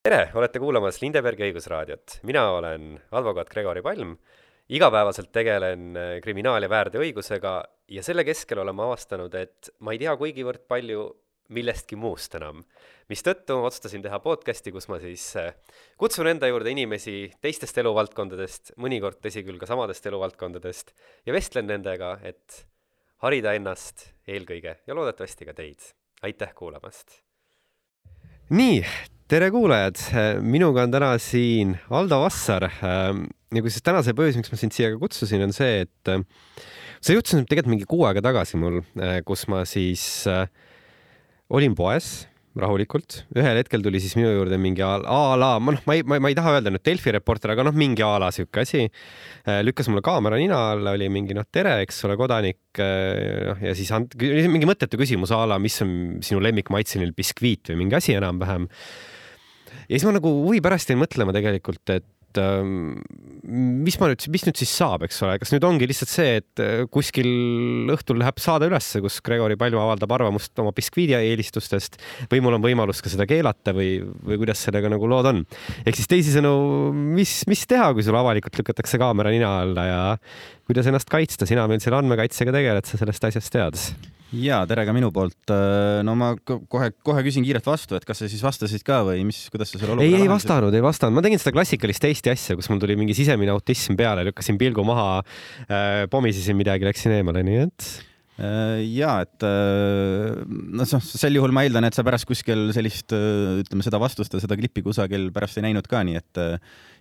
tere, 0.00 0.30
olete 0.32 0.60
kuulamas 0.62 0.96
Lindebergi 1.02 1.44
õigusraadiot. 1.50 2.20
mina 2.24 2.46
olen 2.56 2.94
advokaat 3.12 3.50
Gregori 3.52 3.82
Palm. 3.82 4.16
igapäevaselt 4.70 5.32
tegelen 5.32 5.96
äh, 5.96 6.20
kriminaal- 6.24 6.62
ja 6.62 6.70
väärteoõigusega 6.70 7.52
ja 7.88 8.02
selle 8.02 8.24
keskel 8.24 8.58
olen 8.62 8.74
ma 8.74 8.86
avastanud, 8.86 9.34
et 9.34 9.70
ma 9.80 9.92
ei 9.92 9.98
tea 9.98 10.14
kuigivõrd 10.16 10.64
palju 10.68 11.04
millestki 11.50 11.96
muust 11.96 12.34
enam. 12.34 12.64
mistõttu 13.10 13.58
otsustasin 13.60 14.02
teha 14.02 14.18
podcasti, 14.20 14.72
kus 14.72 14.88
ma 14.88 14.98
siis 14.98 15.36
äh, 15.36 15.52
kutsun 15.98 16.26
enda 16.26 16.48
juurde 16.48 16.70
inimesi 16.70 17.32
teistest 17.42 17.76
eluvaldkondadest, 17.78 18.72
mõnikord 18.78 19.20
tõsi 19.20 19.44
küll 19.44 19.58
ka 19.58 19.66
samadest 19.66 20.06
eluvaldkondadest, 20.06 20.94
ja 21.26 21.32
vestlen 21.32 21.66
nendega, 21.66 22.18
et 22.22 22.64
harida 23.20 23.52
ennast 23.52 24.14
eelkõige 24.26 24.78
ja 24.86 24.94
loodetavasti 24.94 25.44
ka 25.44 25.52
teid. 25.52 25.92
aitäh 26.22 26.54
kuulamast! 26.54 27.20
nii, 28.50 28.80
tere 29.30 29.46
kuulajad, 29.54 30.00
minuga 30.42 30.82
on 30.82 30.90
täna 30.90 31.10
siin 31.22 31.76
Aldo 31.94 32.16
Vassar 32.24 32.64
ja 32.66 33.60
kusjuures 33.62 33.84
tänase 33.86 34.14
põhjus, 34.18 34.40
miks 34.40 34.50
ma 34.50 34.56
sind 34.58 34.74
siia 34.74 34.88
kutsusin, 34.98 35.44
on 35.46 35.54
see, 35.54 35.84
et 35.84 36.10
see 36.98 37.14
juhtus 37.14 37.36
nüüd 37.36 37.46
tegelikult 37.46 37.70
mingi 37.76 37.86
kuu 37.86 38.02
aega 38.08 38.24
tagasi 38.26 38.58
mul, 38.58 38.80
kus 39.28 39.46
ma 39.52 39.62
siis 39.70 40.02
äh, 40.26 40.48
olin 41.46 41.78
poes 41.78 42.10
rahulikult, 42.58 43.20
ühel 43.38 43.60
hetkel 43.60 43.84
tuli 43.84 44.00
siis 44.02 44.16
minu 44.18 44.32
juurde 44.32 44.58
mingi 44.58 44.82
a 44.82 44.96
la, 45.38 45.52
ma 45.62 45.76
noh, 45.76 45.84
ma 45.86 45.94
ei, 45.94 46.02
ma 46.02 46.18
ei 46.18 46.34
taha 46.34 46.56
öelda 46.56 46.72
nüüd 46.74 46.82
Delfi 46.90 47.14
reporter, 47.14 47.52
aga 47.54 47.68
noh, 47.68 47.76
mingi 47.78 48.02
a 48.02 48.16
la 48.18 48.32
sihuke 48.34 48.64
asi. 48.64 48.88
lükkas 49.62 49.86
mulle 49.92 50.02
kaamera 50.02 50.40
nina 50.40 50.58
alla, 50.72 50.96
oli 50.98 51.06
mingi 51.12 51.38
noh, 51.38 51.46
tere, 51.46 51.76
eks 51.84 52.02
ole, 52.08 52.18
kodanik. 52.18 52.58
noh, 52.74 53.62
ja 53.62 53.76
siis 53.78 53.94
and-, 53.94 54.18
mingi 54.18 54.66
mõttetu 54.66 54.98
küsimus 54.98 55.30
a 55.30 55.44
la, 55.46 55.60
mis 55.62 55.78
on 55.86 55.94
sinu 56.26 56.42
lemmikmaitseline 56.42 57.14
biskviit 57.14 57.70
või 57.70 57.84
mingi 57.84 58.00
asi 58.02 58.18
enam-vähem. 58.18 58.66
Ja 59.88 59.96
siis 59.96 60.06
ma 60.08 60.16
nagu 60.16 60.32
huvi 60.46 60.62
pärast 60.64 60.90
jäin 60.90 61.00
mõtlema 61.00 61.34
tegelikult, 61.36 61.82
et 61.92 62.38
ähm, 62.40 63.00
mis 63.84 63.96
ma 64.00 64.10
nüüd, 64.10 64.24
mis 64.32 64.44
nüüd 64.46 64.60
siis 64.60 64.72
saab, 64.78 65.04
eks 65.06 65.18
ole, 65.26 65.36
kas 65.42 65.52
nüüd 65.54 65.64
ongi 65.66 65.88
lihtsalt 65.90 66.12
see, 66.12 66.36
et 66.40 66.62
äh, 66.62 66.84
kuskil 66.92 67.30
õhtul 67.94 68.20
läheb 68.22 68.38
saade 68.42 68.68
ülesse, 68.70 69.02
kus 69.02 69.18
Gregori 69.26 69.58
Palm 69.60 69.80
avaldab 69.80 70.14
arvamust 70.18 70.62
oma 70.62 70.74
biskviidi 70.76 71.16
eelistustest 71.18 71.98
või 72.30 72.42
mul 72.44 72.58
on 72.58 72.64
võimalus 72.64 73.02
ka 73.02 73.12
seda 73.12 73.26
keelata 73.30 73.74
või, 73.76 73.98
või 74.26 74.40
kuidas 74.44 74.62
sellega 74.66 74.92
nagu 74.92 75.10
lood 75.10 75.30
on. 75.32 75.42
ehk 75.84 75.98
siis 75.98 76.10
teisisõnu, 76.10 76.54
mis, 77.18 77.40
mis 77.50 77.66
teha, 77.70 77.90
kui 77.96 78.06
sul 78.06 78.18
avalikult 78.20 78.62
lükatakse 78.62 79.00
kaamera 79.00 79.34
nina 79.34 79.56
alla 79.64 79.88
ja 79.88 80.00
kuidas 80.70 80.86
ennast 80.90 81.10
kaitsta, 81.10 81.48
sina 81.50 81.66
meil 81.70 81.82
seal 81.82 81.98
andmekaitsega 81.98 82.54
tegeled, 82.54 82.86
sa 82.86 83.00
sellest 83.00 83.30
asjast 83.30 83.54
tead 83.56 83.84
ja 84.36 84.60
tere 84.68 84.84
ka 84.88 84.94
minu 84.96 85.10
poolt. 85.14 85.38
Äh, 85.52 86.00
no 86.06 86.14
ma 86.18 86.32
kohe, 86.38 86.90
kohe 87.06 87.24
küsin 87.26 87.46
kiirelt 87.46 87.66
vastu, 87.66 87.96
et 87.98 88.06
kas 88.08 88.22
sa 88.22 88.28
siis 88.30 88.42
vastasid 88.44 88.84
ka 88.86 89.02
või 89.08 89.24
mis, 89.28 89.42
kuidas 89.52 89.72
sa 89.72 89.80
selle 89.80 89.96
olukorra 89.96 90.08
ei, 90.08 90.26
ei 90.26 90.30
vastanud, 90.30 90.76
ei 90.76 90.84
vastanud, 90.84 91.16
ma 91.18 91.24
tegin 91.26 91.42
seda 91.42 91.54
klassikalist 91.56 92.06
Eesti 92.10 92.34
asja, 92.34 92.58
kus 92.58 92.70
mul 92.72 92.82
tuli 92.82 92.98
mingi 93.00 93.16
sisemine 93.18 93.54
autism 93.54 93.98
peale, 93.98 94.26
lükkasin 94.30 94.60
pilgu 94.60 94.84
maha 94.86 95.08
äh,, 95.22 96.06
pomisesin 96.12 96.58
midagi, 96.58 96.88
läksin 96.88 97.18
eemale, 97.18 97.44
nii 97.46 97.64
et 97.66 97.90
ja 98.40 99.16
et 99.24 99.44
noh, 99.44 100.88
sel 101.04 101.36
juhul 101.36 101.52
ma 101.54 101.64
eeldan, 101.66 101.84
et 101.88 101.96
sa 101.96 102.04
pärast 102.06 102.28
kuskil 102.28 102.70
sellist, 102.76 103.12
äh, 103.16 103.60
ütleme 103.60 103.84
seda 103.84 104.00
vastust 104.02 104.32
ja 104.36 104.40
seda 104.42 104.56
klippi 104.58 104.84
kusagil 104.86 105.28
pärast 105.34 105.60
ei 105.60 105.68
näinud 105.68 105.88
ka, 105.90 106.04
nii 106.06 106.20
et 106.20 106.42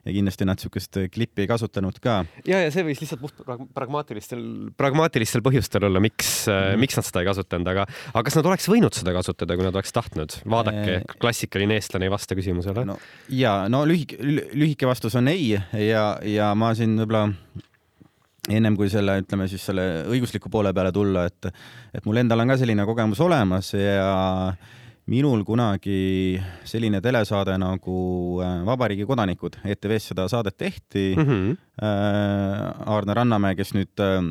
ja 0.06 0.14
kindlasti 0.16 0.48
nad 0.48 0.60
niisugust 0.60 1.00
klippi 1.14 1.44
ei 1.44 1.50
kasutanud 1.50 2.00
ka. 2.04 2.22
ja, 2.48 2.62
ja 2.64 2.72
see 2.73 2.86
võis 2.88 3.02
lihtsalt 3.04 3.22
puht 3.22 3.42
pragmaatilistel, 3.76 4.42
pragmaatilistel 4.80 5.44
põhjustel 5.45 5.88
olla, 5.90 6.02
miks 6.04 6.48
mm, 6.48 6.56
-hmm. 6.56 6.84
miks 6.84 7.00
nad 7.00 7.08
seda 7.08 7.23
ei 7.23 7.30
kasutanud, 7.30 7.72
aga, 7.73 7.86
aga 8.14 8.26
kas 8.28 8.40
nad 8.40 8.50
oleks 8.52 8.70
võinud 8.72 8.95
seda 8.95 9.14
kasutada, 9.16 9.58
kui 9.60 9.67
nad 9.67 9.76
oleks 9.76 9.95
tahtnud? 9.95 10.40
vaadake, 10.50 11.02
klassikaline 11.20 11.80
eestlane 11.80 12.08
ei 12.08 12.14
vasta 12.14 12.38
küsimusele. 12.40 12.86
no 12.88 13.00
ja 13.30 13.62
no 13.72 13.84
lühike, 13.88 14.20
lühike 14.54 14.88
vastus 14.90 15.16
on 15.20 15.28
ei 15.32 15.52
ja, 15.56 16.06
ja 16.23 16.54
ma 16.56 16.73
siin 16.78 16.95
võib-olla 17.04 17.28
ennem 18.48 18.76
kui 18.80 18.90
selle, 18.92 19.20
ütleme 19.23 19.48
siis 19.52 19.66
selle 19.66 19.86
õigusliku 20.09 20.52
poole 20.52 20.73
peale 20.73 20.92
tulla, 20.95 21.26
et, 21.30 21.50
et 21.94 22.05
mul 22.08 22.22
endal 22.22 22.44
on 22.44 22.54
ka 22.54 22.60
selline 22.61 22.86
kogemus 22.88 23.20
olemas 23.26 23.73
ja 23.76 24.54
minul 25.10 25.44
kunagi 25.48 26.39
selline 26.67 27.02
telesaade 27.02 27.58
nagu 27.61 27.98
äh, 28.45 28.60
Vabariigi 28.67 29.08
kodanikud, 29.10 29.58
ETV-s 29.66 30.11
seda 30.11 30.28
saadet 30.30 30.58
tehti 30.58 31.16
mm. 31.17 31.26
-hmm. 31.26 31.58
Aarne 32.86 33.14
Rannamäe, 33.14 33.55
kes 33.55 33.73
nüüd 33.73 34.04
äh, 34.04 34.22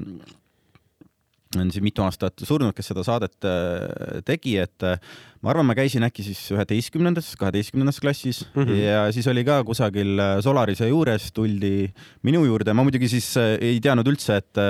on 1.57 1.71
siin 1.73 1.85
mitu 1.87 2.03
aastat 2.05 2.45
surnud, 2.45 2.75
kes 2.77 2.91
seda 2.91 3.05
saadet 3.07 3.47
äh, 3.49 4.21
tegi, 4.27 4.59
et 4.61 4.85
äh, 4.85 4.99
ma 5.41 5.53
arvan, 5.53 5.69
ma 5.71 5.77
käisin 5.79 6.05
äkki 6.05 6.25
siis 6.27 6.43
üheteistkümnendas, 6.53 7.31
kaheteistkümnendas 7.41 8.01
klassis 8.05 8.43
mm 8.51 8.63
-hmm. 8.63 8.81
ja 8.83 9.07
siis 9.15 9.27
oli 9.33 9.45
ka 9.49 9.63
kusagil 9.65 10.19
äh, 10.21 10.35
Solarise 10.45 10.89
juures 10.89 11.31
tuldi 11.33 11.89
minu 12.23 12.45
juurde, 12.45 12.75
ma 12.75 12.85
muidugi 12.85 13.09
siis 13.09 13.31
ei 13.41 13.81
teadnud 13.81 14.09
üldse, 14.13 14.37
et, 14.37 14.61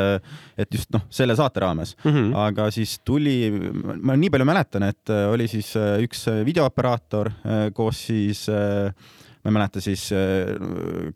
et 0.58 0.74
just 0.74 0.92
noh, 0.94 1.02
selle 1.10 1.36
saate 1.36 1.60
raames 1.60 1.96
mm, 2.04 2.10
-hmm. 2.10 2.36
aga 2.46 2.70
siis 2.70 2.98
tuli, 3.04 3.50
ma 4.02 4.16
nii 4.16 4.30
palju 4.30 4.46
mäletan, 4.46 4.82
et 4.82 5.10
oli 5.10 5.48
siis 5.48 5.74
üks 6.04 6.26
videooperaator 6.46 7.32
koos 7.74 8.06
siis 8.06 8.46
äh, 8.48 8.94
ma 9.42 9.50
ei 9.50 9.54
mäleta 9.54 9.82
siis, 9.82 10.08
äh, 10.12 10.52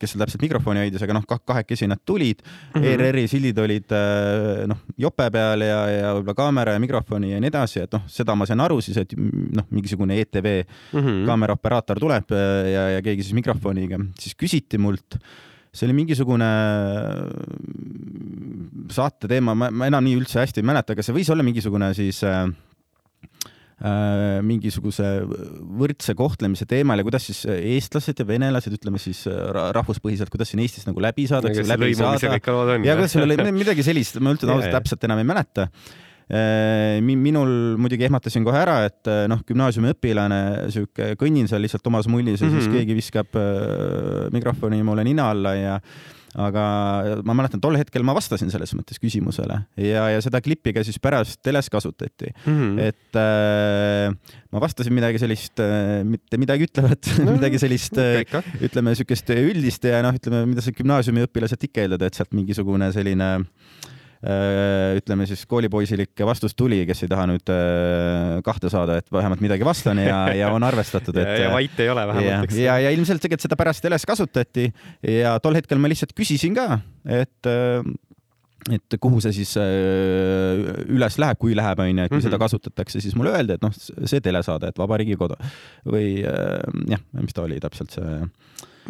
kes 0.00 0.15
seal 0.15 0.22
täpselt 0.25 0.44
mikrofoni 0.44 0.83
hoidis, 0.84 1.03
aga 1.05 1.16
noh, 1.19 1.27
kahekesi 1.27 1.88
nad 1.91 2.03
tulid 2.06 2.43
mm 2.43 2.81
-hmm. 2.81 2.88
ERR-i 2.93 3.27
sildid 3.28 3.59
olid 3.59 3.93
äh, 3.93 4.65
noh, 4.71 4.83
jope 4.97 5.28
peal 5.31 5.66
ja, 5.66 5.78
ja 5.91 6.15
võib-olla 6.16 6.38
kaamera 6.38 6.72
ja 6.77 6.82
mikrofoni 6.82 7.32
ja 7.32 7.41
nii 7.41 7.53
edasi, 7.53 7.84
et 7.84 7.93
noh, 7.93 8.06
seda 8.06 8.34
ma 8.34 8.47
sain 8.47 8.61
aru 8.61 8.81
siis, 8.81 8.97
et 8.97 9.15
noh, 9.19 9.66
mingisugune 9.71 10.21
ETV 10.21 10.65
mm 10.93 11.00
-hmm. 11.00 11.25
kaameraoperaator 11.27 12.00
tuleb 12.00 12.32
äh, 12.32 12.72
ja, 12.72 12.88
ja 12.97 13.03
keegi 13.03 13.22
siis 13.22 13.34
mikrofoniga, 13.34 13.99
siis 14.19 14.34
küsiti 14.34 14.78
mult 14.78 15.19
see 15.72 15.87
oli 15.87 15.94
mingisugune 15.97 16.49
saate 18.93 19.28
teema, 19.28 19.55
ma, 19.55 19.87
enam 19.87 20.05
nii 20.05 20.19
üldse 20.21 20.41
hästi 20.41 20.61
ei 20.61 20.66
mäleta, 20.69 20.93
aga 20.93 21.03
see 21.03 21.15
võis 21.16 21.31
olla 21.32 21.43
mingisugune 21.43 21.94
siis 21.94 22.22
Äh, 22.22 22.50
mingisuguse 24.47 25.09
võrdse 25.81 26.15
kohtlemise 26.19 26.69
teemal 26.70 27.00
ja 27.00 27.06
kuidas 27.06 27.26
siis 27.26 27.43
eestlased 27.50 28.20
ja 28.22 28.26
venelased, 28.28 28.76
ütleme 28.78 29.00
siis 29.03 29.25
äh, 29.26 29.50
rahvuspõhiselt, 29.75 30.31
kuidas 30.31 30.53
siin 30.53 30.62
Eestis 30.62 30.87
nagu 30.87 31.03
läbi 31.03 31.26
saadakse, 31.31 31.65
läbi 31.66 31.91
saada. 31.98 32.37
ja 32.87 32.94
kuidas 32.94 33.16
seal 33.16 33.26
oli 33.26 33.50
midagi 33.56 33.82
sellist, 33.87 34.20
ma 34.22 34.34
üldse 34.37 34.47
ausalt 34.54 34.76
täpselt 34.78 35.09
enam 35.09 35.22
ei 35.22 35.28
mäleta 35.32 35.66
äh, 35.66 37.03
minul 37.03 37.75
muidugi 37.82 38.06
ehmatasin 38.06 38.47
kohe 38.47 38.62
ära, 38.62 38.78
et 38.87 39.10
noh, 39.32 39.43
gümnaasiumiõpilane, 39.48 40.43
sihuke 40.75 41.12
kõnnin 41.19 41.50
seal 41.50 41.64
lihtsalt 41.66 41.91
omas 41.91 42.06
mullis 42.06 42.38
ja 42.38 42.47
mm 42.47 42.53
-hmm. 42.53 42.60
siis 42.60 42.70
mhm. 42.70 42.78
keegi 42.78 42.99
viskab 43.00 43.43
mikrofoni 44.32 44.82
mulle 44.87 45.10
nina 45.10 45.31
alla 45.34 45.56
ja 45.59 45.78
aga 46.38 46.65
ma 47.26 47.37
mäletan, 47.37 47.60
tol 47.60 47.76
hetkel 47.76 48.04
ma 48.06 48.15
vastasin 48.16 48.50
selles 48.53 48.72
mõttes 48.76 49.00
küsimusele 49.03 49.59
ja, 49.76 50.06
ja 50.15 50.20
seda 50.25 50.41
klippi 50.44 50.72
ka 50.76 50.84
siis 50.87 51.00
pärast 51.03 51.43
teles 51.44 51.69
kasutati 51.72 52.31
mm. 52.32 52.53
-hmm. 52.53 52.81
et 52.81 53.20
äh, 53.20 54.37
ma 54.53 54.62
vastasin 54.65 54.94
midagi 54.97 55.20
sellist 55.20 55.60
äh,, 55.60 56.00
mitte 56.09 56.41
midagi 56.41 56.69
ütlevat 56.70 57.12
no, 57.25 57.34
midagi 57.38 57.60
sellist 57.60 57.98
äh, 58.00 58.22
ütleme 58.60 58.94
niisugust 58.94 59.28
üldist 59.37 59.84
ja 59.84 60.03
noh, 60.04 60.16
ütleme, 60.16 60.47
mida 60.48 60.65
sa 60.65 60.72
gümnaasiumiõpilaselt 60.76 61.69
ikka 61.69 61.84
eeldad, 61.84 62.06
et 62.09 62.16
sealt 62.16 62.32
mingisugune 62.37 62.93
selline 62.93 63.32
Äh, 63.32 64.01
ütleme 64.22 65.27
siis 65.27 65.43
koolipoisilik 65.50 66.22
vastus 66.27 66.55
tuli, 66.55 66.84
kes 66.87 67.03
ei 67.03 67.10
taha 67.10 67.27
nüüd 67.33 67.50
äh, 67.50 68.37
kahte 68.47 68.71
saada, 68.71 69.00
et 69.03 69.10
vähemalt 69.10 69.43
midagi 69.43 69.66
vastan 69.66 69.99
ja, 69.99 70.21
ja 70.38 70.53
on 70.55 70.62
arvestatud, 70.62 71.16
et. 71.22 71.33
ja 71.43 71.50
vait 71.50 71.83
ei 71.83 71.91
ole 71.91 72.06
vähemalt, 72.12 72.47
eks. 72.47 72.61
ja, 72.62 72.78
ja 72.84 72.93
ilmselt 72.94 73.22
tegelikult 73.25 73.49
seda 73.49 73.59
pärast 73.59 73.82
teles 73.82 74.06
kasutati 74.06 74.69
ja 75.11 75.34
tol 75.43 75.59
hetkel 75.59 75.82
ma 75.82 75.91
lihtsalt 75.91 76.15
küsisin 76.15 76.55
ka, 76.55 76.78
et 77.19 77.50
äh, 77.50 77.82
et 78.71 78.94
kuhu 79.03 79.19
see 79.19 79.32
siis 79.41 79.56
üles 79.59 81.16
läheb, 81.19 81.38
kui 81.43 81.56
läheb, 81.59 81.81
onju, 81.82 82.05
et 82.05 82.12
kui 82.12 82.15
mm 82.15 82.21
-hmm. 82.21 82.28
seda 82.28 82.38
kasutatakse, 82.38 83.00
siis 83.03 83.16
mulle 83.19 83.32
öeldi, 83.34 83.56
et 83.59 83.65
noh, 83.65 83.75
see 83.75 84.21
telesaade, 84.22 84.71
et 84.71 84.78
Vabariigi 84.78 85.16
Kodu 85.19 85.34
või 85.82 86.22
jah, 86.22 87.03
mis 87.19 87.34
ta 87.34 87.43
oli 87.43 87.59
täpselt 87.59 87.91
see 87.91 88.21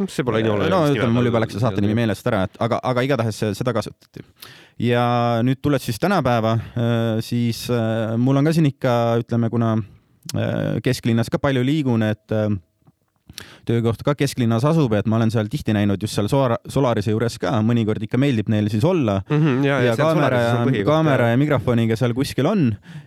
see 0.09 0.25
pole 0.25 0.41
nii 0.43 0.53
oluline. 0.53 0.73
no 0.73 0.83
ütleme, 0.91 1.12
mul 1.15 1.29
juba 1.29 1.43
läks 1.43 1.56
see 1.56 1.62
saate 1.62 1.83
nimi 1.85 1.97
meelest 1.97 2.29
ära, 2.31 2.45
et 2.49 2.61
aga, 2.65 2.79
aga 2.93 3.05
igatahes 3.06 3.41
seda 3.59 3.75
kasutati. 3.77 4.25
Ja 4.81 5.05
nüüd 5.45 5.61
tulles 5.63 5.85
siis 5.87 6.01
tänapäeva, 6.01 6.57
äh, 6.57 7.21
siis 7.25 7.65
äh, 7.71 8.17
mul 8.19 8.41
on 8.41 8.49
ka 8.49 8.55
siin 8.57 8.69
ikka, 8.71 8.95
ütleme, 9.23 9.51
kuna 9.53 9.75
äh, 9.77 10.79
kesklinnas 10.85 11.31
ka 11.33 11.41
palju 11.43 11.65
liigun, 11.67 12.05
et 12.07 12.37
töökoht 13.69 14.02
ka 14.06 14.14
kesklinnas 14.19 14.64
asub, 14.69 14.93
et 14.99 15.08
ma 15.11 15.19
olen 15.19 15.31
seal 15.34 15.49
tihti 15.52 15.75
näinud 15.76 16.02
just 16.02 16.17
seal 16.19 16.29
Solar 16.31 16.56
Solarise 16.70 17.14
juures 17.14 17.38
ka, 17.43 17.55
mõnikord 17.64 18.02
ikka 18.06 18.20
meeldib 18.20 18.50
neil 18.52 18.69
siis 18.73 18.84
olla 18.84 19.20
mm. 19.23 19.38
-hmm, 19.38 19.64
ja, 19.67 19.79
ja, 19.81 19.93
ja 19.93 19.96
kaamera 19.99 20.40
ja, 20.43 20.84
kaamera 20.87 21.29
ja 21.32 21.38
mikrofoniga 21.40 21.96
seal 21.99 22.14
kuskil 22.14 22.46
on. 22.46 22.64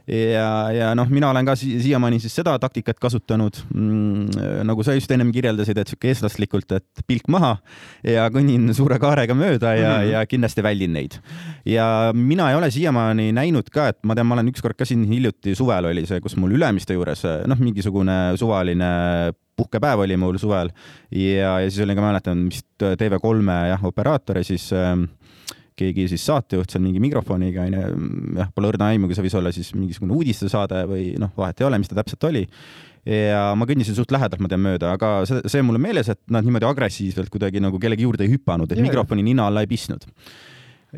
ja, 0.07 0.50
ja 0.72 0.94
noh, 0.95 1.10
mina 1.10 1.30
olen 1.30 1.45
ka 1.45 1.56
si 1.60 1.80
siiamaani 1.81 2.19
siis 2.19 2.36
seda 2.36 2.57
taktikat 2.60 3.00
kasutanud 3.00 3.57
mm,, 3.74 4.63
nagu 4.68 4.83
sa 4.83 4.95
just 4.95 5.12
ennem 5.12 5.31
kirjeldasid, 5.36 5.77
et 5.77 5.92
sihuke 5.92 6.12
eestlaslikult, 6.12 6.72
et 6.77 7.06
pilk 7.07 7.30
maha 7.31 7.56
ja 8.04 8.27
kõnnin 8.33 8.74
suure 8.75 9.00
kaarega 9.00 9.36
mööda 9.38 9.75
ja 9.75 9.92
mm, 9.98 10.04
-hmm. 10.04 10.12
ja 10.12 10.25
kindlasti 10.25 10.63
väldin 10.63 10.94
neid. 10.94 11.19
ja 11.66 12.12
mina 12.13 12.50
ei 12.50 12.56
ole 12.56 12.72
siiamaani 12.72 13.31
näinud 13.31 13.69
ka, 13.69 13.88
et 13.88 14.00
ma 14.04 14.16
tean, 14.16 14.27
ma 14.27 14.36
olen 14.39 14.50
ükskord 14.54 14.77
ka 14.77 14.86
siin 14.86 15.06
hiljuti 15.10 15.56
suvel 15.56 15.86
oli 15.92 16.06
see, 16.06 16.22
kus 16.22 16.36
mul 16.36 16.56
Ülemiste 16.56 16.94
juures 16.94 17.24
noh, 17.48 17.60
mingisugune 17.60 18.38
suvaline 18.39 19.33
puhkepäev 19.56 20.04
oli 20.06 20.18
mul 20.19 20.40
suvel 20.42 20.72
ja, 21.12 21.60
ja 21.63 21.69
siis 21.69 21.84
oli 21.86 21.96
ka, 21.96 22.04
mäletan, 22.04 22.48
vist 22.52 22.68
TV3-e 22.81 23.60
jah, 23.72 23.86
operaator 23.88 24.42
ja 24.42 24.48
siis 24.48 24.68
äh, 24.75 24.94
keegi 25.80 26.07
siis 26.12 26.24
saatejuht 26.28 26.72
seal 26.72 26.84
mingi 26.86 27.02
mikrofoniga 27.04 27.66
onju, 27.68 27.86
jah, 28.40 28.52
pole 28.56 28.72
õrna 28.72 28.90
aimugi, 28.94 29.16
see 29.18 29.25
võis 29.28 29.38
olla 29.40 29.52
siis 29.56 29.74
mingisugune 29.75 30.16
uudistesaade 30.16 30.84
või 30.90 31.07
noh, 31.22 31.34
vahet 31.38 31.62
ei 31.62 31.68
ole, 31.68 31.80
mis 31.81 31.92
ta 31.92 31.98
täpselt 32.00 32.24
oli. 32.30 32.46
ja 33.06 33.50
ma 33.60 33.68
kõndisin 33.69 33.98
suht 33.98 34.13
lähedalt, 34.16 34.42
ma 34.42 34.52
tean 34.52 34.63
mööda, 34.63 34.94
aga 34.96 35.12
see, 35.30 35.44
see 35.52 35.63
on 35.63 35.69
mulle 35.69 35.84
meeles, 35.84 36.10
et 36.12 36.22
nad 36.31 36.48
niimoodi 36.48 36.68
agressiivselt 36.69 37.31
kuidagi 37.34 37.62
nagu 37.63 37.80
kellegi 37.81 38.08
juurde 38.08 38.25
ei 38.25 38.31
hüpanud, 38.34 38.72
et 38.72 38.80
ja, 38.80 38.86
mikrofoni 38.88 39.25
nina 39.25 39.50
alla 39.50 39.66
ei 39.66 39.69
pistnud. 39.69 40.08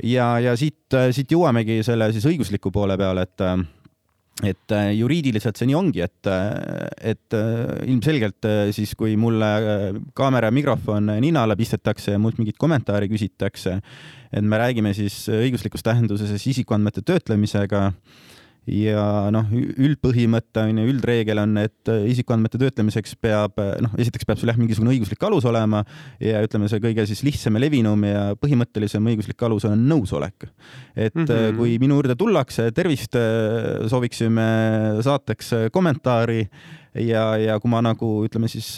ja, 0.06 0.30
ja 0.44 0.54
siit, 0.60 0.94
siit 0.94 1.34
jõuamegi 1.34 1.82
selle 1.88 2.12
siis 2.14 2.30
õigusliku 2.30 2.72
poole 2.74 3.00
peale, 3.02 3.26
et 3.26 3.48
et 4.46 4.74
äh, 4.76 4.92
juriidiliselt 4.94 5.58
see 5.58 5.70
nii 5.70 5.78
ongi, 5.78 6.04
et, 6.06 6.30
äh, 6.30 6.86
et 7.14 7.34
äh, 7.34 7.72
ilmselgelt 7.90 8.46
siis, 8.76 8.94
kui 8.98 9.16
mulle 9.18 9.50
kaamera 10.18 10.52
ja 10.52 10.54
mikrofon 10.56 11.10
nina 11.24 11.46
alla 11.46 11.58
pistetakse 11.58 12.14
ja 12.14 12.22
mult 12.22 12.38
mingit 12.38 12.60
kommentaari 12.62 13.10
küsitakse, 13.10 13.80
et 14.30 14.46
me 14.46 14.60
räägime 14.62 14.94
siis 14.98 15.24
õiguslikus 15.34 15.86
tähenduses 15.86 16.48
isikuandmete 16.54 17.02
töötlemisega 17.08 17.88
ja 18.68 19.04
noh, 19.34 19.48
üldpõhimõte 19.52 20.64
on 20.66 20.82
ju, 20.82 20.88
üldreegel 20.92 21.42
on, 21.42 21.56
et 21.62 21.92
isikuandmete 22.12 22.60
töötlemiseks 22.62 23.16
peab 23.24 23.60
noh, 23.84 23.94
esiteks 24.00 24.28
peab 24.28 24.42
sul 24.42 24.52
jah, 24.52 24.60
mingisugune 24.60 24.94
õiguslik 24.96 25.24
alus 25.28 25.48
olema 25.48 25.84
ja 26.24 26.42
ütleme, 26.46 26.70
see 26.72 26.84
kõige 26.84 27.08
siis 27.10 27.24
lihtsam 27.28 27.58
ja 27.58 27.64
levinum 27.64 28.04
ja 28.08 28.24
põhimõttelisem 28.40 29.08
õiguslik 29.14 29.48
alus 29.48 29.68
on 29.70 29.88
nõusolek. 29.90 30.50
et 30.96 31.16
mm 31.16 31.26
-hmm. 31.26 31.58
kui 31.58 31.78
minu 31.80 31.96
juurde 31.96 32.16
tullakse, 32.16 32.72
tervist, 32.72 33.16
sooviksime 33.88 34.48
saateks 35.02 35.54
kommentaari 35.72 36.48
ja, 37.04 37.24
ja 37.40 37.58
kui 37.62 37.72
ma 37.72 37.82
nagu 37.86 38.10
ütleme 38.28 38.50
siis, 38.52 38.74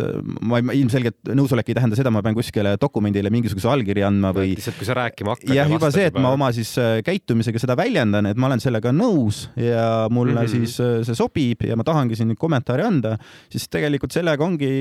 ma, 0.45 0.60
ilmselgelt 0.75 1.31
nõusolek 1.38 1.71
ei 1.71 1.77
tähenda 1.77 1.98
seda, 2.00 2.12
ma 2.13 2.21
pean 2.25 2.38
kuskile 2.38 2.75
dokumendile 2.81 3.31
mingisuguse 3.33 3.69
allkirja 3.71 4.10
andma 4.10 4.31
või. 4.36 4.54
lihtsalt, 4.57 4.77
kui 4.80 4.88
sa 4.88 4.98
rääkima 4.98 5.36
hakkad. 5.36 5.54
jah, 5.56 5.69
juba 5.71 5.92
see, 5.94 6.10
et 6.10 6.13
juba... 6.13 6.24
ma 6.25 6.33
oma 6.36 6.50
siis 6.56 6.74
äh, 6.81 7.00
käitumisega 7.06 7.62
seda 7.62 7.77
väljendan, 7.80 8.30
et 8.31 8.39
ma 8.39 8.50
olen 8.50 8.63
sellega 8.63 8.94
nõus 8.95 9.45
ja 9.60 10.07
mulle 10.12 10.36
mm 10.36 10.42
-hmm. 10.42 10.66
siis 10.68 10.80
äh, 10.83 11.00
see 11.07 11.18
sobib 11.18 11.63
ja 11.68 11.77
ma 11.80 11.86
tahangi 11.88 12.18
siin 12.19 12.36
kommentaari 12.39 12.86
anda, 12.86 13.16
siis 13.50 13.69
tegelikult 13.69 14.16
sellega 14.16 14.44
ongi 14.44 14.71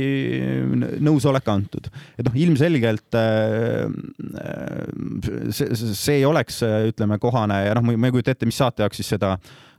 nõusolek 1.01 1.49
antud. 1.53 1.89
et 2.19 2.25
noh, 2.27 2.35
ilmselgelt 2.35 3.15
äh, 3.15 3.87
see, 5.51 5.95
see 5.95 6.19
ei 6.21 6.25
oleks, 6.25 6.63
ütleme, 6.63 7.19
kohane 7.19 7.65
ja 7.67 7.75
noh, 7.75 7.97
ma 7.97 8.07
ei 8.07 8.13
kujuta 8.13 8.35
ette, 8.35 8.47
mis 8.47 8.59
saate 8.59 8.83
jaoks 8.83 9.03
siis 9.03 9.15
seda 9.17 9.37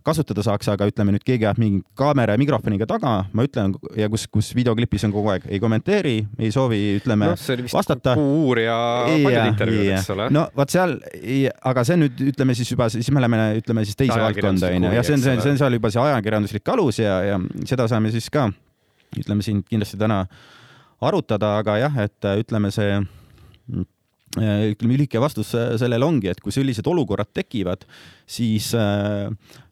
kasutada 0.10 0.44
saaks, 0.46 0.70
aga 0.74 0.88
ütleme 0.90 1.14
nüüd 1.16 1.24
keegi 1.26 1.46
ajab 1.48 1.60
mingi 1.62 1.82
kaamera 1.98 2.36
ja 2.36 2.42
mikrofoniga 2.42 2.88
taga, 2.90 3.14
ma 3.36 3.46
ütlen 3.46 3.76
ja 3.98 4.10
kus, 4.12 4.26
kus 4.32 4.52
videoklipis 4.58 5.06
on 5.08 5.14
kogu 5.16 5.32
aeg, 5.34 5.46
ei 5.50 5.62
kommenteeri, 5.62 6.16
ei 6.40 6.52
soovi, 6.54 6.80
ütleme 7.00 7.32
no, 7.32 7.36
vastata. 7.74 8.16
uurija 8.20 8.78
paljud 9.12 9.52
intervjuud, 9.54 9.92
eks 9.98 10.10
ole. 10.16 10.30
no 10.36 10.48
vot 10.58 10.74
seal, 10.74 10.98
aga 11.72 11.86
see 11.88 12.00
nüüd 12.02 12.26
ütleme 12.32 12.58
siis 12.58 12.74
juba, 12.74 12.90
siis 12.94 13.12
me 13.16 13.24
läheme, 13.24 13.44
ütleme 13.62 13.86
siis 13.88 14.00
teise 14.00 14.18
valdkonda 14.20 14.74
onju, 14.74 14.96
ja 14.98 15.06
see 15.06 15.18
on, 15.18 15.26
see 15.26 15.38
on, 15.38 15.46
see 15.46 15.54
on 15.54 15.62
seal 15.62 15.78
juba 15.80 15.94
see 15.94 16.04
ajakirjanduslik 16.08 16.74
alus 16.76 17.02
ja, 17.04 17.20
ja 17.34 17.40
seda 17.70 17.88
saame 17.92 18.14
siis 18.16 18.30
ka 18.34 18.50
ütleme 19.20 19.46
siin 19.46 19.64
kindlasti 19.66 20.00
täna 20.00 20.24
arutada, 21.06 21.56
aga 21.62 21.80
jah, 21.86 22.04
et 22.06 22.30
ütleme 22.44 22.74
see 22.76 23.00
ütleme, 24.40 24.94
lühike 24.94 25.22
vastus 25.22 25.56
sellele 25.82 26.06
ongi, 26.06 26.30
et 26.30 26.42
kui 26.44 26.54
sellised 26.54 26.86
olukorrad 26.86 27.32
tekivad, 27.34 27.88
siis 28.30 28.68
äh, 28.78 29.34
Äh, 29.34 29.69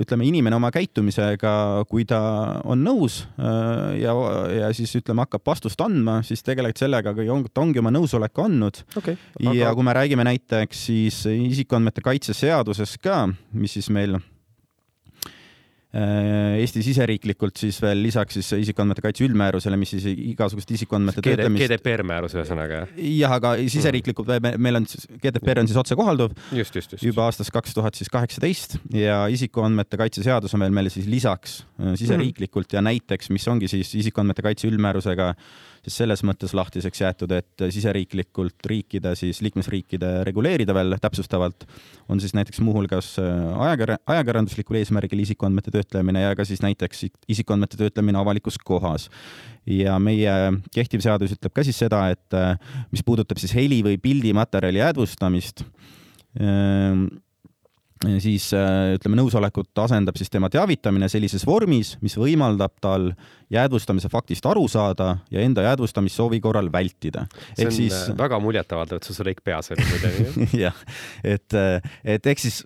ütleme, 0.00 0.26
inimene 0.28 0.56
oma 0.56 0.70
käitumisega, 0.74 1.52
kui 1.90 2.06
ta 2.08 2.20
on 2.64 2.84
nõus 2.86 3.20
äh, 3.40 4.00
ja, 4.02 4.14
ja 4.54 4.72
siis 4.76 4.94
ütleme, 5.00 5.24
hakkab 5.26 5.46
vastust 5.50 5.80
andma, 5.84 6.20
siis 6.26 6.44
tegelikult 6.46 6.82
sellega 6.82 7.14
on, 7.32 7.46
ta 7.50 7.64
ongi 7.64 7.82
oma 7.82 7.92
nõusoleku 7.94 8.46
andnud 8.46 8.82
okay,. 8.96 9.18
Aga... 9.40 9.56
ja 9.58 9.72
kui 9.74 9.86
me 9.86 9.96
räägime 9.96 10.26
näiteks 10.30 10.84
siis 10.90 11.22
isikuandmete 11.30 12.04
kaitse 12.04 12.36
seadusest 12.36 13.00
ka, 13.02 13.24
mis 13.56 13.78
siis 13.78 13.90
meil 13.94 14.18
Äh, 14.18 14.29
Eesti 15.90 16.84
siseriiklikult 16.86 17.58
siis 17.58 17.80
veel 17.82 17.98
lisaks 18.04 18.36
siis 18.38 18.52
isikuandmete 18.60 19.02
kaitse 19.02 19.24
üldmäärusele, 19.26 19.74
mis 19.80 19.90
siis 19.96 20.04
igasugust 20.12 20.70
isikuandmete 20.70 21.24
töötlemist. 21.26 21.64
GDPR 21.64 22.04
määrus 22.06 22.36
ühesõnaga. 22.36 22.84
jah, 22.94 23.34
aga 23.34 23.56
siseriiklikult 23.72 24.30
mm. 24.36 24.60
meil 24.62 24.78
on 24.78 24.86
GDPR 24.86 25.64
on 25.64 25.70
siis 25.70 25.80
otsekohalduv 25.82 26.36
just, 26.54 26.78
just, 26.78 26.94
just. 26.94 27.02
juba 27.02 27.26
aastast 27.26 27.50
kaks 27.54 27.74
tuhat 27.74 27.98
siis 27.98 28.12
kaheksateist 28.12 28.78
ja 28.94 29.24
isikuandmete 29.34 29.98
kaitse 29.98 30.22
seadus 30.22 30.54
on 30.54 30.62
veel 30.62 30.78
meil 30.78 30.92
siis 30.94 31.10
lisaks 31.10 31.64
äh, 31.80 31.96
siseriiklikult 31.98 32.70
mm. 32.70 32.78
ja 32.78 32.86
näiteks, 32.86 33.32
mis 33.34 33.48
ongi 33.50 33.70
siis 33.72 33.90
isikuandmete 33.98 34.46
kaitse 34.46 34.70
üldmäärusega 34.70 35.32
äh, 35.34 35.50
selles 35.92 36.22
mõttes 36.26 36.54
lahtiseks 36.56 37.02
jäetud, 37.02 37.32
et 37.34 37.64
siseriiklikult 37.74 38.66
riikide 38.70 39.14
siis 39.18 39.40
liikmesriikide 39.44 40.12
reguleerida 40.28 40.74
veel 40.76 40.96
täpsustavalt 41.00 41.66
on 42.10 42.20
siis 42.22 42.34
näiteks 42.36 42.60
muuhulgas 42.64 43.12
äh, 43.22 43.62
ajakirja, 43.66 43.98
ajakirjanduslikul 44.14 44.80
eesmärgil 44.80 45.24
isikuandmete 45.24 45.72
töötlemine 45.74 46.24
ja 46.24 46.34
ka 46.38 46.46
siis 46.48 46.62
näiteks 46.64 47.06
isikuandmete 47.30 47.78
töötlemine 47.80 48.20
avalikus 48.20 48.58
kohas. 48.58 49.08
ja 49.66 49.98
meie 50.02 50.32
kehtiv 50.74 51.02
seadus 51.04 51.34
ütleb 51.36 51.52
ka 51.54 51.64
siis 51.66 51.78
seda, 51.78 52.06
et 52.14 52.36
äh, 52.36 52.54
mis 52.90 53.04
puudutab 53.06 53.38
siis 53.38 53.54
heli 53.54 53.82
või 53.86 53.98
pildimaterjali 54.02 54.80
jäädvustamist, 54.80 55.64
ähm, 56.40 57.06
siis 58.22 58.48
äh, 58.56 58.94
ütleme, 58.96 59.18
nõusolekut 59.20 59.82
asendab 59.84 60.16
siis 60.16 60.32
tema 60.32 60.48
teavitamine 60.52 61.08
sellises 61.12 61.44
vormis, 61.46 61.96
mis 62.04 62.16
võimaldab 62.20 62.72
tal 62.80 63.10
jäädvustamise 63.52 64.08
faktist 64.12 64.46
aru 64.48 64.66
saada 64.70 65.18
ja 65.32 65.44
enda 65.44 65.66
jäädvustamissoovi 65.68 66.40
korral 66.40 66.70
vältida. 66.72 67.26
see 67.54 67.68
on 67.68 67.76
siis... 67.76 67.96
väga 68.18 68.40
muljetavaldav, 68.40 69.00
et 69.00 69.08
sul 69.08 69.18
see 69.18 69.28
lõik 69.30 69.44
peas 69.44 69.72
oli 69.74 69.86
muide. 69.86 70.34
jah, 70.64 70.84
et, 71.24 71.58
et 72.04 72.30
ehk 72.32 72.40
siis 72.40 72.62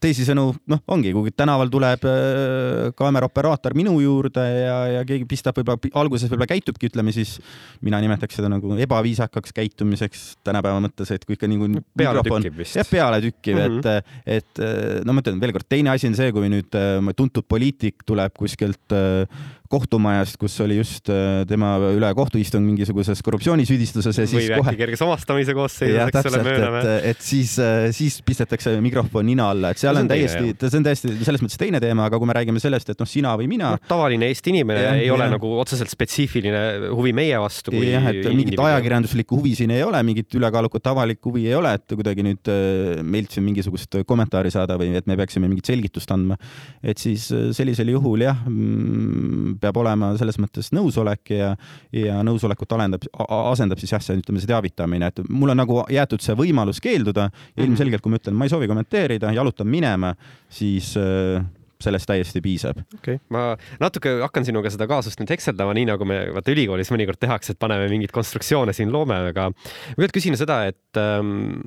teisisõnu, 0.00 0.46
noh, 0.70 0.80
ongi, 0.94 1.12
kui 1.14 1.32
tänaval 1.36 1.70
tuleb 1.72 2.06
äh, 2.08 2.90
kaameraoperaator 2.98 3.76
minu 3.78 3.96
juurde 4.02 4.44
ja, 4.44 4.76
ja 4.98 5.02
keegi 5.08 5.26
pistab 5.30 5.58
võib-olla, 5.60 5.92
alguses 6.02 6.30
võib-olla 6.30 6.50
käitubki, 6.50 6.90
ütleme 6.92 7.14
siis, 7.14 7.36
mina 7.84 8.00
nimetaks 8.04 8.40
seda 8.40 8.50
nagu 8.52 8.76
ebaviisakaks 8.86 9.54
käitumiseks 9.56 10.24
tänapäeva 10.46 10.82
mõttes, 10.84 11.12
et 11.14 11.26
kui 11.26 11.38
ikka 11.38 11.50
nagu 11.50 11.84
peale 11.96 12.24
tükkib 12.26 12.62
vist. 12.62 12.78
jah, 12.80 12.88
peale 12.90 13.20
tükkib 13.24 13.58
mm, 13.58 13.80
-hmm. 13.80 14.14
et, 14.24 14.40
et 14.40 15.04
no 15.06 15.16
ma 15.16 15.24
ütlen 15.24 15.42
veel 15.42 15.54
kord, 15.56 15.68
teine 15.68 15.94
asi 15.94 16.10
on 16.10 16.18
see, 16.18 16.32
kui 16.34 16.50
nüüd 16.52 16.78
äh, 16.78 17.12
tuntud 17.16 17.46
poliitik 17.48 18.06
tuleb 18.08 18.34
kuskilt 18.38 18.96
äh, 18.96 19.28
kohtumajast, 19.72 20.36
kus 20.40 20.54
oli 20.60 20.76
just 20.76 21.08
äh, 21.08 21.42
tema 21.48 21.72
üle 21.88 22.10
kohtuistung 22.16 22.66
mingisuguses 22.66 23.22
korruptsioonisüüdistuses 23.24 24.18
ja 24.20 24.26
siis 24.28 24.50
või 24.50 24.58
kohe. 24.60 24.74
kerge 24.76 24.98
samastamise 25.00 25.54
koosseisus, 25.56 26.00
eks 26.04 26.28
ole, 26.28 26.40
mööname. 26.44 26.82
et, 26.82 27.06
et 27.14 27.24
siis, 27.24 27.54
äh, 27.62 27.86
siis 27.96 28.18
pistetakse 28.26 28.74
mikrofon 28.84 29.24
nina 29.24 29.48
alla, 29.54 29.72
et 29.72 29.80
seal 29.80 29.96
on, 29.96 30.04
on 30.04 30.10
täiesti, 30.12 30.52
see 30.60 30.80
on 30.80 30.84
täiesti 30.84 31.14
selles 31.24 31.44
mõttes 31.44 31.60
teine 31.60 31.80
teema, 31.80 32.10
aga 32.10 32.20
kui 32.20 32.28
me 32.28 32.36
räägime 32.36 32.60
sellest, 32.60 32.92
et 32.92 33.00
noh, 33.00 33.08
sina 33.08 33.32
või 33.40 33.48
mina 33.54 33.72
no,. 33.72 33.80
tavaline 33.88 34.28
Eesti 34.28 34.52
inimene 34.52 34.84
ja, 34.84 34.92
ei 34.98 35.08
ja. 35.08 35.16
ole 35.16 35.30
nagu 35.32 35.54
otseselt 35.62 35.92
spetsiifiline 35.92 36.92
huvi 36.92 37.14
meie 37.16 37.40
vastu. 37.40 37.72
jah, 37.88 38.10
et 38.12 38.28
mingit 38.36 38.60
ajakirjanduslikku 38.60 39.40
huvi 39.40 39.54
siin 39.62 39.72
ei 39.72 39.86
ole, 39.86 40.02
mingit 40.04 40.36
ülekaalukat 40.36 40.92
avalikku 40.92 41.32
huvi 41.32 41.48
ei 41.48 41.56
ole, 41.56 41.72
et 41.80 41.96
kuidagi 41.96 42.26
nüüd 42.28 42.52
äh, 42.52 43.00
meilt 43.00 43.32
siin 43.32 43.48
mingisugust 43.48 43.96
kommentaari 44.04 44.52
saada 44.52 44.76
või 44.80 44.92
et 45.00 45.08
me 45.08 45.16
peaksime 45.22 45.48
mingit 45.48 45.72
selgitust 45.72 46.12
andma. 46.12 46.36
et 46.84 47.00
siis 47.00 47.30
sellisel 47.56 47.88
juhul 47.96 48.28
jah 48.28 48.44
mm, 48.44 49.53
peab 49.60 49.80
olema 49.82 50.12
selles 50.20 50.38
mõttes 50.42 50.70
nõusolek 50.74 51.34
ja, 51.34 51.50
ja 51.94 52.20
nõusolekut 52.26 52.76
alendab, 52.76 53.08
asendab 53.24 53.82
siis 53.82 53.94
jah, 53.94 54.04
see 54.04 54.20
ütleme, 54.20 54.42
see 54.42 54.50
teavitamine, 54.50 55.10
et 55.12 55.24
mul 55.28 55.54
on 55.54 55.62
nagu 55.62 55.82
jäetud 55.92 56.24
see 56.24 56.36
võimalus 56.38 56.82
keelduda 56.84 57.28
ja 57.30 57.34
mhm. 57.34 57.68
ilmselgelt, 57.68 58.04
kui 58.04 58.14
ma 58.14 58.22
ütlen, 58.22 58.38
ma 58.38 58.48
ei 58.48 58.54
soovi 58.54 58.70
kommenteerida, 58.70 59.32
jalutan 59.36 59.70
minema, 59.70 60.14
siis 60.52 60.94
äh, 61.00 61.44
sellest 61.84 62.08
täiesti 62.08 62.42
piisab. 62.44 62.80
okei 62.94 63.18
okay., 63.18 63.22
ma 63.34 63.54
natuke 63.82 64.16
hakkan 64.22 64.46
sinuga 64.46 64.72
seda 64.72 64.88
kaasust 64.90 65.20
nüüd 65.20 65.32
hekseldama, 65.34 65.74
nii 65.76 65.88
nagu 65.92 66.08
me 66.08 66.20
vaata 66.34 66.54
ülikoolis 66.54 66.92
mõnikord 66.94 67.20
tehakse, 67.20 67.54
et 67.54 67.62
paneme 67.62 67.88
mingeid 67.92 68.14
konstruktsioone 68.14 68.74
siin 68.76 68.92
loome, 68.94 69.18
aga 69.30 69.50
ma 69.50 70.12
küsin 70.14 70.38
seda, 70.40 70.62
et 70.70 71.00
ähm, 71.00 71.64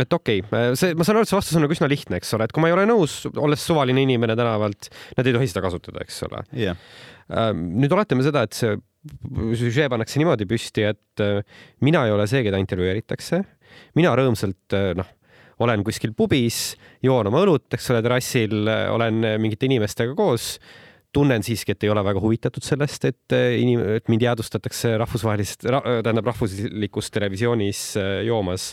et 0.00 0.14
okei 0.16 0.40
okay,, 0.44 0.76
see, 0.78 0.94
ma 0.96 1.04
saan 1.04 1.18
aru, 1.18 1.26
et 1.26 1.32
see 1.32 1.36
vastus 1.36 1.58
on 1.58 1.66
nagu 1.66 1.74
üsna 1.74 1.88
lihtne, 1.90 2.20
eks 2.20 2.32
ole, 2.36 2.46
et 2.48 2.54
kui 2.54 2.64
ma 2.64 2.70
ei 2.70 2.76
ole 2.76 2.86
nõus, 2.88 3.22
olles 3.36 3.64
suvaline 3.66 4.04
inimene 4.06 4.36
tänavalt, 4.38 4.88
nad 5.18 5.28
ei 5.28 5.36
tohi 5.36 5.50
seda 5.50 5.64
kasutada, 5.64 6.04
eks 6.04 6.22
ole. 6.28 6.44
Yeah.. 6.56 6.78
nüüd 7.56 7.92
oletame 7.92 8.24
seda, 8.26 8.46
et 8.48 8.56
see 8.56 8.76
süžee 9.58 9.88
pannakse 9.90 10.20
niimoodi 10.20 10.46
püsti, 10.48 10.86
et 10.92 11.22
äh, 11.22 11.42
mina 11.84 12.06
ei 12.06 12.14
ole 12.14 12.28
see, 12.30 12.44
keda 12.46 12.60
intervjueeritakse, 12.62 13.42
mina 13.98 14.14
rõõmsalt 14.18 14.76
äh, 14.78 14.92
noh, 14.98 15.10
olen 15.62 15.84
kuskil 15.86 16.14
pubis, 16.16 16.72
joon 17.04 17.28
oma 17.30 17.42
õlut, 17.44 17.68
eks 17.74 17.90
ole, 17.92 18.00
terrassil, 18.02 18.56
olen 18.90 19.20
mingite 19.42 19.68
inimestega 19.68 20.16
koos. 20.18 20.56
Tunnen 21.12 21.44
siiski, 21.44 21.74
et 21.74 21.84
ei 21.84 21.90
ole 21.92 22.00
väga 22.02 22.22
huvitatud 22.24 22.64
sellest, 22.64 23.04
et 23.04 23.34
äh, 23.36 23.58
inim-, 23.60 23.82
et 23.98 24.08
mind 24.08 24.24
jäädvustatakse 24.24 24.94
rahvusvahelisest 25.02 25.66
ra,, 25.68 25.82
tähendab 26.00 26.30
rahvuslikus 26.32 27.12
televisioonis 27.12 27.82
joomas 28.24 28.70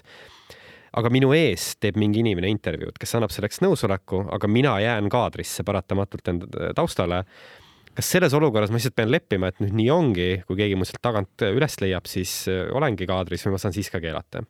aga 0.98 1.12
minu 1.14 1.32
ees 1.38 1.74
teeb 1.82 2.00
mingi 2.02 2.24
inimene 2.24 2.50
intervjuud, 2.52 2.98
kes 3.00 3.16
annab 3.18 3.34
selleks 3.34 3.62
nõusoleku, 3.66 4.24
aga 4.36 4.50
mina 4.52 4.78
jään 4.84 5.10
kaadrisse 5.12 5.66
paratamatult 5.68 6.34
enda 6.34 6.72
taustale. 6.78 7.24
kas 7.94 8.12
selles 8.16 8.34
olukorras 8.34 8.72
ma 8.72 8.78
lihtsalt 8.80 8.96
pean 8.96 9.12
leppima, 9.12 9.50
et 9.50 9.60
nüüd 9.60 9.74
nii 9.76 9.90
ongi, 9.92 10.30
kui 10.48 10.56
keegi 10.56 10.78
mu 10.80 10.86
sealt 10.88 11.02
tagant 11.04 11.44
üles 11.50 11.80
leiab, 11.82 12.08
siis 12.08 12.46
olengi 12.48 13.08
kaadris 13.10 13.44
või 13.46 13.58
ma 13.58 13.60
saan 13.60 13.76
siis 13.76 13.90
ka 13.92 14.00
keelata? 14.00 14.46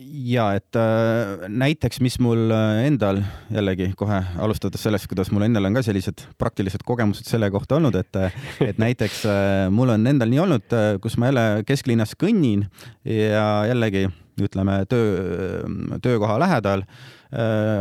Ja 0.00 0.46
et 0.56 0.76
äh, 0.76 1.46
näiteks, 1.48 2.00
mis 2.04 2.18
mul 2.22 2.50
äh, 2.54 2.84
endal 2.86 3.20
jällegi 3.52 3.90
kohe 3.98 4.20
alustades 4.42 4.82
sellest, 4.86 5.08
kuidas 5.10 5.30
mul 5.34 5.46
endal 5.46 5.68
on 5.68 5.76
ka 5.78 5.84
sellised 5.86 6.26
praktilised 6.40 6.84
kogemused 6.86 7.28
selle 7.28 7.50
kohta 7.54 7.78
olnud, 7.78 7.96
et, 8.00 8.20
et 8.64 8.80
näiteks 8.82 9.24
äh, 9.30 9.66
mul 9.72 9.94
on 9.94 10.06
endal 10.06 10.32
nii 10.32 10.42
olnud, 10.44 10.78
kus 11.02 11.18
ma 11.20 11.32
jälle 11.32 11.46
kesklinnas 11.68 12.16
kõnnin 12.20 12.66
ja 13.04 13.66
jällegi 13.70 14.06
ütleme 14.42 14.82
töö, 14.90 15.62
töökoha 16.04 16.36
lähedal 16.42 16.84
Äh, 16.84 17.15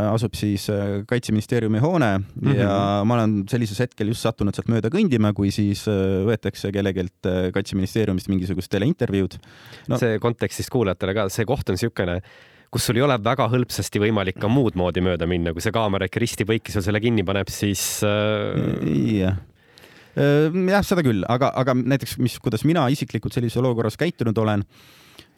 asub 0.09 0.33
siis 0.37 0.65
äh, 0.73 1.03
Kaitseministeeriumi 1.07 1.79
hoone 1.83 2.17
mm 2.17 2.25
-hmm. 2.41 2.55
ja 2.57 3.03
ma 3.05 3.13
olen 3.13 3.43
sellisel 3.49 3.83
hetkel 3.85 4.07
just 4.07 4.25
sattunud 4.25 4.55
sealt 4.55 4.71
mööda 4.73 4.89
kõndima, 4.89 5.33
kui 5.33 5.51
siis 5.51 5.85
äh, 5.87 6.25
võetakse 6.25 6.71
kellelgi 6.73 7.05
Kaitseministeeriumist 7.53 8.27
mingisugust 8.27 8.71
teleintervjuud 8.71 9.37
no.. 9.87 9.97
see 9.97 10.19
kontekstist 10.19 10.69
kuulajatele 10.69 11.13
ka, 11.13 11.29
see 11.29 11.45
koht 11.45 11.69
on 11.69 11.77
niisugune 11.77 12.21
kus 12.71 12.85
sul 12.85 12.97
ei 12.97 13.05
ole 13.05 13.19
väga 13.23 13.47
hõlpsasti 13.47 14.01
võimalik 14.01 14.39
ka 14.41 14.47
muud 14.47 14.75
moodi 14.75 15.01
mööda 15.01 15.27
minna, 15.29 15.53
kui 15.53 15.61
see 15.61 15.71
kaamera 15.71 16.09
ikka 16.09 16.19
risti-põiki 16.19 16.73
sul 16.73 16.81
selle 16.81 16.99
kinni 16.99 17.23
paneb, 17.23 17.47
siis 17.47 18.03
äh.... 18.03 19.21
jah 19.21 19.37
jah, 20.15 20.83
seda 20.83 21.03
küll, 21.03 21.23
aga, 21.27 21.51
aga 21.59 21.73
näiteks, 21.75 22.17
mis, 22.23 22.37
kuidas 22.39 22.63
mina 22.63 22.87
isiklikult 22.89 23.35
sellises 23.35 23.59
olukorras 23.59 23.97
käitunud 23.99 24.37
olen 24.37 24.63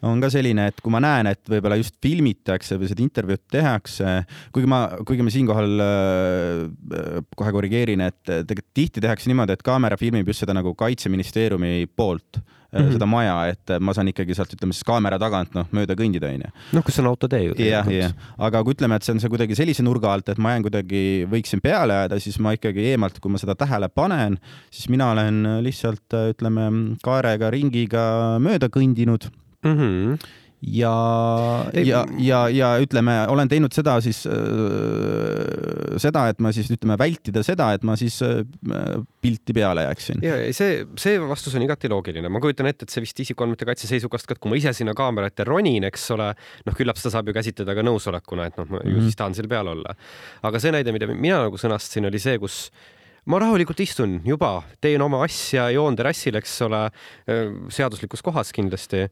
on 0.06 0.20
ka 0.22 0.30
selline, 0.32 0.68
et 0.70 0.82
kui 0.82 0.92
ma 0.94 1.00
näen, 1.02 1.30
et 1.32 1.42
võib-olla 1.50 1.78
just 1.80 1.96
filmitakse 2.04 2.78
või 2.78 2.90
seda 2.90 3.04
intervjuud 3.04 3.44
tehakse, 3.50 4.18
kuigi 4.54 4.70
ma, 4.70 4.82
kuigi 5.06 5.26
ma 5.26 5.32
siinkohal 5.34 5.86
äh, 5.86 7.24
kohe 7.38 7.54
korrigeerin, 7.56 8.04
et 8.06 8.22
tegelikult 8.26 8.74
tihti 8.78 9.02
tehakse 9.02 9.30
niimoodi, 9.30 9.56
et 9.56 9.66
kaamera 9.66 9.98
filmib 10.00 10.28
just 10.30 10.44
seda 10.44 10.54
nagu 10.56 10.74
kaitseministeeriumi 10.78 11.88
poolt 11.96 12.42
mm 12.72 12.78
-hmm. 12.78 12.92
seda 12.92 13.06
maja, 13.06 13.46
et 13.46 13.72
ma 13.80 13.94
saan 13.94 14.08
ikkagi 14.08 14.34
sealt, 14.34 14.52
ütleme 14.52 14.76
siis 14.76 14.84
kaamera 14.84 15.18
tagant 15.18 15.54
noh, 15.56 15.66
mööda 15.72 15.96
kõndida, 15.98 16.30
onju. 16.34 16.52
noh, 16.72 16.84
kus 16.84 16.98
on 16.98 17.06
autotee 17.06 17.42
ju. 17.46 17.54
jah, 17.64 17.88
jah, 17.92 18.12
aga 18.38 18.62
kui 18.64 18.76
ütleme, 18.76 18.96
et 18.96 19.02
see 19.02 19.14
on 19.16 19.20
see 19.20 19.32
kuidagi 19.32 19.56
sellise 19.58 19.82
nurga 19.82 20.12
alt, 20.12 20.28
et 20.28 20.38
ma 20.38 20.54
jään 20.54 20.68
kuidagi, 20.68 21.02
võiksin 21.30 21.64
peale 21.64 21.94
jääda, 22.02 22.20
siis 22.20 22.38
ma 22.38 22.52
ikkagi 22.52 22.90
eemalt, 22.92 23.18
kui 23.20 23.32
ma 23.32 23.38
seda 23.38 23.54
tähele 23.54 23.88
panen, 23.88 24.38
siis 24.70 24.88
mina 24.88 25.10
olen 25.10 25.42
lihtsalt 25.64 26.18
ütleme 26.34 26.96
kaarega 27.02 27.50
ringiga 27.50 28.38
mööda 28.38 28.68
kõndinud 28.68 29.30
mm. 29.64 29.78
-hmm 29.78 30.28
ja, 30.60 31.66
ja, 31.72 32.00
ja, 32.18 32.40
ja 32.50 32.68
ütleme, 32.82 33.14
olen 33.30 33.50
teinud 33.50 33.74
seda 33.74 33.94
siis 34.02 34.24
äh, 34.26 34.34
seda, 36.02 36.24
et 36.32 36.42
ma 36.42 36.50
siis 36.54 36.70
ütleme 36.74 36.96
vältida 36.98 37.44
seda, 37.46 37.70
et 37.76 37.86
ma 37.86 37.94
siis 37.98 38.18
äh, 38.26 38.42
pilti 39.22 39.54
peale 39.54 39.86
jääksin. 39.86 40.24
ja 40.26 40.34
see, 40.56 40.82
see 40.98 41.20
vastus 41.22 41.54
on 41.58 41.64
igati 41.66 41.90
loogiline, 41.92 42.30
ma 42.32 42.42
kujutan 42.42 42.70
ette, 42.70 42.88
et 42.88 42.94
see 42.94 43.04
vist 43.04 43.22
isikuandmete 43.26 43.68
kaitse 43.70 43.90
seisukohast 43.90 44.28
ka, 44.28 44.34
et 44.34 44.42
kui 44.42 44.52
ma 44.52 44.58
ise 44.58 44.74
sinna 44.76 44.96
kaamera 44.98 45.30
ette 45.30 45.46
ronin, 45.46 45.86
eks 45.88 46.10
ole, 46.16 46.32
noh, 46.66 46.78
küllap 46.78 46.98
seda 46.98 47.14
saab 47.16 47.30
ju 47.30 47.38
käsitleda 47.38 47.78
ka 47.78 47.86
nõusolekuna, 47.86 48.50
et 48.50 48.58
noh, 48.58 48.66
ma 48.66 48.82
mm 48.82 48.86
-hmm. 48.86 48.98
ju 48.98 49.06
siis 49.08 49.18
tahan 49.22 49.38
seal 49.38 49.50
peal 49.50 49.74
olla. 49.76 49.94
aga 50.42 50.58
see 50.58 50.74
näide, 50.74 50.92
mida 50.92 51.06
mina 51.06 51.42
nagu 51.46 51.56
sõnastasin, 51.56 52.10
oli 52.10 52.18
see, 52.18 52.38
kus 52.38 52.70
ma 53.26 53.38
rahulikult 53.38 53.78
istun 53.80 54.22
juba, 54.26 54.62
teen 54.80 55.02
oma 55.02 55.22
asja, 55.22 55.70
joon 55.70 55.94
terrassil, 55.94 56.34
eks 56.34 56.62
ole, 56.66 56.88
seaduslikus 57.70 58.22
kohas 58.24 58.50
kindlasti 58.52 59.06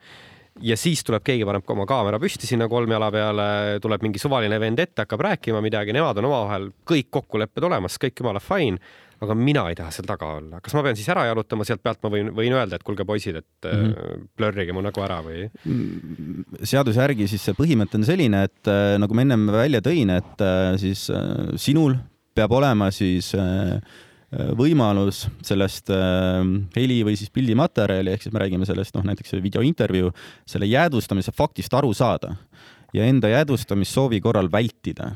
ja 0.65 0.77
siis 0.79 1.03
tuleb 1.07 1.25
keegi, 1.27 1.45
paneb 1.49 1.71
oma 1.75 1.87
kaamera 1.89 2.21
püsti 2.23 2.49
sinna 2.49 2.69
kolmjala 2.71 3.11
peale, 3.15 3.49
tuleb 3.83 4.05
mingi 4.07 4.21
suvaline 4.23 4.59
vend 4.61 4.81
ette, 4.83 5.05
hakkab 5.05 5.25
rääkima 5.29 5.61
midagi, 5.65 5.95
nemad 5.97 6.21
on 6.21 6.31
omavahel 6.31 6.71
kõik 6.89 7.11
kokkulepped 7.19 7.67
olemas, 7.69 7.99
kõik 8.03 8.23
jumala 8.23 8.43
fine, 8.43 8.81
aga 9.25 9.37
mina 9.39 9.63
ei 9.71 9.77
taha 9.79 9.93
seal 9.95 10.09
taga 10.09 10.29
olla. 10.39 10.61
kas 10.61 10.75
ma 10.77 10.83
pean 10.85 10.97
siis 10.99 11.09
ära 11.13 11.25
jalutama, 11.29 11.65
sealt 11.65 11.83
pealt 11.85 12.03
ma 12.05 12.11
võin, 12.13 12.33
võin 12.37 12.57
öelda, 12.57 12.77
et 12.77 12.85
kuulge, 12.85 13.07
poisid, 13.09 13.39
et 13.41 13.69
mm 13.69 13.87
-hmm. 13.87 14.27
blurrige 14.37 14.77
mu 14.77 14.85
nägu 14.85 15.05
ära 15.05 15.23
või? 15.25 15.47
Mm, 15.65 16.45
seaduse 16.63 17.01
järgi 17.01 17.29
siis 17.29 17.45
see 17.49 17.57
põhimõte 17.57 17.97
on 17.97 18.05
selline, 18.05 18.45
et 18.45 18.69
äh, 18.69 18.99
nagu 19.01 19.15
ma 19.15 19.25
ennem 19.25 19.49
välja 19.53 19.81
tõin, 19.81 20.13
et 20.17 20.45
äh, 20.45 20.77
siis 20.77 21.11
sinul 21.57 21.97
peab 22.37 22.53
olema 22.53 22.91
siis 22.91 23.35
Äh, 23.35 23.81
võimalus 24.59 25.25
sellest 25.45 25.91
äh, 25.95 26.41
heli 26.77 27.01
või 27.07 27.17
siis 27.19 27.33
pildimaterjali, 27.35 28.15
ehk 28.15 28.27
siis 28.27 28.35
me 28.35 28.43
räägime 28.45 28.69
sellest, 28.69 28.95
noh 28.97 29.07
näiteks 29.07 29.37
videointervjuu, 29.45 30.13
selle 30.49 30.69
jäädvustamise 30.71 31.35
faktist 31.37 31.75
aru 31.77 31.93
saada 31.97 32.35
ja 32.97 33.07
enda 33.07 33.31
jäädvustamissoovi 33.31 34.21
korral 34.25 34.49
vältida. 34.53 35.13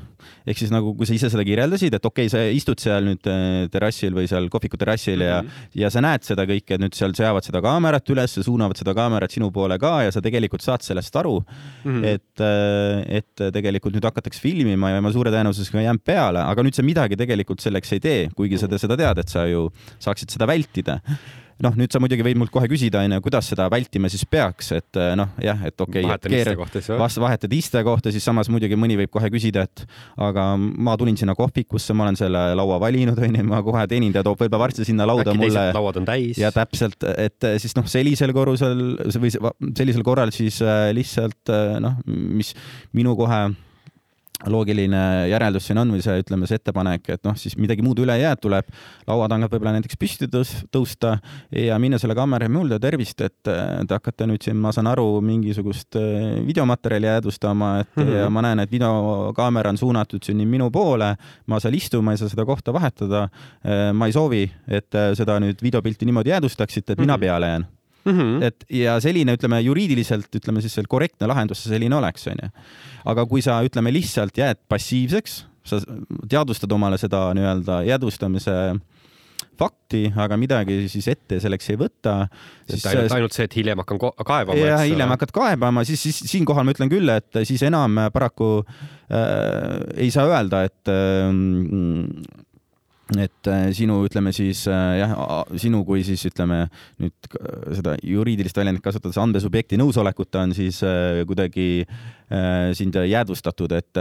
ehk 0.46 0.58
siis 0.60 0.70
nagu, 0.72 0.92
kui 0.96 1.06
sa 1.08 1.14
ise 1.16 1.30
seda 1.32 1.44
kirjeldasid, 1.48 1.94
et 1.96 2.04
okei 2.04 2.26
okay,, 2.28 2.32
sa 2.32 2.42
istud 2.52 2.80
seal 2.82 3.06
nüüd 3.08 3.28
äh, 3.30 3.68
terrassil 3.72 4.12
või 4.16 4.28
seal 4.28 4.50
kohviku 4.52 4.76
terrassil 4.80 5.24
ja 5.24 5.40
mm, 5.40 5.48
-hmm. 5.48 5.70
ja 5.80 5.90
sa 5.90 6.02
näed 6.04 6.26
seda 6.26 6.44
kõike, 6.48 6.76
et 6.76 6.82
nüüd 6.82 6.96
seal 6.96 7.14
seavad 7.16 7.46
seda 7.46 7.62
kaamerat 7.64 8.12
üles, 8.12 8.36
suunavad 8.44 8.76
seda 8.76 8.94
kaamerat 8.96 9.32
sinu 9.32 9.50
poole 9.50 9.78
ka 9.80 10.02
ja 10.04 10.12
sa 10.12 10.20
tegelikult 10.20 10.64
saad 10.64 10.84
sellest 10.84 11.16
aru 11.16 11.40
mm, 11.40 11.90
-hmm. 11.90 12.04
et, 12.04 12.44
äh, 12.44 13.18
et 13.20 13.46
tegelikult 13.52 13.96
nüüd 13.96 14.04
hakatakse 14.04 14.40
filmima 14.40 14.90
ja 14.90 15.00
ma 15.00 15.12
suure 15.12 15.32
tõenäosusega 15.32 15.84
jään 15.88 16.00
peale, 16.04 16.44
aga 16.44 16.62
nüüd 16.62 16.76
sa 16.76 16.82
midagi 16.82 17.16
tegelikult 17.16 17.60
selleks 17.60 17.92
ei 17.92 18.00
tee, 18.00 18.28
kuigi 18.36 18.58
sa 18.58 18.68
seda 18.76 18.96
tead, 18.96 19.18
et 19.18 19.28
sa 19.28 19.46
ju 19.48 19.70
saaksid 19.98 20.30
seda 20.30 20.46
vältida 20.46 21.00
noh, 21.64 21.76
nüüd 21.76 21.92
sa 21.92 22.00
muidugi 22.02 22.24
võid 22.24 22.38
mult 22.40 22.52
kohe 22.52 22.68
küsida, 22.70 23.02
onju, 23.04 23.20
kuidas 23.24 23.50
seda 23.52 23.66
vältima 23.72 24.10
siis 24.12 24.24
peaks, 24.28 24.70
et 24.76 24.98
eh, 25.00 25.12
noh, 25.18 25.32
jah, 25.44 25.60
et 25.68 25.84
okei 25.84 26.04
okay,, 26.06 26.82
vast 27.00 27.20
vahetad 27.22 27.52
istekohta, 27.56 28.12
siis 28.14 28.24
samas 28.26 28.50
muidugi 28.52 28.78
mõni 28.80 28.96
võib 29.00 29.12
kohe 29.12 29.30
küsida, 29.32 29.66
et 29.68 29.84
aga 30.20 30.46
ma 30.58 30.96
tulin 31.00 31.18
sinna 31.20 31.36
kohvikusse, 31.38 31.96
ma 31.96 32.08
olen 32.08 32.20
selle 32.20 32.44
laua 32.58 32.80
valinud, 32.82 33.20
onju, 33.28 33.46
ma 33.50 33.62
kohe 33.66 33.86
teenindaja 33.90 34.26
toob 34.26 34.40
võib-olla 34.40 34.64
varsti 34.66 34.88
sinna 34.88 35.08
lauda 35.08 35.34
Äkki 35.34 35.42
mulle. 35.44 35.66
lauad 35.76 36.00
on 36.00 36.08
täis. 36.08 36.40
ja 36.40 36.52
täpselt, 36.54 37.04
et 37.14 37.48
eh, 37.48 37.58
siis 37.62 37.76
noh, 37.78 37.88
sellisel 37.90 38.34
korrusel 38.36 38.84
või 39.20 39.32
sellisel 39.32 40.06
korral 40.06 40.32
siis 40.34 40.62
eh, 40.64 40.90
lihtsalt 40.96 41.52
noh, 41.80 42.00
mis 42.06 42.54
minu 42.96 43.16
kohe 43.18 43.48
loogiline 44.46 45.28
järeldus 45.30 45.66
siin 45.68 45.78
on 45.82 45.90
või 45.92 46.02
see, 46.04 46.20
ütleme, 46.22 46.48
see 46.48 46.60
ettepanek, 46.60 47.08
et 47.12 47.24
noh, 47.26 47.36
siis 47.36 47.56
midagi 47.60 47.84
muud 47.84 47.98
üle 48.00 48.16
ei 48.16 48.24
jää, 48.24 48.36
tuleb 48.40 48.68
lauatangad 49.08 49.52
võib-olla 49.52 49.74
näiteks 49.76 49.98
püsti 50.00 50.28
tõus-, 50.32 50.54
tõusta 50.72 51.16
ja 51.52 51.78
minna 51.82 51.98
selle 52.00 52.16
kaamera 52.16 52.48
juurde, 52.48 52.78
tervist, 52.80 53.20
et 53.20 53.36
te 53.44 53.92
hakkate 53.92 54.28
nüüd 54.30 54.44
siin, 54.44 54.56
ma 54.60 54.72
saan 54.72 54.88
aru, 54.90 55.20
mingisugust 55.24 55.98
äh, 56.00 56.38
videomaterjali 56.46 57.10
jäädvustama, 57.10 57.72
et 57.80 57.90
mm 57.96 58.02
-hmm. 58.04 58.20
ja 58.22 58.30
ma 58.30 58.42
näen, 58.42 58.64
et 58.64 58.72
videokaamera 58.72 59.70
on 59.70 59.78
suunatud 59.78 60.22
siin 60.24 60.48
minu 60.48 60.70
poole, 60.70 61.16
ma 61.46 61.60
seal 61.60 61.74
istun, 61.74 62.04
ma 62.04 62.12
ei 62.12 62.18
saa 62.18 62.28
seda 62.28 62.44
kohta 62.44 62.72
vahetada. 62.72 63.28
Äh, 63.64 63.92
ma 63.92 64.06
ei 64.06 64.12
soovi, 64.12 64.50
et 64.68 64.90
seda 65.14 65.38
nüüd 65.40 65.62
videopilti 65.62 66.06
niimoodi 66.06 66.30
jäädvustaksite, 66.30 66.92
et 66.92 66.98
mm 66.98 67.02
-hmm. 67.02 67.06
mina 67.06 67.16
mhm. 67.16 67.20
peale 67.20 67.46
jään 67.46 67.66
mm. 68.04 68.12
-hmm. 68.12 68.42
et 68.48 68.64
ja 68.70 68.98
selline, 69.00 69.34
ütleme 69.38 69.60
juriidiliselt, 69.64 70.30
ütleme 70.36 70.62
siis 70.64 70.78
korrektne 70.88 71.28
lahendus 71.30 71.64
selline 71.64 71.96
oleks, 71.96 72.26
onju. 72.32 72.50
aga 73.04 73.26
kui 73.26 73.42
sa, 73.42 73.60
ütleme 73.66 73.92
lihtsalt 73.92 74.36
jääd 74.38 74.60
passiivseks, 74.68 75.44
sa 75.64 75.80
teadvustad 76.28 76.72
omale 76.72 76.98
seda 76.98 77.28
nii-öelda 77.36 77.82
jäädvustamise 77.88 78.56
fakti, 79.60 80.08
aga 80.16 80.36
midagi 80.40 80.76
siis 80.88 81.08
ette 81.12 81.40
selleks 81.42 81.70
ei 81.72 81.78
võta. 81.80 82.14
ainult, 82.70 83.12
ainult 83.12 83.36
see, 83.36 83.46
et 83.48 83.56
hiljem 83.56 83.82
hakkan 83.82 84.00
kaebama. 84.00 84.58
jah, 84.58 84.84
hiljem 84.88 85.12
hakkad 85.14 85.34
kaebama, 85.36 85.84
siis, 85.88 86.02
siis 86.06 86.20
siinkohal 86.32 86.64
ma 86.64 86.74
ütlen 86.74 86.92
küll, 86.92 87.08
et 87.12 87.42
siis 87.48 87.62
enam 87.68 87.98
paraku 88.14 88.52
äh, 88.60 89.80
ei 90.00 90.10
saa 90.14 90.28
öelda, 90.30 90.64
et 90.68 90.92
äh, 90.92 91.28
et 93.18 93.50
äh, 93.50 93.70
sinu, 93.74 94.00
ütleme 94.06 94.32
siis 94.36 94.62
äh, 94.70 95.00
jah, 95.00 95.14
sinu 95.58 95.82
kui 95.88 96.04
siis 96.06 96.22
ütleme 96.28 96.62
nüüd 97.02 97.30
seda 97.74 97.96
juriidilist 98.06 98.58
väljendit 98.60 98.84
kasutades 98.84 99.18
andmesubjekti 99.18 99.78
nõusolekuta 99.80 100.44
on 100.44 100.54
siis 100.56 100.82
äh, 100.86 101.22
kuidagi 101.26 101.86
sind 102.78 102.94
jäädvustatud, 102.94 103.72
et 103.74 103.98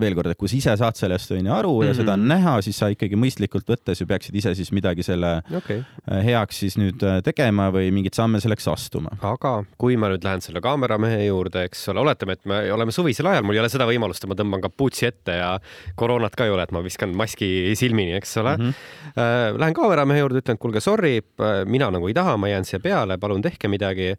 veel 0.00 0.16
kord, 0.16 0.28
et 0.28 0.36
kui 0.36 0.50
sa 0.50 0.56
ise 0.58 0.74
saad 0.76 0.98
sellest 0.98 1.30
onju 1.32 1.52
aru 1.54 1.70
mm 1.72 1.80
-hmm. 1.80 1.88
ja 1.88 1.94
seda 1.94 2.12
on 2.12 2.20
mhm. 2.20 2.28
näha, 2.28 2.54
siis 2.62 2.78
sa 2.78 2.90
ikkagi 2.92 3.16
mõistlikult 3.16 3.64
võttes 3.70 4.00
ju 4.00 4.06
peaksid 4.06 4.34
ise 4.34 4.54
siis 4.54 4.72
midagi 4.72 5.02
selle 5.02 5.40
okay. 5.56 5.82
heaks 6.24 6.58
siis 6.58 6.76
nüüd 6.76 7.00
tegema 7.24 7.70
või 7.72 7.90
mingeid 7.90 8.14
samme 8.14 8.40
selleks 8.40 8.68
astuma. 8.68 9.10
aga 9.22 9.64
kui 9.78 9.96
ma 9.96 10.08
nüüd 10.08 10.24
lähen 10.24 10.40
selle 10.40 10.60
kaameramehe 10.60 11.24
juurde, 11.24 11.64
eks 11.64 11.88
ole, 11.88 12.00
oletame, 12.00 12.32
et 12.32 12.44
me 12.44 12.72
oleme 12.72 12.92
suvisel 12.92 13.26
ajal, 13.26 13.42
mul 13.42 13.54
ei 13.54 13.60
ole 13.60 13.68
seda 13.68 13.86
võimalust, 13.86 14.24
et 14.24 14.28
ma 14.28 14.34
tõmban 14.34 14.60
kapuutsi 14.60 15.06
ette 15.06 15.32
ja 15.32 15.60
koroonat 15.96 16.36
ka 16.36 16.44
ei 16.44 16.50
ole, 16.50 16.62
et 16.62 16.72
ma 16.72 16.82
viskan 16.84 17.16
maski 17.16 17.72
silmini 17.78 18.18
eks 18.18 18.36
ole 18.36 18.56
mm. 18.56 18.64
-hmm. 18.64 19.58
Lähen 19.58 19.74
kaameramehe 19.74 20.20
juurde, 20.20 20.42
ütlen, 20.42 20.58
et 20.58 20.62
kuulge, 20.62 20.80
sorry, 20.80 21.18
äh, 21.18 21.64
mina 21.66 21.90
nagu 21.90 22.08
ei 22.08 22.14
taha, 22.14 22.36
ma 22.36 22.48
jään 22.48 22.64
siia 22.64 22.80
peale, 22.80 23.18
palun 23.18 23.42
tehke 23.42 23.68
midagi. 23.68 24.14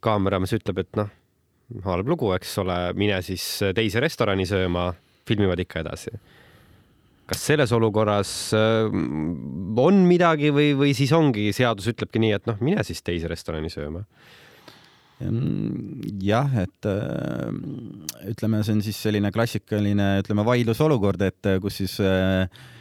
kaameramees 0.00 0.54
ütleb, 0.56 0.78
et 0.80 0.96
noh, 0.96 1.10
halb 1.84 2.10
lugu, 2.10 2.32
eks 2.36 2.56
ole, 2.62 2.76
mine 2.98 3.20
siis 3.26 3.44
teise 3.76 4.02
restorani 4.02 4.46
sööma, 4.48 4.90
filmivad 5.28 5.62
ikka 5.62 5.84
edasi 5.84 6.14
kas 7.30 7.44
selles 7.46 7.70
olukorras 7.70 8.30
äh, 8.58 8.88
on 9.78 10.00
midagi 10.08 10.48
või, 10.50 10.72
või 10.74 10.96
siis 10.98 11.12
ongi, 11.14 11.52
seadus 11.54 11.86
ütlebki 11.92 12.18
nii, 12.18 12.32
et 12.34 12.48
noh, 12.50 12.58
mine 12.58 12.82
siis 12.86 13.04
teise 13.06 13.30
restorani 13.30 13.70
sööma? 13.72 14.04
jah, 16.24 16.48
et 16.62 16.86
ütleme, 18.24 18.62
see 18.64 18.72
on 18.72 18.78
siis 18.80 18.96
selline 19.04 19.28
klassikaline, 19.34 20.06
ütleme, 20.22 20.46
vaidlusolukord, 20.48 21.20
et 21.26 21.48
kus 21.60 21.76
siis 21.82 21.98
äh, 22.00 22.46
Äh, 22.48 22.79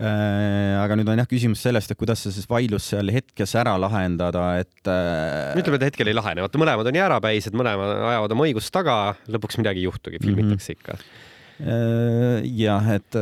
aga 0.00 0.96
nüüd 0.96 1.10
on 1.12 1.20
jah 1.20 1.28
küsimus 1.28 1.62
sellest, 1.66 1.92
et 1.92 2.00
kuidas 2.00 2.22
see 2.24 2.32
siis 2.32 2.48
vaidlus 2.48 2.86
seal 2.92 3.10
hetkes 3.12 3.52
ära 3.60 3.74
lahendada, 3.80 4.44
et 4.62 4.88
äh.... 4.88 5.56
ütleme, 5.60 5.80
et 5.80 5.90
hetkel 5.90 6.08
ei 6.08 6.16
lahene, 6.16 6.44
vaata 6.44 6.60
mõlemad 6.60 6.88
on 6.88 7.00
jäärapäised, 7.00 7.56
mõlemad 7.56 7.96
ajavad 8.12 8.36
oma 8.36 8.46
õigust 8.48 8.72
taga, 8.72 9.00
lõpuks 9.28 9.60
midagi 9.60 9.82
ei 9.82 9.90
juhtugi, 9.90 10.22
filmitakse 10.24 10.78
ikka 10.78 10.96
mm. 10.96 11.02
-hmm 11.02 11.28
jah, 11.60 12.86
et 12.94 13.16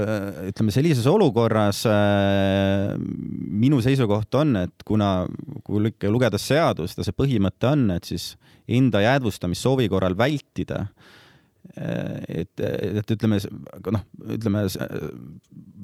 ütleme 0.52 0.70
sellises 0.70 1.06
olukorras 1.10 1.82
minu 3.58 3.80
seisukoht 3.82 4.38
on, 4.38 4.54
et 4.62 4.86
kuna, 4.86 5.26
kui 5.66 5.82
ikka 5.90 6.10
lugeda 6.12 6.38
seadust 6.38 7.00
ja 7.00 7.06
see 7.06 7.16
põhimõte 7.16 7.70
on, 7.72 7.88
et 7.96 8.06
siis 8.06 8.36
enda 8.68 9.02
jäädvustamist 9.02 9.64
soovi 9.64 9.88
korral 9.90 10.16
vältida 10.18 10.84
et, 11.78 12.62
et 12.62 13.12
ütleme, 13.14 13.38
noh, 13.94 14.04
ütleme 14.36 14.64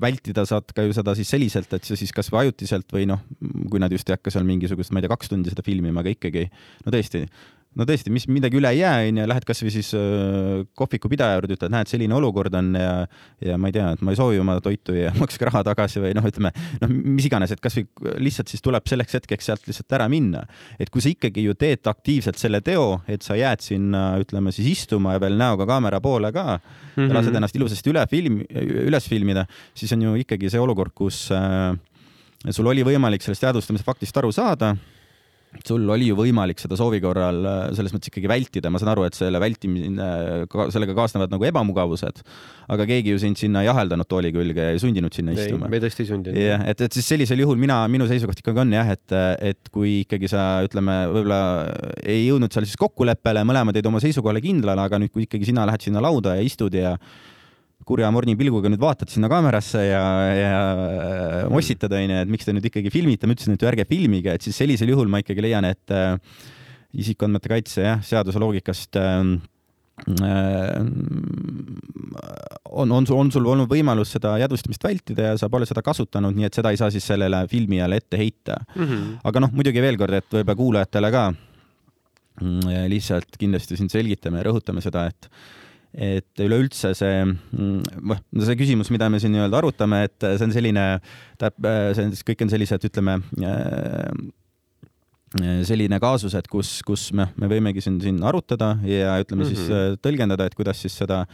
vältida 0.05 0.45
saad 0.49 0.73
ka 0.75 0.85
ju 0.87 0.95
seda 0.97 1.15
siis 1.17 1.31
selliselt, 1.31 1.73
et 1.77 1.87
sa 1.87 1.99
siis 1.99 2.13
kasvõi 2.15 2.45
ajutiselt 2.45 2.91
või 2.95 3.07
noh, 3.11 3.23
kui 3.71 3.83
nad 3.83 3.93
just 3.95 4.09
ei 4.11 4.17
hakka 4.19 4.33
seal 4.35 4.47
mingisugust, 4.49 4.93
ma 4.93 5.01
ei 5.01 5.07
tea, 5.07 5.15
kaks 5.15 5.33
tundi 5.33 5.53
seda 5.53 5.65
filmima, 5.67 6.03
aga 6.03 6.15
ikkagi 6.15 6.49
no 6.85 6.95
tõesti 6.95 7.25
no 7.79 7.87
tõesti, 7.89 8.13
mis 8.15 8.27
midagi 8.31 8.59
üle 8.59 8.71
ei 8.75 8.81
jää, 8.81 9.09
onju, 9.09 9.27
lähed 9.31 9.47
kasvõi 9.49 9.73
siis 9.75 9.91
äh, 9.99 10.63
kohvikupidaja 10.79 11.39
juurde, 11.39 11.57
ütled, 11.59 11.73
näed, 11.75 11.91
selline 11.91 12.17
olukord 12.17 12.55
on 12.59 12.73
ja 12.79 12.93
ja 13.45 13.57
ma 13.61 13.71
ei 13.71 13.77
tea, 13.77 13.91
et 13.97 14.05
ma 14.05 14.15
ei 14.15 14.19
soovi 14.19 14.41
oma 14.41 14.57
toitu 14.65 14.95
ja 14.97 15.13
makske 15.23 15.49
raha 15.49 15.65
tagasi 15.67 16.03
või 16.03 16.15
noh, 16.17 16.27
ütleme 16.29 16.53
noh, 16.83 16.93
mis 16.93 17.29
iganes, 17.29 17.55
et 17.55 17.63
kasvõi 17.65 17.87
lihtsalt 18.23 18.53
siis 18.53 18.63
tuleb 18.65 18.87
selleks 18.91 19.19
hetkeks 19.19 19.51
sealt 19.51 19.67
lihtsalt 19.69 19.97
ära 19.99 20.09
minna. 20.13 20.45
et 20.79 20.91
kui 20.93 21.03
sa 21.05 21.11
ikkagi 21.11 21.47
ju 21.49 21.57
teed 21.59 21.87
aktiivselt 21.91 22.41
selle 22.41 22.63
teo, 22.65 23.01
et 23.11 23.27
sa 23.27 23.39
jääd 23.39 23.65
sinna, 23.65 24.07
ütleme 24.23 24.55
siis 24.55 24.71
istuma 24.75 25.17
ja 25.17 25.23
veel 25.23 25.39
näoga 25.41 25.67
kaamera 25.69 26.01
poole 26.05 26.33
ka 26.33 26.59
mm 26.59 27.03
-hmm. 27.03 27.15
lased 27.15 27.35
ennast 27.35 27.57
ilusasti 27.57 27.91
üle 27.91 28.07
film, 28.11 28.43
üles 28.89 29.09
filmida, 29.09 29.47
siis 29.75 29.93
on 29.93 30.03
ju 30.03 30.15
ikkagi 30.23 30.51
see 30.51 30.61
olukord, 30.61 30.93
kus 30.95 31.31
äh, 31.33 31.75
sul 32.51 32.67
oli 32.67 32.85
võimalik 32.85 33.23
sellest 33.23 33.43
jäädvustamise 33.43 33.85
faktist 33.85 34.17
aru 34.17 34.33
saada 34.33 34.77
sul 35.65 35.85
oli 35.95 36.09
ju 36.11 36.17
võimalik 36.19 36.61
seda 36.63 36.77
soovi 36.79 37.01
korral 37.03 37.41
äh, 37.47 37.61
selles 37.77 37.95
mõttes 37.95 38.11
ikkagi 38.11 38.31
vältida, 38.31 38.73
ma 38.73 38.81
saan 38.83 38.93
aru, 38.95 39.07
et 39.09 39.17
selle 39.19 39.41
vältimine, 39.43 40.09
sellega 40.75 40.97
kaasnevad 40.97 41.33
nagu 41.35 41.47
ebamugavused, 41.49 42.23
aga 42.75 42.87
keegi 42.89 43.15
ju 43.15 43.21
sind 43.23 43.41
sinna 43.41 43.65
ei 43.65 43.71
aheldanud 43.73 44.09
tooli 44.11 44.33
külge 44.35 44.69
ja 44.71 44.75
ei 44.75 44.81
sundinud 44.83 45.15
sinna 45.15 45.35
ei, 45.35 45.45
istuma. 45.45 45.71
me 45.73 45.83
tõesti 45.85 46.05
ei 46.05 46.11
sundinud. 46.11 46.41
jah, 46.41 46.65
et, 46.71 46.87
et 46.87 46.99
siis 46.99 47.11
sellisel 47.15 47.45
juhul 47.45 47.61
mina, 47.61 47.83
minu 47.93 48.09
seisukoht 48.11 48.41
ikkagi 48.43 48.65
on 48.65 48.75
jah, 48.75 48.95
et, 48.97 49.19
et 49.53 49.73
kui 49.75 50.01
ikkagi 50.03 50.31
sa 50.33 50.65
ütleme, 50.67 50.99
võib-olla 51.13 51.43
ei 52.03 52.27
jõudnud 52.27 52.55
seal 52.55 52.67
siis 52.69 52.81
kokkuleppele, 52.81 53.45
mõlemad 53.47 53.79
jäid 53.79 53.91
oma 53.91 54.03
seisukohale 54.05 54.43
kindlale, 54.45 54.89
aga 54.89 55.01
nüüd, 55.03 55.15
kui 55.15 55.29
ikkagi 55.29 55.53
sina 55.53 55.69
lähed 55.69 55.87
sinna 55.87 56.03
lauda 56.05 56.39
ja 56.39 56.45
istud 56.45 56.75
ja 56.75 56.97
kurja 57.87 58.11
morni 58.15 58.37
pilguga 58.39 58.71
nüüd 58.73 58.83
vaatad 58.83 59.13
sinna 59.13 59.29
kaamerasse 59.33 59.85
ja, 59.87 60.03
ja 60.35 60.59
äh, 60.73 61.39
mossitad, 61.53 61.93
onju, 61.95 62.21
et 62.25 62.33
miks 62.33 62.49
te 62.49 62.55
nüüd 62.57 62.69
ikkagi 62.71 62.93
filmite, 62.93 63.29
ma 63.29 63.37
ütlesin, 63.37 63.57
et 63.59 63.67
ärge 63.71 63.87
filmige, 63.89 64.35
et 64.35 64.45
siis 64.45 64.57
sellisel 64.61 64.93
juhul 64.93 65.11
ma 65.13 65.21
ikkagi 65.23 65.45
leian, 65.45 65.69
et 65.69 65.95
äh, 65.95 66.17
isikuandmete 66.95 67.51
kaitse 67.51 67.85
jah, 67.85 68.03
seaduse 68.07 68.41
loogikast 68.43 68.99
äh, 69.01 69.21
äh, 70.25 70.79
on, 72.75 72.93
on 72.93 73.07
sul, 73.07 73.19
on 73.19 73.33
sul 73.35 73.49
olnud 73.51 73.71
võimalus 73.71 74.15
seda 74.17 74.37
jäädvustamist 74.43 74.85
vältida 74.85 75.33
ja 75.33 75.41
sa 75.41 75.51
pole 75.53 75.67
seda 75.69 75.83
kasutanud, 75.87 76.35
nii 76.37 76.49
et 76.49 76.61
seda 76.61 76.73
ei 76.75 76.81
saa 76.81 76.93
siis 76.95 77.07
sellele 77.07 77.45
filmijale 77.51 77.99
ette 78.03 78.21
heita 78.21 78.59
mm. 78.75 78.85
-hmm. 78.85 79.11
aga 79.31 79.45
noh, 79.45 79.53
muidugi 79.55 79.83
veel 79.83 79.99
kord, 80.01 80.19
et 80.21 80.31
võib-olla 80.31 80.61
kuulajatele 80.63 81.11
ka 81.15 81.27
mm, 82.41 82.89
lihtsalt 82.93 83.39
kindlasti 83.39 83.79
siin 83.79 83.93
selgitame 83.93 84.43
ja 84.43 84.49
rõhutame 84.51 84.83
seda, 84.85 85.07
et 85.11 85.31
et 85.95 86.43
üleüldse 86.43 86.91
see, 86.99 87.25
noh, 87.55 88.23
see 88.43 88.57
küsimus, 88.59 88.91
mida 88.91 89.09
me 89.13 89.21
siin 89.23 89.35
nii-öelda 89.35 89.61
arutame, 89.61 90.05
et 90.09 90.17
see 90.25 90.47
on 90.47 90.55
selline, 90.55 90.87
tähendab, 91.39 91.69
see 91.95 92.07
on 92.07 92.15
siis, 92.15 92.25
kõik 92.27 92.43
on 92.43 92.51
sellised, 92.51 92.87
ütleme, 92.91 93.19
selline 95.67 95.99
kaasus, 96.03 96.35
et 96.39 96.49
kus, 96.51 96.77
kus 96.87 97.09
me, 97.17 97.29
me 97.41 97.51
võimegi 97.51 97.83
siin, 97.85 98.01
siin 98.03 98.23
arutada 98.27 98.77
ja 98.87 99.19
ütleme 99.23 99.45
mm 99.45 99.51
-hmm. 99.51 99.55
siis 99.55 99.69
mhm. 99.69 100.01
tõlgendada, 100.03 100.47
et 100.47 100.55
kuidas 100.59 100.83
siis 100.83 100.97
seda 100.99 101.25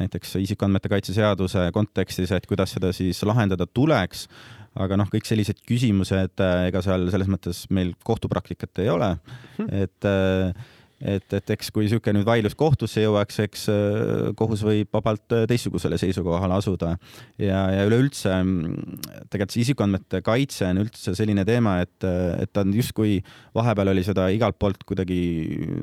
näiteks 0.00 0.36
isikuandmete 0.40 0.88
kaitse 0.88 1.12
seaduse 1.12 1.66
kontekstis, 1.72 2.32
et 2.32 2.46
kuidas 2.48 2.72
seda 2.76 2.92
siis 2.96 3.22
lahendada 3.28 3.66
tuleks. 3.66 4.28
aga 4.72 4.96
noh, 4.96 5.08
kõik 5.12 5.26
sellised 5.28 5.58
küsimused, 5.68 6.40
ega 6.40 6.80
seal 6.80 7.10
selles 7.12 7.28
mõttes 7.28 7.66
meil 7.68 7.90
kohtupraktikat 8.08 8.78
ei 8.80 8.88
ole 8.88 9.10
mm, 9.14 9.66
-hmm. 9.66 9.82
et 9.82 10.04
äh, 10.08 10.54
et, 11.02 11.26
et 11.34 11.52
eks 11.54 11.70
kui 11.74 11.86
niisugune 11.86 12.20
nüüd 12.20 12.28
vaidlus 12.28 12.54
kohtusse 12.58 13.02
jõuaks, 13.02 13.38
eks 13.44 13.64
äh, 13.72 14.28
kohus 14.38 14.62
võib 14.66 14.90
vabalt 14.94 15.34
äh, 15.34 15.44
teistsugusele 15.50 15.98
seisukohale 16.00 16.56
asuda 16.58 16.94
ja, 17.40 17.64
ja 17.74 17.86
üleüldse 17.88 18.34
mm, 18.38 19.00
tegelikult 19.32 19.56
see 19.56 19.64
isikuandmete 19.66 20.22
kaitse 20.26 20.68
on 20.70 20.82
üldse 20.84 21.16
selline 21.18 21.44
teema, 21.48 21.78
et, 21.84 22.06
et 22.06 22.52
ta 22.52 22.64
on 22.64 22.74
justkui 22.76 23.18
vahepeal 23.56 23.92
oli 23.94 24.04
seda 24.06 24.28
igalt 24.34 24.58
poolt 24.62 24.86
kuidagi 24.88 25.20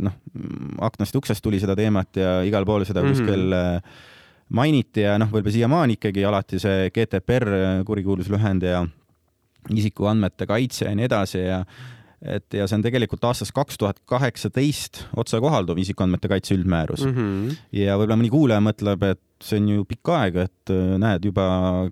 noh, 0.06 0.16
aknast 0.88 1.16
ja 1.16 1.24
uksest 1.24 1.44
tuli 1.44 1.60
seda 1.62 1.76
teemat 1.80 2.20
ja 2.20 2.40
igal 2.48 2.68
pool 2.68 2.88
seda 2.88 3.04
mm 3.04 3.12
-hmm. 3.12 3.20
kuskil 3.20 3.60
äh, 3.60 4.00
mainiti 4.50 5.06
ja 5.06 5.18
noh, 5.22 5.30
võib-olla 5.30 5.54
siiamaani 5.54 6.00
ikkagi 6.00 6.26
alati 6.26 6.60
see 6.60 6.90
GDPR 6.96 7.84
kurikuulus 7.86 8.30
lühend 8.32 8.64
ja 8.66 8.86
isikuandmete 9.70 10.48
kaitse 10.50 10.88
ja 10.88 10.96
nii 10.96 11.06
edasi 11.10 11.44
ja 11.44 11.64
et 12.22 12.54
ja 12.54 12.68
see 12.68 12.80
on 12.80 12.84
tegelikult 12.84 13.24
aastast 13.30 13.54
kaks 13.56 13.80
tuhat 13.80 14.02
kaheksateist 14.10 15.06
otsekohalduv 15.18 15.80
isikuandmete 15.80 16.32
kaitse 16.32 16.56
üldmäärus 16.58 17.06
mm. 17.06 17.16
-hmm. 17.16 17.58
ja 17.80 17.98
võib-olla 17.98 18.20
mõni 18.20 18.32
kuulaja 18.34 18.64
mõtleb, 18.64 19.06
et 19.14 19.22
see 19.44 19.60
on 19.62 19.68
ju 19.72 19.84
pikk 19.88 20.12
aeg, 20.12 20.38
et 20.44 20.72
äh, 20.74 20.96
näed, 21.00 21.24
juba 21.30 21.46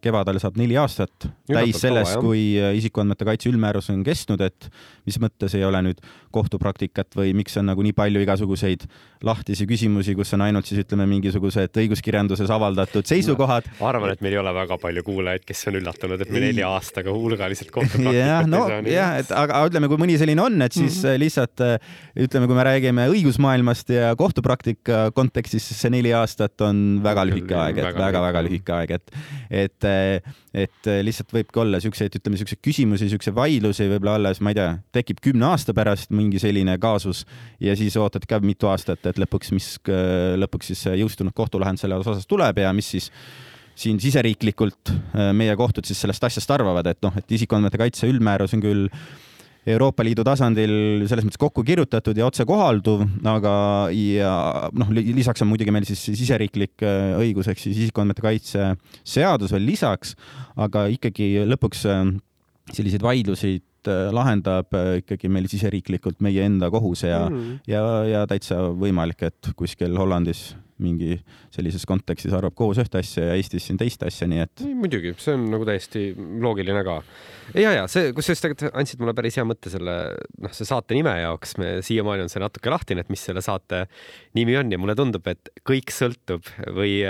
kevadel 0.04 0.40
saab 0.42 0.58
neli 0.60 0.76
aastat 0.80 1.30
täis 1.48 1.80
sellest, 1.80 2.18
kui 2.20 2.58
äh, 2.60 2.74
isikuandmete 2.76 3.28
kaitse 3.28 3.48
üldmäärus 3.52 3.88
on 3.94 4.02
kestnud, 4.04 4.44
et 4.44 4.68
mis 5.08 5.16
mõttes 5.24 5.56
ei 5.56 5.64
ole 5.64 5.80
nüüd 5.86 6.02
kohtupraktikat 6.36 7.16
või 7.16 7.32
miks 7.38 7.56
on 7.60 7.70
nagu 7.72 7.86
nii 7.86 7.96
palju 7.96 8.24
igasuguseid 8.26 8.84
lahtisi 9.24 9.68
küsimusi, 9.70 10.16
kus 10.18 10.34
on 10.36 10.44
ainult 10.44 10.68
siis 10.68 10.84
ütleme, 10.84 11.08
mingisugused 11.10 11.80
õiguskirjanduses 11.80 12.52
avaldatud 12.52 13.08
seisukohad. 13.08 13.72
arvan, 13.80 14.12
et 14.12 14.26
meil 14.26 14.36
ei 14.36 14.42
ole 14.44 14.54
väga 14.58 14.78
palju 14.84 15.06
kuulajaid, 15.08 15.48
kes 15.48 15.64
on 15.72 15.80
üllatunud, 15.80 16.26
et 16.28 16.34
me 16.34 16.44
nelja 16.44 16.74
aastaga 16.76 17.16
hulgaliselt 17.16 17.72
kohtupraktikat 17.72 18.20
ja, 18.20 18.42
no, 18.44 18.66
ei 18.68 18.84
saa. 18.84 18.92
jah, 18.98 19.16
et 19.24 19.34
aga 19.46 19.64
ütleme, 19.72 19.88
kui 19.88 20.04
mõni 20.04 20.20
selline 20.20 20.44
on, 20.44 20.60
et 20.68 20.76
siis 20.76 21.00
mm 21.00 21.08
-hmm. 21.08 21.24
lihtsalt 21.24 21.66
ütleme, 22.28 22.52
kui 22.52 22.60
me 22.60 22.68
räägime 22.68 23.08
õigusmaailmast 23.16 23.96
ja 23.96 24.12
kohtupraktika 24.20 25.08
kontekstis, 25.16 25.64
siis 25.64 25.80
see 25.88 25.96
neli 25.96 26.12
aastat 26.14 26.60
on 26.62 27.00
väga 27.04 27.24
lühike 27.24 27.37
lühike 27.38 27.58
aeg, 27.58 27.82
et 27.82 27.98
väga-väga 27.98 28.44
lühike 28.46 28.76
aeg, 28.76 28.94
et, 28.98 29.18
et, 29.64 29.88
et 30.66 30.90
lihtsalt 31.08 31.34
võibki 31.36 31.62
olla 31.64 31.82
siukseid, 31.84 32.20
ütleme 32.20 32.40
siukseid 32.40 32.62
küsimusi, 32.66 33.10
siukseid 33.12 33.36
vaidlusi 33.38 33.90
võib-olla 33.94 34.18
alles, 34.20 34.42
ma 34.44 34.54
ei 34.54 34.60
tea, 34.60 34.70
tekib 35.00 35.22
kümne 35.24 35.50
aasta 35.52 35.76
pärast 35.78 36.14
mingi 36.16 36.42
selline 36.44 36.78
kaasus 36.82 37.26
ja 37.64 37.76
siis 37.80 37.98
ootad 38.00 38.26
ka 38.30 38.42
mitu 38.44 38.72
aastat, 38.72 39.06
et 39.10 39.22
lõpuks, 39.22 39.54
mis 39.56 39.74
lõpuks 40.44 40.74
siis 40.74 40.88
jõustunud 41.04 41.36
kohtulahend 41.38 41.82
selles 41.82 42.08
osas 42.08 42.28
tuleb 42.30 42.64
ja 42.64 42.74
mis 42.76 42.90
siis 42.98 43.12
siin 43.78 44.00
siseriiklikult 44.02 44.92
meie 45.38 45.54
kohtud 45.58 45.86
siis 45.86 46.00
sellest 46.02 46.24
asjast 46.26 46.52
arvavad, 46.54 46.88
et 46.90 47.02
noh, 47.06 47.14
et 47.20 47.38
isikuandmete 47.38 47.78
kaitse 47.78 48.10
üldmäärus 48.10 48.56
on 48.58 48.64
küll 48.64 48.88
Euroopa 49.68 50.06
Liidu 50.06 50.24
tasandil 50.24 51.06
selles 51.10 51.26
mõttes 51.28 51.40
kokku 51.42 51.64
kirjutatud 51.68 52.18
ja 52.18 52.28
otsekohalduv, 52.30 53.04
aga 53.28 53.54
ja 53.92 54.34
noh, 54.78 54.92
lisaks 54.94 55.44
on 55.44 55.52
muidugi 55.52 55.74
meil 55.76 55.88
siis 55.88 56.06
siseriiklik 56.08 56.86
äh, 56.88 57.18
õigus 57.20 57.50
ehk 57.52 57.60
siis 57.62 57.82
isikuandmete 57.88 58.24
kaitse 58.24 58.70
seadus 59.04 59.52
veel 59.56 59.68
lisaks, 59.68 60.16
aga 60.56 60.88
ikkagi 60.94 61.34
lõpuks 61.50 61.84
äh, 61.92 62.06
selliseid 62.72 63.04
vaidlusi 63.04 63.58
äh, 63.58 64.08
lahendab 64.16 64.72
ikkagi 65.02 65.32
meil 65.32 65.50
siseriiklikult 65.52 66.24
meie 66.24 66.48
enda 66.48 66.72
kohus 66.72 67.04
ja 67.08 67.26
mm., 67.28 67.60
ja, 67.68 67.84
ja 68.08 68.24
täitsa 68.30 68.70
võimalik, 68.72 69.28
et 69.28 69.52
kuskil 69.60 70.00
Hollandis 70.00 70.50
mingi 70.84 71.18
sellises 71.54 71.86
kontekstis 71.90 72.34
arvab 72.38 72.56
kohus 72.58 72.82
ühte 72.84 73.02
asja 73.02 73.30
ja 73.30 73.38
Eestis 73.38 73.68
siin 73.68 73.80
teist 73.80 74.04
asja, 74.08 74.28
nii 74.30 74.44
et. 74.44 74.66
muidugi, 74.78 75.14
see 75.22 75.38
on 75.38 75.48
nagu 75.54 75.68
täiesti 75.68 76.10
loogiline 76.16 76.84
ka. 76.88 76.98
ja, 77.58 77.74
ja 77.80 77.86
see, 77.92 78.12
kusjuures 78.18 78.44
tegelikult 78.44 78.78
andsid 78.82 79.02
mulle 79.04 79.16
päris 79.18 79.40
hea 79.40 79.48
mõtte 79.48 79.74
selle, 79.74 79.98
noh, 80.44 80.54
see 80.56 80.70
saate 80.70 80.98
nime 80.98 81.16
jaoks, 81.22 81.58
me 81.62 81.78
siiamaani 81.86 82.28
on 82.28 82.34
see 82.34 82.44
natuke 82.44 82.74
lahtine, 82.74 83.06
et 83.06 83.14
mis 83.14 83.24
selle 83.30 83.44
saate 83.46 83.86
nimi 84.38 84.58
on 84.60 84.72
ja 84.74 84.82
mulle 84.82 84.98
tundub, 84.98 85.28
et 85.32 85.54
kõik 85.68 85.94
sõltub 85.94 86.48
või 86.78 87.02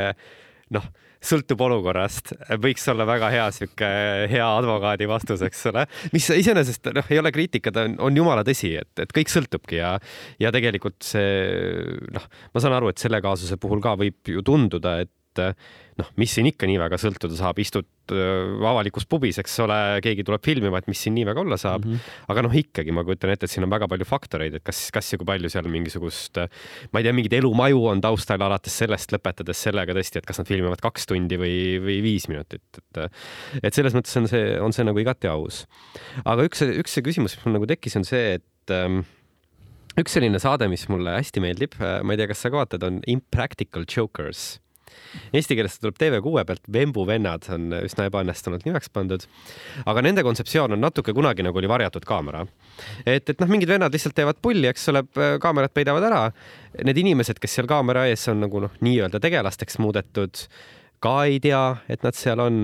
noh 0.76 0.88
sõltub 1.24 1.62
olukorrast, 1.66 2.34
võiks 2.64 2.86
olla 2.92 3.08
väga 3.10 3.32
hea 3.34 3.48
sihuke 3.56 3.90
hea 4.32 4.48
advokaadi 4.48 5.10
vastus, 5.10 5.44
eks 5.46 5.66
ole, 5.72 5.86
mis 6.14 6.30
iseenesest 6.36 6.92
noh, 6.96 7.12
ei 7.14 7.22
ole 7.22 7.34
kriitika, 7.36 7.74
ta 7.74 7.88
on, 7.88 7.98
on 8.10 8.22
jumala 8.22 8.46
tõsi, 8.48 8.74
et, 8.80 8.94
et 9.04 9.14
kõik 9.16 9.32
sõltubki 9.34 9.82
ja 9.82 9.96
ja 10.42 10.52
tegelikult 10.54 11.02
see 11.06 12.08
noh, 12.14 12.26
ma 12.54 12.64
saan 12.64 12.78
aru, 12.78 12.92
et 12.92 13.02
selle 13.02 13.22
kaasuse 13.24 13.60
puhul 13.62 13.82
ka 13.84 13.96
võib 14.00 14.34
ju 14.34 14.44
tunduda, 14.46 15.00
et 15.06 15.44
noh, 15.98 16.10
mis 16.18 16.34
siin 16.34 16.50
ikka 16.50 16.70
nii 16.70 16.80
väga 16.82 17.00
sõltuda 17.02 17.38
saab, 17.38 17.60
istud 17.62 17.88
avalikus 18.14 19.08
pubis, 19.10 19.40
eks 19.42 19.58
ole, 19.64 19.78
keegi 20.04 20.26
tuleb 20.28 20.44
filmima, 20.46 20.82
et 20.82 20.90
mis 20.92 21.02
siin 21.04 21.16
nii 21.18 21.26
väga 21.30 21.44
olla 21.44 21.58
saab 21.60 21.86
mm. 21.86 21.94
-hmm. 21.94 22.28
aga 22.34 22.44
noh, 22.46 22.58
ikkagi 22.62 22.96
ma 22.96 23.04
kujutan 23.08 23.34
ette, 23.34 23.48
et 23.48 23.54
siin 23.54 23.68
on 23.68 23.74
väga 23.74 23.90
palju 23.92 24.08
faktoreid, 24.08 24.60
et 24.60 24.66
kas, 24.66 24.88
kas 24.94 25.12
ja 25.14 25.20
kui 25.20 25.28
palju 25.28 25.52
seal 25.52 25.70
mingisugust, 25.72 26.42
ma 26.92 27.02
ei 27.02 27.08
tea, 27.08 27.16
mingeid 27.16 27.38
elumaju 27.40 27.84
on 27.94 28.04
taustal, 28.04 28.42
alates 28.48 28.78
sellest 28.84 29.14
lõpetades 29.16 29.64
sellega 29.68 29.96
tõesti, 29.98 30.22
et 30.22 30.30
kas 30.30 30.42
nad 30.42 30.50
filmivad 30.50 30.84
kaks 30.84 31.10
tundi 31.10 31.40
või, 31.40 31.58
või 31.84 32.00
viis 32.06 32.28
minutit, 32.32 32.66
et 32.78 33.04
et 33.64 33.74
selles 33.74 33.96
mõttes 33.96 34.16
on 34.20 34.28
see, 34.30 34.58
on 34.62 34.74
see 34.76 34.86
nagu 34.88 35.00
igati 35.00 35.30
aus. 35.32 35.66
aga 36.24 36.46
üks, 36.48 36.64
üks 36.64 36.98
see 36.98 37.06
küsimus, 37.06 37.38
mis 37.38 37.46
mul 37.46 37.58
nagu 37.60 37.70
tekkis, 37.70 37.98
on 38.00 38.06
see, 38.08 38.38
et 38.40 38.74
ähm, 38.74 39.04
üks 39.98 40.14
selline 40.14 40.40
saade, 40.42 40.70
mis 40.72 40.88
mulle 40.92 41.18
hästi 41.18 41.44
meeldib, 41.44 41.78
ma 41.80 42.14
ei 42.14 42.20
tea, 42.20 42.30
kas 42.30 42.44
sa 42.44 42.54
ka 42.54 42.62
vaatad, 42.62 42.86
on 42.88 43.02
Impractical 43.10 43.86
Jokers 43.90 44.58
Eesti 45.36 45.58
keeles 45.58 45.78
tuleb 45.82 45.98
TV6 46.00 46.46
pealt, 46.48 46.64
Vembu 46.74 47.06
vennad 47.08 47.48
on 47.54 47.70
üsna 47.82 48.08
ebaõnnestunult 48.10 48.66
nimeks 48.68 48.92
pandud. 48.94 49.26
aga 49.86 50.04
nende 50.06 50.24
kontseptsioon 50.24 50.78
on 50.78 50.84
natuke 50.84 51.14
kunagi 51.14 51.46
nagu 51.46 51.58
oli 51.58 51.70
varjatud 51.70 52.06
kaamera. 52.08 52.46
et, 53.06 53.30
et 53.30 53.40
noh, 53.40 53.52
mingid 53.52 53.70
vennad 53.70 53.94
lihtsalt 53.94 54.16
teevad 54.16 54.42
pulli, 54.42 54.68
eks 54.68 54.90
ole, 54.94 55.04
kaamerad 55.42 55.74
peidavad 55.74 56.04
ära. 56.04 56.24
Need 56.84 56.98
inimesed, 57.04 57.40
kes 57.40 57.60
seal 57.60 57.70
kaamera 57.70 58.08
ees 58.08 58.28
on 58.32 58.44
nagu 58.46 58.66
noh, 58.68 58.76
nii-öelda 58.82 59.22
tegelasteks 59.24 59.80
muudetud 59.84 60.48
ka 61.04 61.14
ei 61.30 61.40
tea, 61.42 61.62
et 61.92 62.04
nad 62.06 62.16
seal 62.18 62.42
on, 62.42 62.60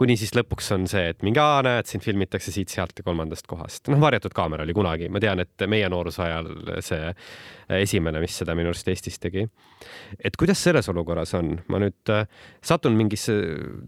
kuni 0.00 0.16
siis 0.20 0.34
lõpuks 0.36 0.72
on 0.76 0.84
see, 0.90 1.06
et 1.14 1.24
mingi, 1.24 1.40
aa, 1.40 1.62
näed, 1.64 1.88
sind 1.88 2.04
filmitakse 2.04 2.52
siit-sealt 2.52 3.00
ja 3.00 3.06
kolmandast 3.06 3.48
kohast. 3.48 3.88
noh, 3.88 4.00
varjatud 4.02 4.34
kaamera 4.36 4.66
oli 4.66 4.76
kunagi, 4.76 5.08
ma 5.12 5.22
tean, 5.24 5.40
et 5.44 5.68
meie 5.70 5.88
nooruse 5.92 6.22
ajal 6.24 6.50
see 6.84 7.14
esimene, 7.76 8.20
mis 8.22 8.36
seda 8.40 8.54
minu 8.56 8.72
arust 8.72 8.88
Eestis 8.88 9.18
tegi. 9.20 9.44
et 10.24 10.36
kuidas 10.40 10.60
selles 10.64 10.88
olukorras 10.88 11.34
on, 11.36 11.52
ma 11.68 11.80
nüüd 11.82 12.12
äh, 12.12 12.24
satun 12.64 12.96
mingisse, 12.98 13.34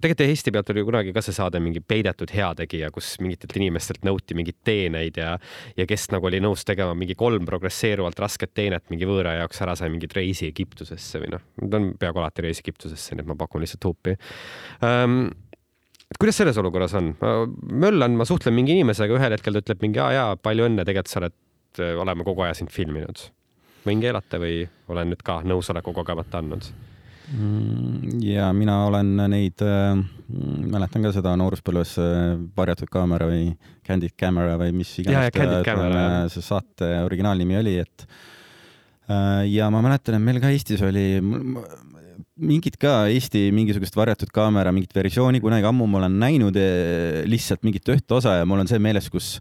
tegelikult 0.02 0.28
Eesti 0.30 0.52
pealt 0.54 0.70
oli 0.74 0.84
kunagi 0.86 1.14
ka 1.16 1.22
see 1.24 1.34
saade 1.34 1.60
mingi 1.62 1.80
peidetud 1.80 2.30
heategija, 2.34 2.90
kus 2.94 3.14
mingitelt 3.24 3.56
inimestelt 3.56 4.04
nõuti 4.06 4.36
mingeid 4.38 4.58
teeneid 4.66 5.18
ja, 5.20 5.34
ja 5.76 5.86
kes 5.88 6.10
nagu 6.14 6.28
oli 6.28 6.42
nõus 6.44 6.64
tegema 6.68 6.94
mingi 6.98 7.16
kolm 7.18 7.48
progresseeruvalt 7.48 8.20
rasket 8.20 8.52
teenet 8.54 8.86
mingi 8.92 9.08
võõra 9.08 9.38
jaoks 9.40 9.64
ära 9.64 9.76
sai 9.78 9.90
mingit 9.92 10.14
reisi 10.16 10.48
Egiptusesse 10.50 11.22
või 11.22 11.32
noh, 11.34 11.46
ta 11.60 11.80
on 11.80 11.92
peaaegu 11.98 12.22
alati 12.22 12.46
reis 12.46 12.60
Egiptusesse, 12.62 13.16
nii 13.16 13.24
et 13.24 13.32
ma 13.32 13.38
pakun 13.40 13.64
lihtsalt 13.64 13.88
huupi 13.88 14.16
um, 14.84 15.22
et 16.10 16.18
kuidas 16.20 16.40
selles 16.42 16.58
olukorras 16.60 16.94
on? 16.98 17.12
möllan, 17.70 18.16
ma 18.18 18.28
suhtlen 18.28 18.54
mingi 18.56 18.76
inimesega, 18.78 19.16
ühel 19.18 19.36
hetkel 19.36 19.56
ta 19.56 19.64
ütleb 19.64 19.84
mingi, 19.84 20.02
aa 20.02 20.14
jaa, 20.14 20.30
palju 20.42 20.68
õnne, 20.68 20.86
tegelikult 20.86 21.12
sa 21.12 21.20
oled, 21.22 21.36
äh, 21.80 21.94
oleme 22.04 22.26
kogu 22.26 22.46
aja 22.46 22.56
sind 22.60 22.74
filminud 22.74 23.30
võin 23.86 24.02
keelata 24.02 24.40
või 24.42 24.62
olen 24.90 25.12
nüüd 25.12 25.24
ka 25.26 25.40
nõusoleku 25.46 25.94
kogemata 25.96 26.40
andnud? 26.42 26.70
Mm, 27.30 28.18
ja 28.26 28.48
mina 28.56 28.80
olen 28.88 29.12
neid 29.30 29.62
äh,, 29.62 30.00
mäletan 30.72 31.04
ka 31.06 31.12
seda 31.14 31.36
nooruspõlves 31.38 31.92
äh, 32.02 32.32
varjatud 32.56 32.90
kaamera 32.90 33.28
või 33.30 33.52
candid 33.86 34.16
camera 34.18 34.56
või 34.58 34.74
mis 34.80 34.90
iganes 34.98 35.30
ja, 35.38 36.26
see 36.32 36.42
saate 36.42 36.88
originaalnimi 37.04 37.60
oli, 37.60 37.76
et 37.84 38.06
äh, 39.06 39.46
ja 39.52 39.70
ma 39.70 39.82
mäletan, 39.84 40.18
et 40.18 40.26
meil 40.26 40.42
ka 40.42 40.50
Eestis 40.50 40.82
oli 40.82 41.06
mingit 42.40 42.80
ka 42.80 43.04
Eesti 43.12 43.46
mingisugust 43.54 43.94
varjatud 43.98 44.32
kaamera 44.34 44.72
mingit 44.74 44.94
versiooni 44.96 45.38
kunagi 45.44 45.70
ammu 45.70 45.86
ma 45.86 46.00
olen 46.02 46.18
näinud 46.22 46.58
äh, 46.58 47.22
lihtsalt 47.30 47.62
mingit 47.66 47.94
ühte 47.94 48.16
osa 48.18 48.40
ja 48.40 48.48
mul 48.48 48.64
on 48.64 48.70
see 48.70 48.82
meeles, 48.82 49.06
kus 49.12 49.36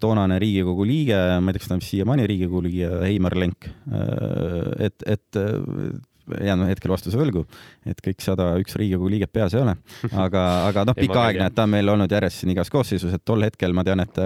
toonane 0.00 0.38
Riigikogu 0.40 0.86
liige, 0.88 1.18
ma 1.40 1.50
ei 1.50 1.56
tea, 1.56 1.62
kas 1.62 1.68
ta 1.68 1.76
on 1.76 1.84
siiamaani 1.84 2.24
Riigikogu 2.30 2.62
liige, 2.64 2.88
Heimar 3.04 3.36
Lenk, 3.36 3.68
eh, 3.68 4.86
et, 4.88 5.04
et 5.04 5.40
eh, 5.40 6.46
jään 6.48 6.64
hetkel 6.70 6.92
vastuse 6.94 7.18
võlgu, 7.20 7.42
et 7.88 8.00
kõik 8.04 8.24
sada 8.24 8.52
üks 8.62 8.78
Riigikogu 8.80 9.10
liiget 9.12 9.32
peas 9.34 9.56
ei 9.56 9.60
ole, 9.60 9.76
aga, 10.12 10.46
aga 10.70 10.86
noh, 10.88 10.96
pikaaegne, 11.04 11.50
et 11.50 11.56
ta 11.58 11.66
on 11.68 11.74
meil 11.74 11.92
olnud 11.92 12.12
järjest 12.12 12.42
siin 12.42 12.54
igas 12.54 12.72
koosseisus, 12.72 13.12
et 13.12 13.24
tol 13.28 13.44
hetkel 13.44 13.76
ma 13.76 13.84
tean, 13.84 14.04
et 14.04 14.22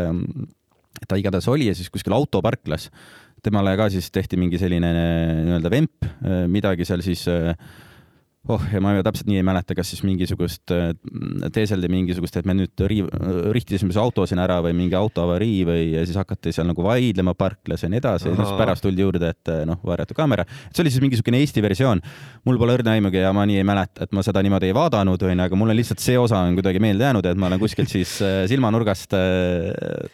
et 0.97 1.05
ta 1.11 1.19
igatahes 1.21 1.45
oli 1.53 1.67
ja 1.69 1.75
siis 1.77 1.91
kuskil 1.93 2.15
autoparklas. 2.17 2.87
Temale 3.45 3.75
ka 3.77 3.91
siis 3.93 4.07
tehti 4.09 4.39
mingi 4.41 4.57
selline 4.57 4.89
nii-öelda 5.45 5.71
vemp, 5.71 6.07
midagi 6.49 6.87
seal 6.89 7.03
siis 7.05 7.27
äh, 7.29 7.53
oh, 8.53 8.63
ja 8.73 8.81
ma 8.83 8.95
täpselt 9.05 9.29
nii 9.31 9.41
ei 9.41 9.47
mäleta, 9.47 9.75
kas 9.77 9.91
siis 9.93 10.03
mingisugust, 10.07 10.73
äh, 10.75 10.91
teeseldi 11.55 11.91
mingisugust, 11.93 12.37
et 12.39 12.49
me 12.49 12.55
nüüd 12.57 12.85
riiv, 12.91 13.09
rihtisime 13.55 13.95
see 13.95 14.03
auto 14.03 14.27
siin 14.29 14.41
ära 14.43 14.59
või 14.65 14.75
mingi 14.77 14.97
autoavarii 14.99 15.65
või 15.69 15.83
ja 15.95 16.05
siis 16.07 16.19
hakati 16.21 16.53
seal 16.55 16.69
nagu 16.71 16.85
vaidlema 16.87 17.37
parklas 17.39 17.85
ja 17.85 17.91
nii 17.93 18.01
edasi 18.03 18.31
ja 18.31 18.37
siis 18.39 18.53
pärast 18.59 18.85
tuldi 18.87 19.05
juurde, 19.05 19.33
et 19.35 19.53
äh, 19.53 19.65
noh, 19.69 19.81
varjatud 19.87 20.19
kaamera. 20.19 20.47
see 20.71 20.85
oli 20.85 20.95
siis 20.95 21.05
mingisugune 21.05 21.41
Eesti 21.43 21.65
versioon. 21.65 22.03
mul 22.47 22.61
pole 22.61 22.79
õrna 22.79 22.97
aimugi 22.97 23.23
ja 23.23 23.33
ma 23.37 23.47
nii 23.49 23.61
ei 23.63 23.67
mäleta, 23.67 24.07
et 24.07 24.15
ma 24.17 24.25
seda 24.27 24.43
niimoodi 24.47 24.71
ei 24.71 24.77
vaadanud, 24.77 25.27
onju, 25.31 25.47
aga 25.49 25.59
mul 25.59 25.75
on 25.75 25.81
lihtsalt 25.81 26.03
see 26.03 26.19
osa 26.21 26.45
on 26.47 26.59
kuidagi 26.59 26.83
meelde 26.83 27.09
jäänud, 27.09 27.27
et 27.27 27.41
ma 27.41 27.51
olen 27.51 27.63
kuskilt 27.63 27.93
siis 27.93 28.19
äh, 28.25 28.45
silmanurgast, 28.51 29.17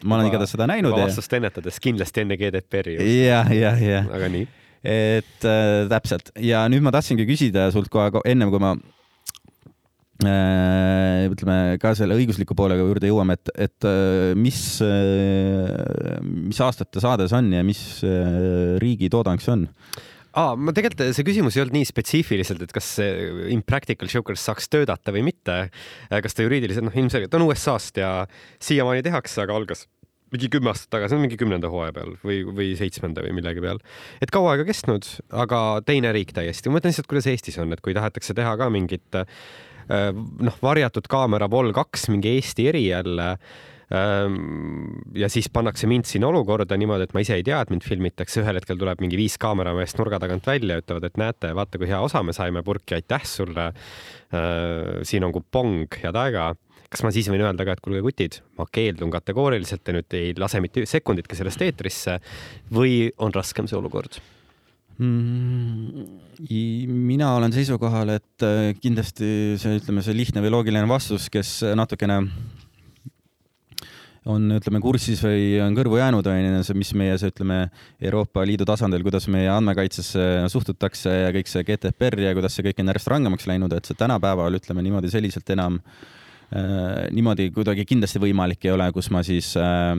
ma 0.04 0.18
olen 0.18 0.30
igatahes 0.30 0.56
seda 0.56 0.68
näinud. 0.70 0.96
vastust 0.96 1.38
ennetades 1.38 1.80
kindlasti 1.82 2.24
enne 2.24 2.40
GDPR-i. 2.40 2.98
jah, 3.26 3.52
jah, 3.56 3.80
jah. 3.82 4.10
aga 4.12 4.32
nii 4.32 4.61
et 4.82 5.46
äh, 5.46 5.84
täpselt 5.90 6.32
ja 6.42 6.64
nüüd 6.70 6.82
ma 6.82 6.92
tahtsingi 6.94 7.26
küsida 7.28 7.68
sult 7.74 7.90
kohe 7.92 8.22
ennem 8.28 8.50
kui 8.50 8.62
ma 8.62 8.74
äh, 10.26 11.28
ütleme 11.30 11.78
ka 11.82 11.94
selle 11.98 12.16
õigusliku 12.18 12.56
poolega 12.58 12.82
juurde 12.82 13.10
jõuame, 13.10 13.38
et, 13.38 13.52
et 13.68 13.88
äh, 13.88 14.32
mis 14.38 14.58
äh,, 14.84 16.18
mis 16.22 16.58
aastate 16.62 17.02
saade 17.02 17.28
see 17.30 17.38
on 17.38 17.52
ja 17.54 17.62
mis 17.66 17.82
äh, 18.06 18.74
riigi 18.82 19.10
toodang 19.12 19.42
see 19.42 19.54
on? 19.54 19.68
aa, 20.32 20.56
ma 20.56 20.74
tegelikult, 20.74 21.14
see 21.14 21.26
küsimus 21.28 21.56
ei 21.56 21.64
olnud 21.64 21.76
nii 21.76 21.88
spetsiifiliselt, 21.92 22.62
et 22.64 22.74
kas 22.74 22.94
Impractical 23.52 24.10
Jokers 24.10 24.46
saaks 24.48 24.70
töötada 24.72 25.12
või 25.12 25.26
mitte. 25.26 25.66
kas 26.08 26.34
ta 26.34 26.46
juriidiliselt, 26.46 26.88
noh, 26.88 26.94
ilmselgelt 26.96 27.34
on 27.36 27.44
USA-st 27.50 28.00
ja 28.00 28.14
siiamaani 28.56 29.04
tehakse, 29.04 29.42
aga 29.44 29.58
algas 29.60 29.84
mingi 30.32 30.50
kümme 30.52 30.72
aastat 30.72 30.92
tagasi, 30.96 31.18
mingi 31.20 31.38
kümnenda 31.40 31.70
hooaja 31.72 31.94
peal 31.96 32.14
või, 32.24 32.42
või 32.48 32.72
seitsmenda 32.78 33.24
või 33.24 33.36
millegi 33.38 33.64
peal. 33.64 33.82
et 34.24 34.32
kaua 34.34 34.54
aega 34.54 34.66
kestnud, 34.68 35.08
aga 35.44 35.82
teine 35.86 36.12
riik 36.16 36.32
täiesti. 36.36 36.70
ma 36.70 36.78
mõtlen 36.78 36.94
lihtsalt, 36.94 37.10
kuidas 37.10 37.28
Eestis 37.30 37.58
on, 37.62 37.74
et 37.74 37.84
kui 37.84 37.94
tahetakse 37.96 38.36
teha 38.36 38.54
ka 38.60 38.70
mingit 38.72 39.20
äh, 39.20 39.28
noh, 40.12 40.56
varjatud 40.62 41.08
kaamera 41.10 41.50
Vol 41.50 41.72
kaks, 41.76 42.08
mingi 42.12 42.36
Eesti 42.36 42.68
eri 42.70 42.86
jälle 42.86 43.28
ähm, 43.92 44.38
ja 45.18 45.28
siis 45.32 45.50
pannakse 45.52 45.86
mind 45.90 46.08
sinna 46.08 46.30
olukorda 46.32 46.78
niimoodi, 46.80 47.08
et 47.08 47.14
ma 47.16 47.24
ise 47.24 47.36
ei 47.38 47.46
tea, 47.46 47.60
et 47.60 47.72
mind 47.72 47.84
filmitakse, 47.86 48.40
ühel 48.44 48.60
hetkel 48.60 48.80
tuleb 48.80 49.02
mingi 49.04 49.20
viis 49.20 49.36
kaamerameest 49.42 50.00
nurga 50.00 50.20
tagant 50.22 50.48
välja, 50.48 50.80
ütlevad, 50.82 51.08
et 51.08 51.20
näete, 51.20 51.52
vaata, 51.58 51.80
kui 51.80 51.90
hea 51.90 52.00
osa 52.00 52.24
me 52.24 52.34
saime 52.36 52.64
purki, 52.66 52.96
aitäh 52.98 53.26
sulle. 53.28 53.72
Äh, 54.32 55.02
siin 55.08 55.28
on 55.28 55.34
kupong, 55.34 55.86
head 56.02 56.16
aega 56.16 56.52
kas 56.92 57.02
ma 57.06 57.12
siis 57.14 57.30
võin 57.32 57.42
öelda 57.46 57.64
ka, 57.66 57.76
et 57.76 57.82
kuulge, 57.84 58.02
kutid, 58.04 58.38
ma 58.60 58.66
keeldun 58.68 59.12
kategooriliselt, 59.14 59.82
te 59.84 59.96
nüüd 59.96 60.18
ei 60.18 60.36
lase 60.38 60.60
mitte 60.64 60.84
sekunditki 60.88 61.38
sellest 61.38 61.64
eetrisse 61.64 62.18
või 62.74 63.06
on 63.22 63.32
raskem 63.34 63.68
see 63.70 63.78
olukord? 63.78 64.20
Mm, 65.00 66.04
mina 67.08 67.32
olen 67.38 67.54
seisukohal, 67.54 68.12
et 68.18 68.44
äh, 68.44 68.74
kindlasti 68.78 69.56
see, 69.58 69.78
ütleme, 69.80 70.04
see 70.04 70.14
lihtne 70.14 70.44
või 70.44 70.52
loogiline 70.52 70.84
vastus, 70.90 71.30
kes 71.32 71.62
natukene 71.78 72.20
on, 74.28 74.46
ütleme, 74.58 74.82
kursis 74.84 75.24
või 75.24 75.56
on 75.64 75.74
kõrvu 75.74 75.96
jäänud, 75.98 76.28
on 76.28 76.44
ju, 76.44 76.62
see, 76.68 76.78
mis 76.78 76.92
meie 76.98 77.16
see, 77.18 77.32
ütleme, 77.32 77.64
Euroopa 78.04 78.44
Liidu 78.46 78.68
tasandil, 78.68 79.02
kuidas 79.06 79.26
meie 79.32 79.48
andmekaitsesse 79.50 80.28
suhtutakse 80.52 81.22
ja 81.24 81.32
kõik 81.34 81.50
see 81.50 81.64
GDPR 81.72 82.28
ja 82.28 82.36
kuidas 82.36 82.54
see 82.58 82.68
kõik 82.68 82.84
on 82.84 82.92
järjest 82.92 83.14
rangemaks 83.16 83.48
läinud, 83.48 83.72
et 83.72 83.88
see 83.88 83.98
tänapäeval, 83.98 84.60
ütleme 84.60 84.84
niimoodi, 84.84 85.10
selliselt 85.10 85.56
enam 85.56 85.80
äh, 85.80 86.10
niimoodi 86.52 87.50
kuidagi 87.54 87.86
kindlasti 87.88 88.20
võimalik 88.22 88.66
ei 88.66 88.74
ole, 88.74 88.88
kus 88.92 89.08
ma 89.14 89.22
siis 89.26 89.52
äh, 89.60 89.94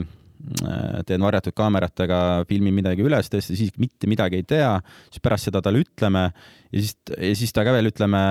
äh, 0.62 1.00
teen 1.08 1.24
varjatud 1.24 1.56
kaameratega, 1.56 2.18
filmin 2.50 2.76
midagi 2.76 3.04
üles, 3.06 3.30
tõesti 3.32 3.58
siis 3.58 3.74
mitte 3.80 4.10
midagi 4.10 4.42
ei 4.42 4.46
tea, 4.46 4.76
siis 5.08 5.24
pärast 5.24 5.50
seda 5.50 5.62
talle 5.64 5.82
ütleme 5.84 6.28
ja 6.28 6.78
siis, 6.78 6.94
ja 7.16 7.32
siis 7.40 7.54
ta 7.54 7.64
ka 7.66 7.74
veel 7.74 7.90
ütleme 7.90 8.22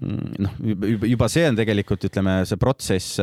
mm, 0.00 0.34
noh, 0.46 0.58
juba 1.12 1.30
see 1.30 1.46
on 1.50 1.60
tegelikult, 1.60 2.08
ütleme, 2.10 2.40
see 2.48 2.58
protsess, 2.60 3.20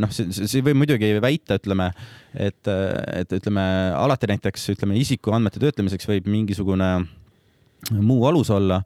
noh, 0.00 0.16
see, 0.16 0.32
see 0.38 0.64
võib 0.64 0.80
muidugi 0.84 1.12
väita, 1.20 1.60
ütleme, 1.60 1.90
et, 2.32 2.72
et 2.72 3.36
ütleme, 3.36 3.68
alati 3.98 4.32
näiteks 4.32 4.70
ütleme, 4.76 4.96
isikuandmete 5.02 5.62
töötlemiseks 5.62 6.08
võib 6.14 6.32
mingisugune 6.32 6.94
muu 7.90 8.24
alus 8.26 8.50
olla 8.50 8.80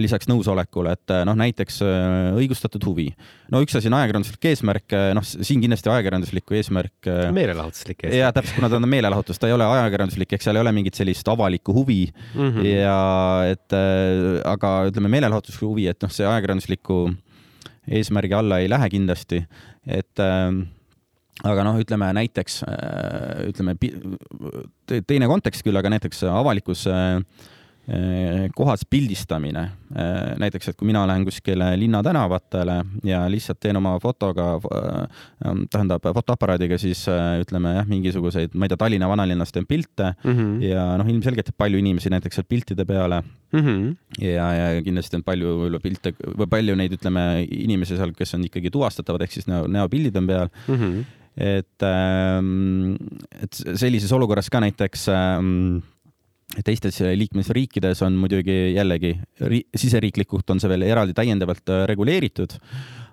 lisaks 0.00 0.28
nõusolekule, 0.30 0.94
et 0.96 1.12
noh, 1.26 1.36
näiteks 1.36 1.80
äh, 1.84 2.28
õigustatud 2.38 2.84
huvi. 2.86 3.08
no 3.52 3.60
üks 3.64 3.76
asi 3.76 3.90
on 3.90 3.96
ajakirjanduslik 3.98 4.46
eesmärk, 4.52 4.86
äh, 4.96 5.10
noh, 5.16 5.24
siin 5.26 5.60
kindlasti 5.60 5.90
ajakirjanduslikku 5.92 6.56
eesmärk. 6.56 6.94
Äh, 7.10 7.26
meelelahutuslik 7.34 8.04
eesmärk. 8.04 8.18
ja 8.20 8.32
täpselt, 8.32 8.56
kuna 8.56 8.70
ta 8.72 8.80
on 8.80 8.88
meelelahutus, 8.88 9.40
ta 9.40 9.50
ei 9.50 9.56
ole 9.56 9.68
ajakirjanduslik, 9.68 10.32
eks 10.36 10.48
seal 10.48 10.60
ei 10.60 10.64
ole 10.64 10.74
mingit 10.76 10.98
sellist 10.98 11.28
avalikku 11.28 11.74
huvi 11.76 12.06
mm. 12.08 12.40
-hmm. 12.40 12.68
ja 12.70 12.98
et 13.52 13.78
aga 14.48 14.74
ütleme, 14.90 15.12
meelelahutuslikku 15.16 15.74
huvi, 15.74 15.88
et 15.92 16.00
noh, 16.02 16.12
see 16.12 16.28
ajakirjandusliku 16.28 17.02
eesmärgi 17.90 18.38
alla 18.38 18.62
ei 18.62 18.70
lähe 18.70 18.88
kindlasti, 18.92 19.42
et 19.86 20.20
aga 21.42 21.64
noh, 21.66 21.80
ütleme 21.82 22.12
näiteks 22.16 22.62
ütleme 23.50 23.74
teine 25.06 25.26
kontekst 25.26 25.64
küll, 25.66 25.76
aga 25.76 25.90
näiteks 25.90 26.22
avalikus 26.30 26.86
Eh, 26.86 27.18
kohas 28.54 28.84
pildistamine. 28.86 29.62
Eh, 29.92 30.36
näiteks, 30.38 30.68
et 30.70 30.76
kui 30.78 30.86
mina 30.86 31.02
lähen 31.06 31.24
kuskile 31.26 31.72
linnatänavatele 31.76 32.76
ja 33.04 33.24
lihtsalt 33.30 33.58
teen 33.60 33.76
oma 33.76 33.96
fotoga, 34.00 34.54
eh, 34.62 35.56
tähendab 35.70 36.06
fotoaparaadiga 36.14 36.78
siis 36.78 37.02
ütleme 37.42 37.74
jah, 37.74 37.88
mingisuguseid, 37.90 38.54
ma 38.54 38.68
ei 38.68 38.72
tea, 38.72 38.80
Tallinna 38.84 39.08
vanalinnas 39.10 39.52
teen 39.52 39.66
pilte 39.66 40.14
mm 40.14 40.32
-hmm. 40.32 40.62
ja 40.62 40.86
noh, 40.96 41.08
ilmselgelt 41.10 41.50
palju 41.58 41.78
inimesi 41.78 42.10
näiteks 42.10 42.38
sealt 42.38 42.48
piltide 42.48 42.84
peale 42.84 43.22
mm. 43.52 43.60
-hmm. 43.60 43.96
ja, 44.24 44.52
ja 44.54 44.82
kindlasti 44.82 45.16
on 45.16 45.22
palju 45.22 45.80
pilte 45.82 46.14
või 46.38 46.46
palju 46.46 46.76
neid, 46.76 46.92
ütleme, 46.92 47.46
inimesi 47.50 47.96
seal, 47.96 48.14
kes 48.16 48.34
on 48.34 48.44
ikkagi 48.44 48.70
tuvastatavad, 48.70 49.22
ehk 49.22 49.32
siis 49.32 49.46
näo, 49.46 49.66
näopildid 49.66 50.16
on 50.16 50.26
peal 50.26 50.48
mm. 50.68 50.74
-hmm. 50.74 51.04
et, 51.36 51.82
ähm, 51.82 52.94
et 53.42 53.52
sellises 53.74 54.12
olukorras 54.12 54.50
ka 54.50 54.60
näiteks 54.60 55.08
ähm, 55.08 55.82
teistes 56.60 56.98
liikmesriikides 57.16 58.02
on 58.04 58.16
muidugi 58.20 58.74
jällegi 58.74 59.14
siseriiklikult 59.78 60.50
on 60.52 60.60
see 60.60 60.70
veel 60.72 60.84
eraldi 60.88 61.14
täiendavalt 61.16 61.72
äh, 61.72 61.84
reguleeritud, 61.90 62.56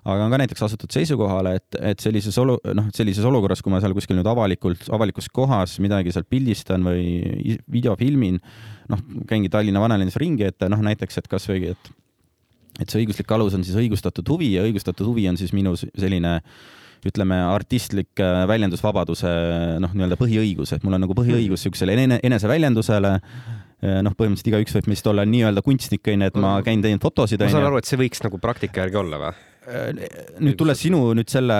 aga 0.04 0.26
on 0.26 0.34
ka 0.34 0.40
näiteks 0.42 0.64
asutud 0.66 0.92
seisukohale, 0.92 1.54
et, 1.60 1.78
et 1.92 2.02
sellises 2.04 2.36
olu-, 2.40 2.58
noh, 2.76 2.90
sellises 2.96 3.26
olukorras, 3.28 3.62
kui 3.64 3.72
ma 3.72 3.80
seal 3.82 3.96
kuskil 3.96 4.18
nüüd 4.18 4.28
avalikult, 4.30 4.88
avalikus 4.92 5.30
kohas 5.32 5.78
midagi 5.82 6.12
seal 6.14 6.28
pildistan 6.28 6.84
või 6.86 7.56
videofilmin, 7.72 8.40
noh, 8.92 9.06
käingi 9.30 9.52
Tallinna 9.52 9.82
vanalinnas 9.82 10.20
ringi, 10.20 10.48
et 10.50 10.68
noh, 10.68 10.84
näiteks, 10.90 11.20
et 11.20 11.30
kasvõi, 11.30 11.72
et 11.74 11.92
et 12.78 12.90
see 12.90 13.02
õiguslik 13.02 13.32
alus 13.34 13.56
on 13.56 13.64
siis 13.66 13.78
õigustatud 13.80 14.28
huvi 14.30 14.52
ja 14.54 14.66
õigustatud 14.66 15.08
huvi 15.08 15.26
on 15.30 15.40
siis 15.40 15.54
minu 15.56 15.74
selline 15.78 16.38
ütleme, 17.06 17.38
artistlik 17.48 18.20
äh, 18.20 18.42
väljendusvabaduse 18.48 19.30
noh, 19.80 19.92
nii-öelda 19.96 20.18
põhiõigus, 20.20 20.74
et 20.76 20.84
mul 20.84 20.98
on 20.98 21.04
nagu 21.06 21.16
põhiõigus 21.16 21.62
niisugusele 21.62 21.96
ene, 21.96 22.18
eneseväljendusele 22.28 23.14
äh, 23.16 24.00
noh, 24.04 24.16
põhimõtteliselt 24.16 24.52
igaüks 24.52 24.76
võib 24.76 24.90
meist 24.92 25.08
olla 25.08 25.24
nii-öelda 25.28 25.64
kunstnik, 25.64 26.04
onju, 26.04 26.28
et 26.28 26.36
ma 26.36 26.58
mm. 26.58 26.66
käin 26.68 26.84
teinud 26.84 27.06
fotosid. 27.06 27.40
ma 27.40 27.52
saan 27.52 27.70
aru, 27.70 27.80
et 27.80 27.88
see 27.88 28.00
võiks 28.00 28.20
nagu 28.26 28.40
praktika 28.42 28.84
järgi 28.84 29.00
olla 29.00 29.22
või? 29.24 29.32
Äh, 29.68 29.90
nüüd 30.40 30.56
tulles 30.56 30.78
sinu 30.80 31.02
nüüd 31.12 31.28
selle, 31.28 31.56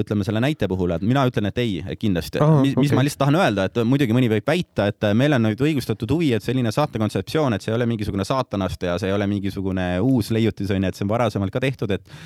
ütleme 0.00 0.24
selle 0.24 0.40
näite 0.40 0.64
puhul, 0.72 0.94
et 0.96 1.02
mina 1.04 1.26
ütlen, 1.28 1.50
et 1.50 1.58
ei, 1.60 1.82
kindlasti. 2.00 2.40
mis, 2.64 2.72
mis 2.78 2.88
okay. 2.88 2.96
ma 2.96 3.02
lihtsalt 3.04 3.20
tahan 3.26 3.36
öelda, 3.36 3.66
et 3.68 3.80
muidugi 3.84 4.16
mõni 4.16 4.30
võib 4.32 4.46
väita, 4.48 4.86
et 4.88 5.04
meil 5.12 5.36
on 5.36 5.44
nüüd 5.44 5.60
õigustatud 5.68 6.14
huvi, 6.16 6.30
et 6.32 6.44
selline 6.44 6.72
saate 6.72 7.00
kontseptsioon, 7.02 7.52
et 7.52 7.64
see 7.64 7.74
ei 7.74 7.76
ole 7.76 7.88
mingisugune 7.90 8.24
saatanast 8.24 8.86
ja 8.88 8.94
see 9.02 9.10
ei 9.10 9.16
ole 9.18 9.28
mingisugune 9.28 9.84
uus 10.00 10.32
leiutis 10.32 10.72
onju, 10.72 10.88
et 10.88 10.96
see 10.96 11.04
on 11.04 11.12
varasemalt 11.12 11.52
ka 11.52 11.60
tehtud, 11.66 11.92
et 11.92 12.16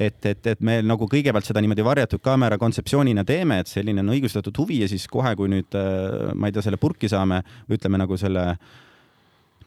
et, 0.00 0.20
et, 0.28 0.46
et 0.52 0.60
me 0.64 0.78
nagu 0.84 1.08
kõigepealt 1.10 1.48
seda 1.48 1.60
niimoodi 1.64 1.84
varjatud 1.84 2.20
kaamera 2.24 2.60
kontseptsioonina 2.60 3.24
teeme, 3.24 3.62
et 3.64 3.72
selline 3.72 4.04
on 4.04 4.12
õigustatud 4.12 4.60
huvi 4.60 4.82
ja 4.84 4.88
siis 4.92 5.08
kohe, 5.10 5.32
kui 5.40 5.48
nüüd 5.50 5.72
ma 6.36 6.48
ei 6.48 6.54
tea, 6.54 6.68
selle 6.68 6.78
purki 6.80 7.08
saame 7.10 7.40
ütleme 7.72 8.00
nagu 8.00 8.20
selle 8.20 8.44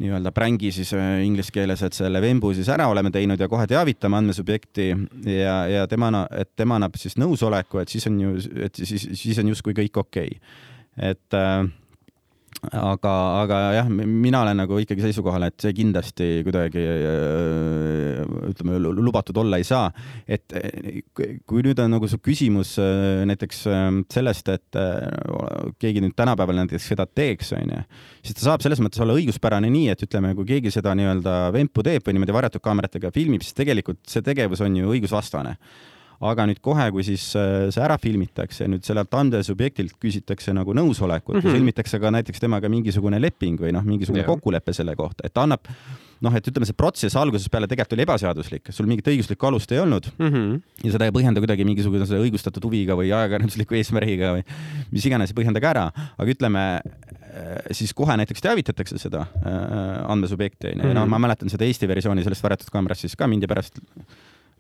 nii-öelda 0.02 0.32
prängi 0.34 0.72
siis 0.74 0.94
äh, 0.98 1.20
inglise 1.26 1.54
keeles, 1.54 1.84
et 1.86 1.94
selle 1.98 2.22
vembu 2.24 2.54
siis 2.56 2.70
ära 2.74 2.88
oleme 2.92 3.12
teinud 3.14 3.40
ja 3.40 3.50
kohe 3.52 3.68
teavitame 3.70 4.18
andmesubjekti 4.22 4.90
ja, 5.30 5.58
ja 5.70 5.86
tema, 5.92 6.26
et 6.32 6.54
tema 6.56 6.80
annab 6.80 6.98
siis 7.00 7.18
nõusoleku, 7.22 7.82
et 7.84 7.94
siis 7.94 8.08
on 8.10 8.20
ju, 8.22 8.36
et 8.66 8.82
siis, 8.82 9.08
siis 9.20 9.40
on 9.44 9.54
justkui 9.54 9.76
kõik 9.78 10.02
okei. 10.02 10.38
Okay.. 10.38 11.12
et 11.12 11.38
äh, 11.38 11.68
aga, 12.72 13.14
aga 13.44 13.60
jah, 13.76 13.90
mina 13.92 14.42
olen 14.44 14.62
nagu 14.64 14.78
ikkagi 14.82 15.04
seisukohal, 15.04 15.48
et 15.50 15.64
see 15.64 15.74
kindlasti 15.76 16.28
kuidagi 16.46 16.84
äh, 16.84 18.22
ütleme, 18.50 18.80
lubatud 18.80 19.38
olla 19.42 19.60
ei 19.60 19.68
saa. 19.68 19.92
et 20.28 20.56
kui 21.48 21.64
nüüd 21.66 21.80
on 21.84 21.96
nagu 21.98 22.10
su 22.10 22.20
küsimus 22.24 22.76
äh, 22.82 23.24
näiteks 23.30 23.64
äh, 23.68 23.86
sellest, 24.14 24.54
et 24.54 24.80
keegi 25.82 26.04
nüüd 26.04 26.16
tänapäeval 26.18 26.64
näiteks 26.64 26.92
seda 26.94 27.08
teeks, 27.08 27.54
onju, 27.58 27.82
siis 28.24 28.40
ta 28.40 28.48
saab 28.48 28.66
selles 28.66 28.82
mõttes 28.84 29.02
olla 29.04 29.18
õiguspärane 29.20 29.72
nii, 29.74 29.90
et 29.94 30.06
ütleme, 30.08 30.34
kui 30.38 30.48
keegi 30.56 30.74
seda 30.74 30.96
nii-öelda 30.98 31.38
vempu 31.56 31.86
teeb 31.86 32.06
või 32.08 32.18
niimoodi 32.18 32.38
varjatud 32.38 32.64
kaameratega 32.64 33.12
filmib, 33.16 33.44
siis 33.46 33.58
tegelikult 33.58 34.02
see 34.10 34.24
tegevus 34.26 34.64
on 34.64 34.80
ju 34.80 34.96
õigusvastane 34.96 35.58
aga 36.30 36.46
nüüd 36.50 36.62
kohe, 36.64 36.88
kui 36.96 37.06
siis 37.08 37.26
äh, 37.40 37.68
see 37.74 37.84
ära 37.84 37.98
filmitakse, 38.02 38.68
nüüd 38.72 38.86
sellelt 38.88 39.14
andesubjektilt 39.20 39.98
küsitakse 40.02 40.56
nagu 40.56 40.76
nõusolekut 40.78 41.36
mm 41.36 41.40
-hmm. 41.40 41.50
või 41.50 41.60
sõlmitakse 41.60 42.00
ka 42.00 42.14
näiteks 42.14 42.44
temaga 42.44 42.72
mingisugune 42.72 43.20
leping 43.22 43.60
või 43.60 43.74
noh, 43.76 43.84
mingisugune 43.84 44.24
yeah. 44.24 44.32
kokkulepe 44.32 44.74
selle 44.74 44.96
kohta, 44.96 45.28
et 45.28 45.34
ta 45.34 45.44
annab 45.48 45.68
noh, 46.24 46.36
et 46.38 46.48
ütleme, 46.48 46.68
see 46.68 46.78
protsess 46.78 47.18
algusest 47.20 47.52
peale 47.52 47.68
tegelikult 47.68 47.98
oli 47.98 48.06
ebaseaduslik, 48.06 48.72
sul 48.76 48.88
mingit 48.90 49.10
õiguslikku 49.12 49.50
alust 49.50 49.72
ei 49.76 49.82
olnud 49.84 50.08
mm 50.14 50.30
-hmm. 50.30 50.62
ja 50.86 50.96
seda 50.96 51.10
ei 51.10 51.16
põhjenda 51.16 51.44
kuidagi 51.44 51.66
mingisuguse 51.68 52.20
õigustatud 52.20 52.64
huviga 52.64 52.96
või 53.00 53.12
ajakirjandusliku 53.12 53.80
eesmärgiga 53.80 54.34
või 54.38 54.46
mis 54.92 55.06
iganes, 55.10 55.36
põhjendage 55.36 55.70
ära, 55.70 55.90
aga 55.92 56.30
ütleme, 56.36 56.66
äh, 56.80 57.58
siis 57.72 57.94
kohe 57.94 58.16
näiteks 58.18 58.42
teavitatakse 58.42 58.98
seda 58.98 59.26
äh, 59.26 60.12
andmesubjekti 60.12 60.72
onju 60.72 60.84
mm 60.84 60.90
-hmm., 60.90 61.02
no 61.02 61.06
ma 61.06 61.20
mäletan 61.20 61.50
seda 61.50 61.66
Eesti 61.66 61.88
versiooni 61.88 62.24
sellest 62.24 62.44
varjatud 62.44 62.72
kaamerast, 62.72 63.02
siis 63.02 63.16
ka 63.16 63.28
mindi 63.28 63.48
pärast 63.48 63.82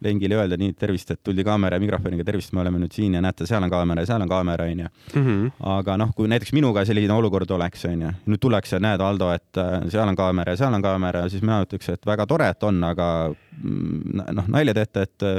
Lengile 0.03 0.35
öelda 0.35 0.57
nii, 0.59 0.73
et 0.73 0.79
tervist, 0.79 1.11
et 1.11 1.21
tuldi 1.23 1.43
kaamera 1.47 1.77
ja 1.77 1.83
mikrofoniga, 1.83 2.25
tervist, 2.27 2.53
me 2.53 2.63
oleme 2.63 2.81
nüüd 2.81 2.95
siin 2.95 3.17
ja 3.17 3.21
näete, 3.23 3.47
seal 3.49 3.63
on 3.63 3.71
kaamera 3.71 4.03
ja 4.03 4.11
seal 4.11 4.25
on 4.25 4.31
kaamera, 4.31 4.69
onju. 4.71 4.89
Mhm. 5.13 5.51
aga 5.73 5.97
noh, 5.97 6.13
kui 6.15 6.27
näiteks 6.31 6.53
minuga 6.53 6.85
selline 6.85 7.13
olukord 7.13 7.51
oleks, 7.51 7.85
onju, 7.89 8.13
nüüd 8.25 8.41
tullakse, 8.41 8.79
näed, 8.83 9.01
Aldo, 9.03 9.31
et 9.35 9.61
äh, 9.61 9.75
seal 9.93 10.07
on 10.07 10.17
kaamera 10.19 10.55
ja 10.55 10.63
seal 10.63 10.73
on 10.73 10.83
kaamera, 10.83 11.27
siis 11.29 11.43
mina 11.45 11.61
ütleks, 11.65 11.93
et 11.93 12.05
väga 12.05 12.27
tore, 12.29 12.49
et 12.53 12.63
on, 12.63 12.81
aga 12.87 13.07
mm, 13.29 14.25
noh, 14.39 14.49
nalja 14.57 14.75
teete, 14.81 15.07
et 15.07 15.29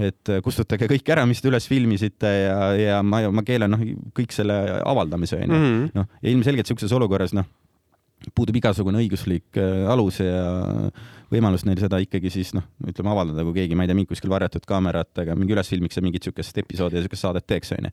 et 0.00 0.30
kustutage 0.44 0.86
kõik 0.88 1.08
ära, 1.12 1.24
mis 1.28 1.42
te 1.42 1.48
üles 1.50 1.66
filmisite 1.68 2.30
ja, 2.30 2.58
ja 2.78 3.00
ma, 3.04 3.22
ma 3.34 3.42
keelan 3.46 3.74
noh, 3.74 3.82
kõik 4.16 4.32
selle 4.32 4.56
avaldamise 4.86 5.40
onju 5.40 5.50
mm 5.50 5.64
-hmm.. 5.66 5.90
noh, 5.98 6.06
ja 6.22 6.30
ilmselgelt 6.30 6.70
siukses 6.70 6.92
olukorras 6.96 7.34
noh, 7.36 7.48
puudub 8.36 8.58
igasugune 8.60 9.00
õiguslik 9.00 9.58
äh, 9.60 9.86
alus 9.90 10.20
ja 10.22 10.90
võimalus 11.30 11.62
neil 11.66 11.78
seda 11.78 12.00
ikkagi 12.02 12.30
siis 12.32 12.50
noh, 12.56 12.64
ütleme 12.90 13.12
avaldada, 13.12 13.44
kui 13.46 13.54
keegi, 13.60 13.76
ma 13.78 13.84
ei 13.84 13.90
tea, 13.90 13.96
mingi 13.96 14.10
kuskil 14.10 14.32
varjatud 14.32 14.64
kaameratega 14.66 15.36
mingi 15.38 15.54
üles 15.54 15.68
filmiks 15.70 15.98
ja 15.98 16.02
mingit 16.02 16.26
siukest 16.26 16.58
episoodi 16.58 16.98
ja 16.98 17.04
siukest 17.04 17.22
saadet 17.22 17.46
teeks, 17.46 17.70
onju. 17.76 17.92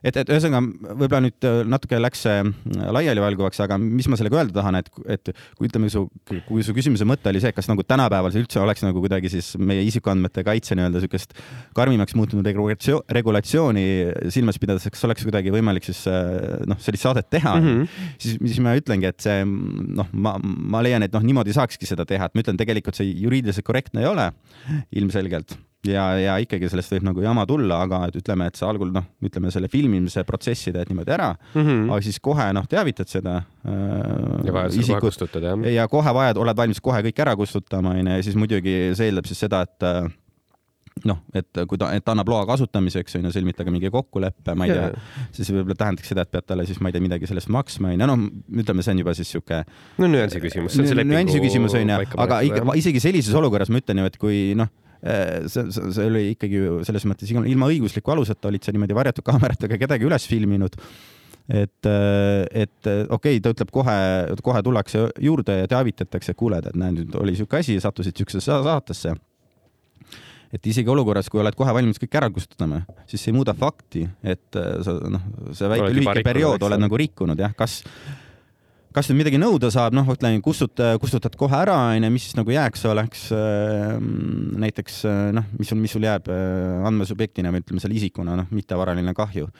et, 0.00 0.16
et 0.16 0.32
ühesõnaga 0.32 0.62
võib-olla 0.96 1.20
nüüd 1.26 1.48
äh, 1.48 1.60
natuke 1.68 2.00
läks 2.00 2.24
see 2.24 2.38
äh, 2.40 2.86
laialivalguvaks, 2.96 3.60
aga 3.66 3.76
mis 3.80 4.08
ma 4.10 4.18
sellega 4.20 4.40
öelda 4.40 4.56
tahan, 4.56 4.80
et, 4.80 4.88
et 5.12 5.32
kui 5.58 5.68
ütleme, 5.68 5.90
su, 5.92 6.06
kui 6.48 6.64
su 6.66 6.74
küsimuse 6.76 7.06
mõte 7.08 7.28
oli 7.30 7.42
see, 7.44 7.52
kas 7.56 7.68
nagu 7.70 7.84
tänapäeval 7.84 8.32
see 8.32 8.46
üldse 8.46 8.62
oleks 8.64 8.84
nagu 8.86 9.04
kuidagi 9.04 9.32
siis 9.32 9.52
meie 9.60 9.84
isikuandmete 9.90 10.44
kaitse 10.46 10.78
nii-öelda 10.78 11.04
siukest 11.04 11.36
karmimaks 11.76 12.16
muutunud 12.16 12.48
regulatsioon, 12.48 13.04
regulatsiooni 13.12 13.86
silmas 14.32 14.58
pidades, 14.62 14.88
kas 14.88 15.04
oleks 15.08 15.28
kuidagi 15.28 15.52
võimalik 15.52 15.84
siis 15.84 16.06
noh, 16.08 16.80
sellist 16.80 17.04
saadet 17.04 17.28
teha 17.30 17.54
mm, 17.58 17.68
-hmm. 17.68 18.16
siis, 18.16 18.40
siis 18.40 18.64
ma 18.64 18.72
ütlengi, 18.78 19.10
et 19.10 19.20
see 19.20 19.44
noh, 20.00 20.12
ma, 20.12 20.36
ma 20.42 20.84
leian, 20.84 21.04
et 21.06 21.16
noh, 21.16 21.24
niimoodi 21.24 21.54
saakski 21.56 21.88
seda 21.88 22.06
teha, 22.08 22.28
et 22.28 22.36
ma 22.36 22.44
ütlen 22.44 22.60
tegelikult 22.60 22.98
see 22.98 23.10
juriidiliselt 23.24 23.66
korrektne 23.66 24.04
ei 24.04 24.10
ole 24.10 24.30
ilmselgelt 24.96 25.58
ja, 25.86 26.04
ja 26.20 26.36
ikkagi 26.42 26.68
sellest 26.70 26.92
võib 26.94 27.06
nagu 27.08 27.24
jama 27.24 27.46
tulla, 27.48 27.80
aga 27.86 28.02
et 28.08 28.18
ütleme, 28.20 28.48
et 28.50 28.58
sa 28.58 28.68
algul 28.70 28.92
noh, 28.94 29.06
ütleme 29.24 29.52
selle 29.54 29.70
filmimise 29.72 30.24
protsessi 30.28 30.72
teed 30.74 30.90
niimoodi 30.92 31.14
ära 31.16 31.30
mm, 31.32 31.60
-hmm. 31.60 31.84
aga 31.88 32.00
siis 32.04 32.20
kohe 32.20 32.50
noh, 32.56 32.66
teavitad 32.70 33.08
seda 33.10 33.38
äh, 33.40 34.46
ja 34.46 34.56
vajadusel 34.56 34.94
kohe 34.94 35.04
kustutad 35.06 35.46
jah. 35.48 35.66
ja 35.72 35.88
kohe 35.88 36.14
vajad, 36.14 36.40
oled 36.42 36.56
valmis 36.56 36.80
kohe 36.80 37.02
kõik 37.08 37.22
ära 37.24 37.36
kustutama 37.36 37.94
onju 37.96 38.18
ja 38.18 38.26
siis 38.26 38.36
muidugi 38.36 38.76
see 38.94 39.10
eeldab 39.10 39.30
siis 39.30 39.40
seda, 39.46 39.62
et 39.68 39.88
äh, 39.88 40.10
noh, 41.06 41.20
et 41.36 41.60
kui 41.68 41.78
ta, 41.80 41.90
et 41.96 42.04
ta 42.04 42.14
annab 42.14 42.28
loa 42.30 42.42
kasutamiseks, 42.48 43.16
on 43.18 43.28
ju, 43.28 43.32
sõlmitage 43.34 43.72
mingi 43.72 43.90
kokkulepe, 43.92 44.54
ma 44.58 44.68
ei 44.68 44.74
tea, 44.74 44.88
siis 45.36 45.50
võib-olla 45.52 45.78
tähendaks 45.78 46.12
seda, 46.12 46.24
et 46.26 46.32
pead 46.34 46.48
talle 46.48 46.66
siis, 46.68 46.80
ma 46.82 46.90
ei 46.90 46.96
tea, 46.96 47.04
midagi 47.04 47.30
sellest 47.30 47.50
maksma, 47.52 47.94
on 47.94 48.04
ju, 48.04 48.08
noh, 48.10 48.26
ütleme, 48.62 48.84
see 48.84 48.94
on 48.94 49.02
juba 49.04 49.14
siis 49.16 49.32
sihuke. 49.32 49.62
no 50.00 50.10
nüansi 50.10 50.42
küsimus. 50.42 50.76
nüansi 51.00 51.42
küsimus 51.42 51.76
on 51.78 51.94
ju, 51.94 52.00
aga 52.26 52.40
ikka, 52.48 52.66
isegi 52.80 53.02
sellises 53.02 53.36
olukorras 53.38 53.72
ma 53.72 53.80
ütlen 53.82 54.02
ju, 54.02 54.10
et 54.10 54.18
kui 54.20 54.42
noh 54.58 54.68
eh, 55.00 55.46
see, 55.48 55.70
see, 55.72 55.94
see 55.96 56.10
oli 56.10 56.26
ikkagi 56.34 56.60
ju 56.60 56.82
selles 56.88 57.06
mõttes 57.08 57.32
ilma 57.32 57.70
õigusliku 57.70 58.12
aluseta 58.16 58.50
olid 58.50 58.66
sa 58.66 58.74
niimoodi 58.74 58.98
varjatud 58.98 59.26
kaameratega 59.26 59.80
kedagi 59.80 60.08
üles 60.08 60.28
filminud 60.28 60.76
et, 61.48 61.88
eh, 61.88 62.44
et 62.66 62.90
okei 62.90 63.38
okay,, 63.38 63.40
ta 63.40 63.54
ütleb 63.54 63.72
kohe, 63.72 63.96
kohe 64.44 64.62
tullakse 64.66 65.08
juurde 65.22 65.62
ja 65.62 65.70
teavitatakse, 65.70 66.36
kuule, 66.38 66.60
et 66.60 66.76
näe, 66.78 66.92
nüüd 66.98 67.16
oli 67.22 67.38
sihuke 67.38 67.62
asi, 67.62 67.80
sattusid 67.80 68.20
siuksesse 68.20 68.60
saatesse 68.68 69.16
et 70.50 70.66
isegi 70.66 70.90
olukorras, 70.90 71.28
kui 71.30 71.40
oled 71.42 71.54
kohe 71.58 71.72
valmis 71.74 72.00
kõik 72.02 72.16
ära 72.18 72.30
kustutama, 72.32 72.82
siis 73.10 73.22
see 73.22 73.30
ei 73.30 73.36
muuda 73.36 73.54
fakti, 73.56 74.02
et 74.22 74.58
äh, 74.58 74.80
sa 74.86 74.96
noh, 75.12 75.22
see 75.54 75.70
väike 75.70 75.92
lühike 75.94 76.24
periood 76.26 76.66
oled 76.66 76.82
nagu 76.82 76.98
rikkunud 76.98 77.38
jah, 77.38 77.54
kas 77.56 77.80
kas 78.90 79.06
nüüd 79.06 79.20
midagi 79.20 79.38
nõuda 79.38 79.70
saab, 79.70 79.94
noh, 79.94 80.08
ütleme, 80.10 80.40
kustuta, 80.42 80.96
kustutad 81.02 81.36
kohe 81.38 81.54
ära, 81.54 81.76
onju, 81.92 82.10
mis 82.10 82.26
siis 82.26 82.38
nagu 82.38 82.50
jääks 82.50 82.82
oleks 82.90 83.28
äh, 83.36 83.94
näiteks 84.64 84.98
äh, 85.06 85.20
noh, 85.38 85.46
mis 85.60 85.70
sul, 85.70 85.78
mis 85.82 85.94
sul 85.94 86.08
jääb 86.08 86.26
andmesubjektina 86.30 87.54
või 87.54 87.62
ütleme 87.62 87.84
selle 87.84 87.98
isikuna, 88.00 88.34
noh, 88.42 88.50
mittevaraline 88.50 89.14
kahju. 89.14 89.52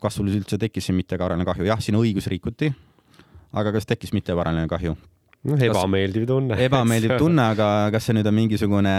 kas 0.00 0.14
sul 0.14 0.30
üldse 0.32 0.56
tekkis 0.62 0.88
siin 0.88 0.96
mittevaraline 0.96 1.44
kahju? 1.44 1.68
jah, 1.68 1.84
sinu 1.84 2.00
õigus 2.06 2.30
rikuti, 2.32 2.72
aga 3.52 3.76
kas 3.76 3.88
tekkis 3.90 4.16
mittevaraline 4.16 4.68
kahju? 4.70 4.96
Noh, 5.46 5.64
ebameeldiv 5.68 6.26
tunne. 6.28 6.58
ebameeldiv 6.66 7.14
tunne, 7.20 7.48
aga 7.54 7.68
kas 7.94 8.08
see 8.08 8.16
nüüd 8.18 8.28
on 8.30 8.36
mingisugune, 8.36 8.94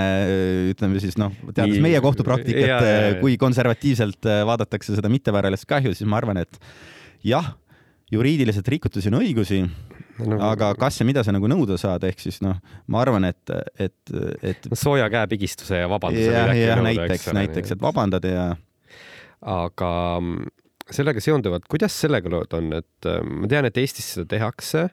ütleme 0.73 1.01
siis 1.03 1.17
noh, 1.19 1.33
teades 1.51 1.81
meie 1.83 1.99
kohtupraktikat, 2.03 3.19
kui 3.23 3.37
konservatiivselt 3.41 4.29
äh, 4.29 4.43
vaadatakse 4.47 4.97
seda 4.97 5.11
mitteväralist 5.11 5.67
kahju, 5.69 5.95
siis 5.97 6.09
ma 6.09 6.19
arvan, 6.21 6.41
et 6.43 6.61
jah, 7.27 7.53
juriidiliselt 8.13 8.67
rikutud 8.71 9.03
sinu 9.05 9.21
õigusi, 9.21 9.61
no, 10.25 10.39
aga 10.49 10.71
kas 10.79 10.99
ja 11.01 11.07
mida 11.07 11.23
sa 11.25 11.33
nagu 11.35 11.49
nõuda 11.51 11.77
saad, 11.81 12.05
ehk 12.09 12.23
siis 12.23 12.39
noh, 12.45 12.57
ma 12.89 13.03
arvan, 13.03 13.27
et, 13.29 13.53
et, 13.77 14.15
et 14.41 14.69
no, 14.71 14.79
sooja 14.79 15.09
käepigistuse 15.13 15.83
ja 15.83 15.91
vabanduse. 15.91 16.31
jah, 16.31 16.53
jah, 16.57 16.83
näiteks, 16.85 17.29
näiteks, 17.35 17.75
et 17.75 17.83
vabandad 17.83 18.25
ja. 18.29 18.47
aga 19.45 19.91
mm, 20.21 20.55
sellega 20.95 21.21
seonduvalt, 21.23 21.65
kuidas 21.69 21.95
sellega 22.01 22.31
lood 22.31 22.53
on, 22.57 22.71
et 22.79 23.09
äh, 23.09 23.19
ma 23.23 23.49
tean, 23.51 23.67
et 23.69 23.77
Eestis 23.81 24.07
seda 24.15 24.27
tehakse. 24.29 24.85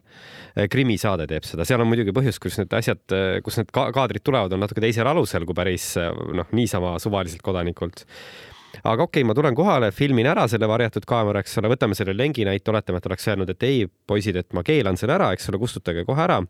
Äh, 0.56 0.66
krimisaade 0.72 1.28
teeb 1.30 1.46
seda, 1.48 1.66
seal 1.68 1.82
on 1.82 1.90
muidugi 1.90 2.14
põhjus, 2.16 2.40
kus 2.42 2.58
need 2.60 2.74
asjad, 2.76 3.02
äh, 3.16 3.38
kus 3.44 3.60
need 3.60 3.72
kaadrid 3.72 4.24
tulevad, 4.26 4.54
on 4.54 4.64
natuke 4.64 4.82
teisel 4.84 5.08
alusel 5.10 5.46
kui 5.48 5.56
päris 5.56 5.94
noh, 5.96 6.50
niisama 6.56 6.96
suvaliselt 7.02 7.44
kodanikult. 7.46 8.04
aga 8.82 9.06
okei 9.06 9.22
okay,, 9.22 9.28
ma 9.28 9.34
tulen 9.36 9.56
kohale, 9.56 9.92
filmin 9.94 10.28
ära 10.28 10.44
selle 10.52 10.68
varjatud 10.68 11.06
kaamera, 11.08 11.40
eks 11.40 11.56
ole, 11.62 11.72
võtame 11.72 11.96
selle 11.96 12.16
lengi 12.16 12.44
näite, 12.44 12.70
oletame, 12.70 13.00
et 13.00 13.08
oleks 13.08 13.28
öelnud, 13.32 13.50
et 13.50 13.68
ei, 13.68 13.86
poisid, 14.06 14.36
et 14.36 14.52
ma 14.52 14.64
keelan 14.66 15.00
selle 15.00 15.16
ära, 15.16 15.32
eks 15.32 15.48
ole, 15.52 15.60
kustutage 15.62 16.04
kohe 16.08 16.24
ära 16.26 16.42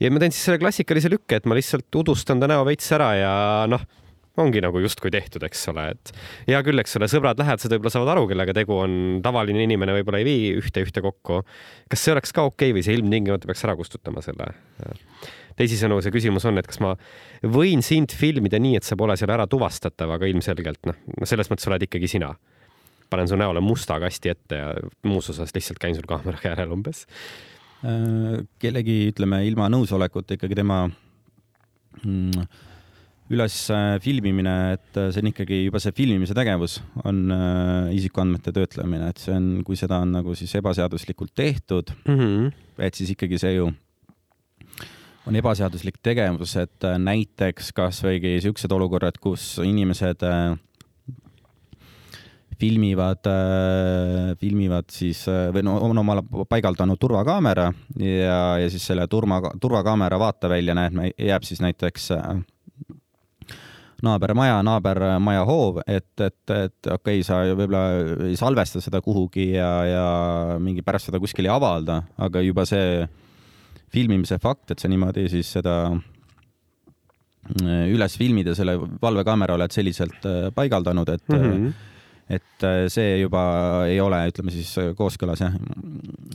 ja 0.00 0.10
ma 0.12 0.20
teen 0.20 0.34
siis 0.34 0.44
selle 0.48 0.60
klassikalise 0.60 1.08
lükke, 1.08 1.38
et 1.38 1.46
ma 1.48 1.56
lihtsalt 1.56 1.94
udustan 1.96 2.42
ta 2.42 2.50
näo 2.50 2.66
veits 2.68 2.90
ära 2.92 3.14
ja 3.16 3.32
noh 3.70 3.86
ongi 4.40 4.60
nagu 4.64 4.80
justkui 4.84 5.12
tehtud, 5.14 5.44
eks 5.46 5.64
ole, 5.72 5.86
et 5.94 6.12
hea 6.50 6.60
küll, 6.66 6.82
eks 6.82 6.98
ole, 6.98 7.08
sõbrad, 7.10 7.40
lähedased 7.40 7.72
võib-olla 7.72 7.92
saavad 7.94 8.12
aru, 8.14 8.26
kellega 8.32 8.56
tegu 8.56 8.76
on, 8.82 8.98
tavaline 9.24 9.64
inimene 9.64 9.94
võib-olla 9.98 10.20
ei 10.20 10.28
vii 10.28 10.50
ühte-ühte 10.60 11.02
kokku. 11.04 11.40
kas 11.92 12.04
see 12.04 12.14
oleks 12.14 12.36
ka 12.36 12.44
okei 12.48 12.70
okay 12.70 12.76
või 12.76 12.84
see 12.86 12.98
ilmtingimata 12.98 13.48
peaks 13.48 13.64
ära 13.66 13.76
kustutama 13.78 14.24
selle? 14.24 14.52
teisisõnu, 15.56 16.02
see 16.04 16.12
küsimus 16.12 16.44
on, 16.48 16.60
et 16.60 16.68
kas 16.68 16.82
ma 16.84 16.92
võin 17.48 17.80
sind 17.84 18.12
filmida 18.12 18.60
nii, 18.60 18.76
et 18.76 18.84
sa 18.84 18.98
pole 18.98 19.16
seal 19.16 19.32
ära 19.32 19.46
tuvastatav, 19.48 20.12
aga 20.18 20.28
ilmselgelt 20.28 20.84
noh, 20.88 20.98
no 21.16 21.28
selles 21.28 21.48
mõttes 21.52 21.68
oled 21.70 21.86
ikkagi 21.88 22.10
sina. 22.16 22.34
panen 23.10 23.28
su 23.30 23.36
näole 23.38 23.60
musta 23.62 24.00
kasti 24.02 24.28
ette 24.28 24.56
ja 24.58 24.70
muus 25.06 25.30
osas 25.30 25.54
lihtsalt 25.54 25.78
käin 25.78 25.94
sul 25.94 26.08
kaameraga 26.10 26.50
järel 26.50 26.72
umbes. 26.74 27.06
Äh, 27.86 28.42
kellegi, 28.58 29.12
ütleme 29.12 29.44
ilma 29.46 29.68
nõusolekuta 29.70 30.34
ikkagi 30.34 30.58
tema 30.58 30.88
mm, 32.02 32.48
üles 33.32 33.54
äh, 33.74 33.96
filmimine, 34.02 34.54
et 34.76 34.98
äh, 34.98 35.08
see 35.10 35.22
on 35.24 35.30
ikkagi 35.32 35.64
juba 35.64 35.80
see 35.82 35.94
filmimise 35.96 36.34
tegevus 36.36 36.78
on 37.02 37.24
äh, 37.34 37.94
isikuandmete 37.96 38.54
töötlemine, 38.54 39.10
et 39.10 39.22
see 39.22 39.34
on, 39.34 39.48
kui 39.66 39.78
seda 39.78 39.98
on 40.04 40.14
nagu 40.14 40.36
siis 40.38 40.54
ebaseaduslikult 40.60 41.34
tehtud 41.34 41.90
mm, 42.06 42.20
-hmm. 42.20 42.52
et 42.78 42.94
siis 42.94 43.10
ikkagi 43.16 43.40
see 43.42 43.56
ju 43.56 43.72
on 45.26 45.34
ebaseaduslik 45.34 45.98
tegevus, 46.06 46.54
et 46.56 46.86
näiteks 47.02 47.72
kasvõigi 47.74 48.38
siuksed 48.44 48.70
olukorrad, 48.70 49.18
kus 49.18 49.58
inimesed 49.58 50.22
filmivad 52.56 53.26
filmivad 54.38 54.86
siis 54.88 55.26
või 55.26 55.66
no 55.66 55.80
on 55.82 55.98
omale 55.98 56.22
paigaldanud 56.48 56.96
turvakaamera 56.96 57.72
ja, 57.98 58.38
ja 58.62 58.70
siis 58.70 58.86
selle 58.86 59.08
turva, 59.10 59.42
turvakaamera 59.60 60.18
vaatevälja 60.18 60.78
näed, 60.78 61.02
jääb 61.18 61.42
siis 61.42 61.60
näiteks 61.60 62.12
äh, 62.14 62.36
naabermaja, 64.04 64.58
naabermaja 64.66 65.44
hoov, 65.48 65.80
et, 65.86 66.10
et, 66.20 66.50
et 66.52 66.90
okei 66.92 67.20
okay,, 67.20 67.24
sa 67.24 67.40
võib-olla 67.48 67.84
ei 68.28 68.36
salvesta 68.38 68.82
seda 68.84 69.00
kuhugi 69.04 69.48
ja, 69.54 69.70
ja 69.88 70.04
mingi 70.62 70.84
pärast 70.84 71.08
seda 71.10 71.20
kuskil 71.22 71.48
ei 71.48 71.54
avalda, 71.54 72.02
aga 72.26 72.42
juba 72.44 72.66
see 72.68 73.06
filmimise 73.94 74.38
fakt, 74.42 74.74
et 74.74 74.82
sa 74.82 74.90
niimoodi 74.92 75.28
siis 75.32 75.48
seda 75.56 75.76
äh, 75.94 77.86
üles 77.94 78.18
filmid 78.20 78.50
ja 78.50 78.56
selle 78.58 78.76
valvekaamera 79.02 79.56
oled 79.56 79.72
selliselt 79.72 80.28
äh, 80.28 80.48
paigaldanud, 80.54 81.08
et 81.16 81.28
mm 81.32 81.48
-hmm. 81.48 81.72
et 82.36 82.68
see 82.92 83.20
juba 83.22 83.42
ei 83.88 84.00
ole, 84.02 84.18
ütleme 84.28 84.50
siis 84.50 84.74
kooskõlas 84.98 85.40
jah, 85.40 85.54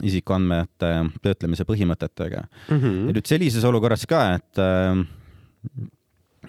isikuandmete 0.02 0.94
töötlemise 1.22 1.64
põhimõtetega 1.68 2.42
mm. 2.42 2.78
-hmm. 2.78 3.06
ja 3.06 3.12
nüüd 3.18 3.26
sellises 3.28 3.64
olukorras 3.64 4.06
ka, 4.08 4.34
et 4.34 4.62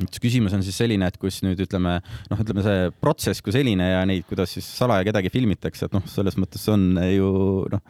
et 0.02 0.20
küsimus 0.22 0.56
on 0.58 0.64
siis 0.66 0.78
selline, 0.82 1.08
et 1.10 1.20
kus 1.22 1.42
nüüd 1.46 1.60
ütleme, 1.66 2.00
noh, 2.32 2.42
ütleme 2.42 2.66
see 2.66 2.90
protsess 3.04 3.44
kui 3.46 3.54
selline 3.56 3.92
ja 3.92 4.02
neid, 4.10 4.26
kuidas 4.30 4.56
siis 4.56 4.68
salaja 4.80 5.06
kedagi 5.10 5.32
filmitakse, 5.34 5.88
et 5.88 5.96
noh, 5.96 6.06
selles 6.10 6.38
mõttes 6.42 6.66
on 6.74 6.88
ju 7.06 7.32
noh, 7.74 7.84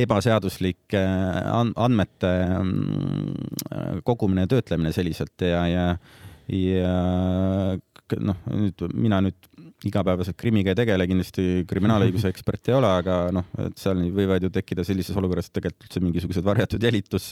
ebaseaduslik 0.00 0.94
äh, 0.94 1.38
andmete 1.74 2.32
mm, 2.60 4.02
kogumine 4.06 4.46
ja 4.46 4.52
töötlemine 4.52 4.92
selliselt 4.94 5.42
ja, 5.42 5.64
ja, 5.66 5.86
ja 6.54 6.92
noh, 8.18 8.38
nüüd 8.50 8.84
mina 8.94 9.20
nüüd 9.24 9.50
igapäevaselt 9.86 10.36
krimiga 10.38 10.74
ei 10.74 10.78
tegele, 10.78 11.06
kindlasti 11.08 11.64
kriminaalõiguse 11.70 12.30
ekspert 12.32 12.70
ei 12.70 12.76
ole, 12.76 12.90
aga 13.00 13.20
noh, 13.34 13.48
et 13.64 13.78
seal 13.80 14.02
võivad 14.14 14.44
ju 14.44 14.52
tekkida 14.52 14.84
sellises 14.86 15.16
olukorras 15.18 15.50
tegelikult 15.54 15.88
üldse 15.88 16.04
mingisugused 16.04 16.46
varjatud 16.46 16.84
jälitus 16.84 17.30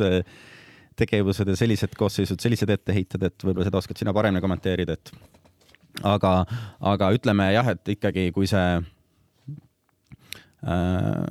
tegevused 0.99 1.49
ja 1.49 1.57
sellised 1.59 1.97
koosseisud, 1.99 2.41
sellised 2.43 2.71
etteheited, 2.75 3.27
et 3.31 3.45
võib-olla 3.45 3.69
seda 3.69 3.81
oskad 3.81 4.01
sina 4.01 4.15
paremini 4.17 4.43
kommenteerida, 4.45 4.99
et 4.99 5.13
aga, 6.07 6.33
aga 6.93 7.11
ütleme 7.17 7.51
jah, 7.55 7.75
et 7.75 7.93
ikkagi, 7.97 8.31
kui 8.37 8.49
see 8.51 8.69
äh, 10.67 11.23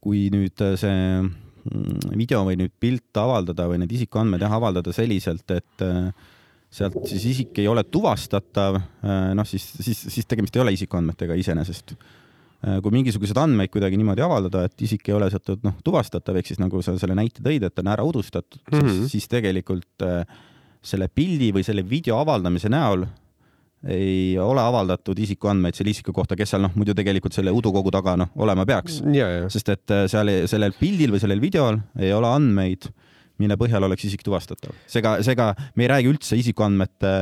kui 0.00 0.28
nüüd 0.32 0.64
see 0.80 1.00
mm, 1.20 2.12
video 2.16 2.42
või 2.48 2.58
nüüd 2.60 2.74
pilt 2.80 3.20
avaldada 3.20 3.68
või 3.70 3.82
need 3.82 3.92
isikuandmed 3.98 4.44
jah 4.44 4.56
avaldada 4.56 4.94
selliselt, 4.96 5.48
et 5.52 5.84
äh, 5.84 6.08
sealt 6.70 6.96
siis 7.10 7.26
isik 7.34 7.58
ei 7.60 7.68
ole 7.68 7.84
tuvastatav, 7.84 8.80
äh, 9.04 9.30
noh 9.36 9.48
siis, 9.48 9.66
siis, 9.82 10.06
siis 10.14 10.28
tegemist 10.30 10.56
ei 10.56 10.64
ole 10.64 10.74
isikuandmetega 10.76 11.36
iseenesest 11.40 11.96
kui 12.60 12.92
mingisuguseid 12.92 13.38
andmeid 13.40 13.72
kuidagi 13.72 13.96
niimoodi 13.96 14.24
avaldada, 14.24 14.66
et 14.68 14.84
isik 14.84 15.08
ei 15.08 15.16
ole 15.16 15.30
sealt 15.32 15.62
noh, 15.64 15.78
tuvastatav, 15.84 16.36
ehk 16.36 16.50
siis 16.50 16.60
nagu 16.60 16.82
sa 16.84 16.92
selle 17.00 17.16
näite 17.16 17.40
tõid, 17.44 17.64
et 17.64 17.80
on 17.80 17.88
ära 17.88 18.04
udustatud 18.04 18.60
mm, 18.66 18.78
-hmm. 18.78 18.98
siis, 18.98 19.14
siis 19.16 19.30
tegelikult 19.32 20.04
äh, 20.04 20.28
selle 20.82 21.08
pildi 21.08 21.50
või 21.56 21.64
selle 21.64 21.84
video 21.88 22.20
avaldamise 22.20 22.68
näol 22.72 23.06
ei 23.88 24.36
ole 24.38 24.60
avaldatud 24.60 25.18
isikuandmeid 25.18 25.74
selle 25.76 25.94
isiku 25.94 26.12
kohta, 26.12 26.36
kes 26.36 26.52
seal 26.52 26.60
noh, 26.66 26.74
muidu 26.76 26.92
tegelikult 26.96 27.32
selle 27.32 27.52
udukogu 27.56 27.90
taga 27.94 28.16
noh, 28.20 28.28
olema 28.36 28.66
peaks. 28.68 29.00
sest 29.48 29.72
et 29.72 29.96
äh, 29.96 30.04
seal 30.12 30.28
sellel 30.50 30.76
pildil 30.76 31.14
või 31.14 31.22
sellel 31.22 31.40
videol 31.40 31.80
ei 31.98 32.12
ole 32.12 32.28
andmeid, 32.28 32.90
mille 33.40 33.56
põhjal 33.56 33.88
oleks 33.88 34.04
isik 34.04 34.22
tuvastatav. 34.26 34.76
seega, 34.86 35.22
seega 35.24 35.54
me 35.76 35.86
ei 35.86 35.92
räägi 35.94 36.12
üldse 36.12 36.36
isikuandmete 36.36 37.14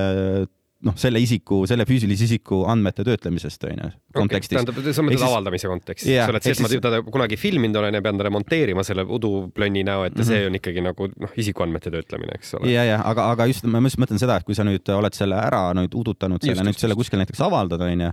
noh, 0.86 0.94
selle 0.98 1.18
isiku, 1.22 1.62
selle 1.66 1.82
füüsilise 1.88 2.26
isiku 2.28 2.60
andmete 2.70 3.02
töötlemisest 3.06 3.64
onju, 3.66 3.88
kontekstis 4.14 4.60
okay,. 4.60 4.74
tähendab, 4.74 4.92
sa 4.94 5.04
mõtled 5.04 5.24
avaldamise 5.26 5.70
kontekstis 5.70 6.10
yeah,, 6.12 6.28
eks 6.28 6.32
ole, 6.32 6.40
et 6.40 6.46
see, 6.46 6.54
et 6.54 6.62
ma 6.62 6.70
siis... 6.70 6.82
teda 6.84 7.00
kunagi 7.06 7.38
filminud 7.40 7.80
olen 7.80 7.98
ja 7.98 8.02
pean 8.04 8.20
talle 8.20 8.30
monteerima 8.34 8.84
selle 8.86 9.02
uduplönni 9.18 9.82
näo, 9.88 10.04
et 10.06 10.14
mm 10.14 10.22
-hmm. 10.22 10.28
see 10.30 10.46
on 10.46 10.58
ikkagi 10.60 10.84
nagu 10.86 11.08
noh, 11.10 11.34
isikuandmete 11.42 11.90
töötlemine, 11.94 12.38
eks 12.38 12.54
ole. 12.60 12.70
ja, 12.70 12.84
ja 12.86 13.00
aga, 13.04 13.26
aga 13.34 13.48
just 13.50 13.66
ma 13.66 13.82
just 13.82 13.98
mõtlen 13.98 14.22
seda, 14.22 14.38
et 14.38 14.46
kui 14.46 14.54
sa 14.54 14.66
nüüd 14.68 14.94
oled 14.94 15.18
selle 15.18 15.40
ära 15.40 15.64
nüüd 15.78 15.98
udutanud, 15.98 16.46
selle 16.46 16.66
nüüd 16.68 16.78
selle 16.78 16.98
kuskil 16.98 17.18
näiteks 17.18 17.42
avaldad 17.42 17.82
onju, 17.88 18.12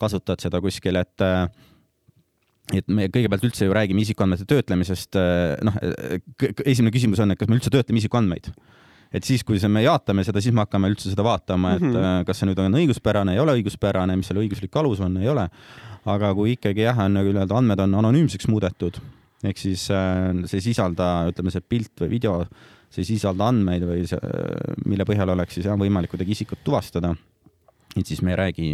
kasutad 0.00 0.44
seda 0.44 0.62
kuskil, 0.62 1.02
et 1.02 1.26
et 2.72 2.86
me 2.88 3.10
kõigepealt 3.12 3.42
üldse 3.44 3.66
ju 3.66 3.74
räägime 3.74 4.00
isikuandmete 4.06 4.46
töötlemisest, 4.48 5.18
noh, 5.66 5.74
esimene 6.64 6.94
küsimus 6.94 7.20
on, 7.20 7.34
et 7.34 7.38
kas 7.38 7.50
me 7.50 7.58
üldse 7.58 7.74
töötleme 7.74 8.00
isikuandmeid 8.00 8.54
et 9.14 9.26
siis, 9.26 9.44
kui 9.46 9.60
see, 9.62 9.70
me 9.70 9.84
jaatame 9.84 10.24
seda, 10.26 10.42
siis 10.42 10.54
me 10.54 10.64
hakkame 10.64 10.90
üldse 10.90 11.12
seda 11.12 11.24
vaatama, 11.26 11.76
et 11.78 11.84
mm 11.84 11.96
-hmm. 11.96 12.28
kas 12.28 12.40
see 12.40 12.50
nüüd 12.50 12.60
on 12.60 12.78
õiguspärane, 12.80 13.34
ei 13.34 13.42
ole 13.42 13.56
õiguspärane, 13.60 14.16
mis 14.18 14.30
selle 14.30 14.42
õiguslik 14.42 14.80
alus 14.80 15.00
on, 15.00 15.16
ei 15.22 15.28
ole. 15.30 15.48
aga 16.04 16.34
kui 16.36 16.52
ikkagi 16.52 16.82
jah, 16.84 16.98
on 17.00 17.14
nagu 17.16 17.30
nii-öelda 17.32 17.56
andmed 17.56 17.80
on 17.80 17.94
anonüümseks 18.00 18.48
muudetud, 18.52 18.98
ehk 19.44 19.56
siis 19.58 19.86
äh, 19.90 20.34
see 20.44 20.58
ei 20.58 20.66
sisalda, 20.66 21.30
ütleme, 21.30 21.50
see 21.50 21.64
pilt 21.64 22.02
või 22.02 22.10
video, 22.10 22.42
see 22.90 23.00
ei 23.00 23.08
sisalda 23.14 23.48
andmeid 23.48 23.86
või 23.88 24.04
see, 24.10 24.18
mille 24.84 25.06
põhjal 25.08 25.32
oleks 25.32 25.56
siis 25.56 25.70
jah 25.70 25.78
võimalik 25.80 26.12
kuidagi 26.12 26.36
isikut 26.36 26.60
tuvastada. 26.64 27.14
et 27.96 28.06
siis 28.06 28.20
me 28.22 28.34
ei 28.34 28.36
räägi 28.36 28.68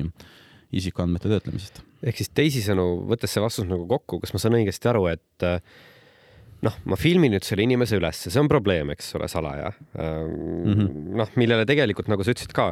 isikuandmete 0.73 1.29
töötlemisest. 1.29 1.83
ehk 2.03 2.17
siis 2.17 2.31
teisisõnu, 2.35 3.07
võttes 3.11 3.31
see 3.31 3.43
vastus 3.43 3.69
nagu 3.69 3.87
kokku, 3.87 4.21
kas 4.21 4.33
ma 4.33 4.43
saan 4.43 4.59
õigesti 4.59 4.91
aru, 4.91 5.07
et 5.13 5.47
äh, 5.47 5.61
noh, 6.65 6.75
ma 6.89 6.97
filmin 7.01 7.33
nüüd 7.35 7.45
selle 7.47 7.65
inimese 7.65 7.99
ülesse, 7.99 8.31
see 8.33 8.41
on 8.41 8.49
probleem, 8.51 8.93
eks 8.95 9.15
ole, 9.17 9.29
salaja 9.33 9.71
mm 9.95 10.73
-hmm.. 10.73 10.99
noh, 11.21 11.31
millele 11.41 11.65
tegelikult, 11.69 12.11
nagu 12.13 12.25
sa 12.25 12.35
ütlesid 12.35 12.53
ka, 12.57 12.71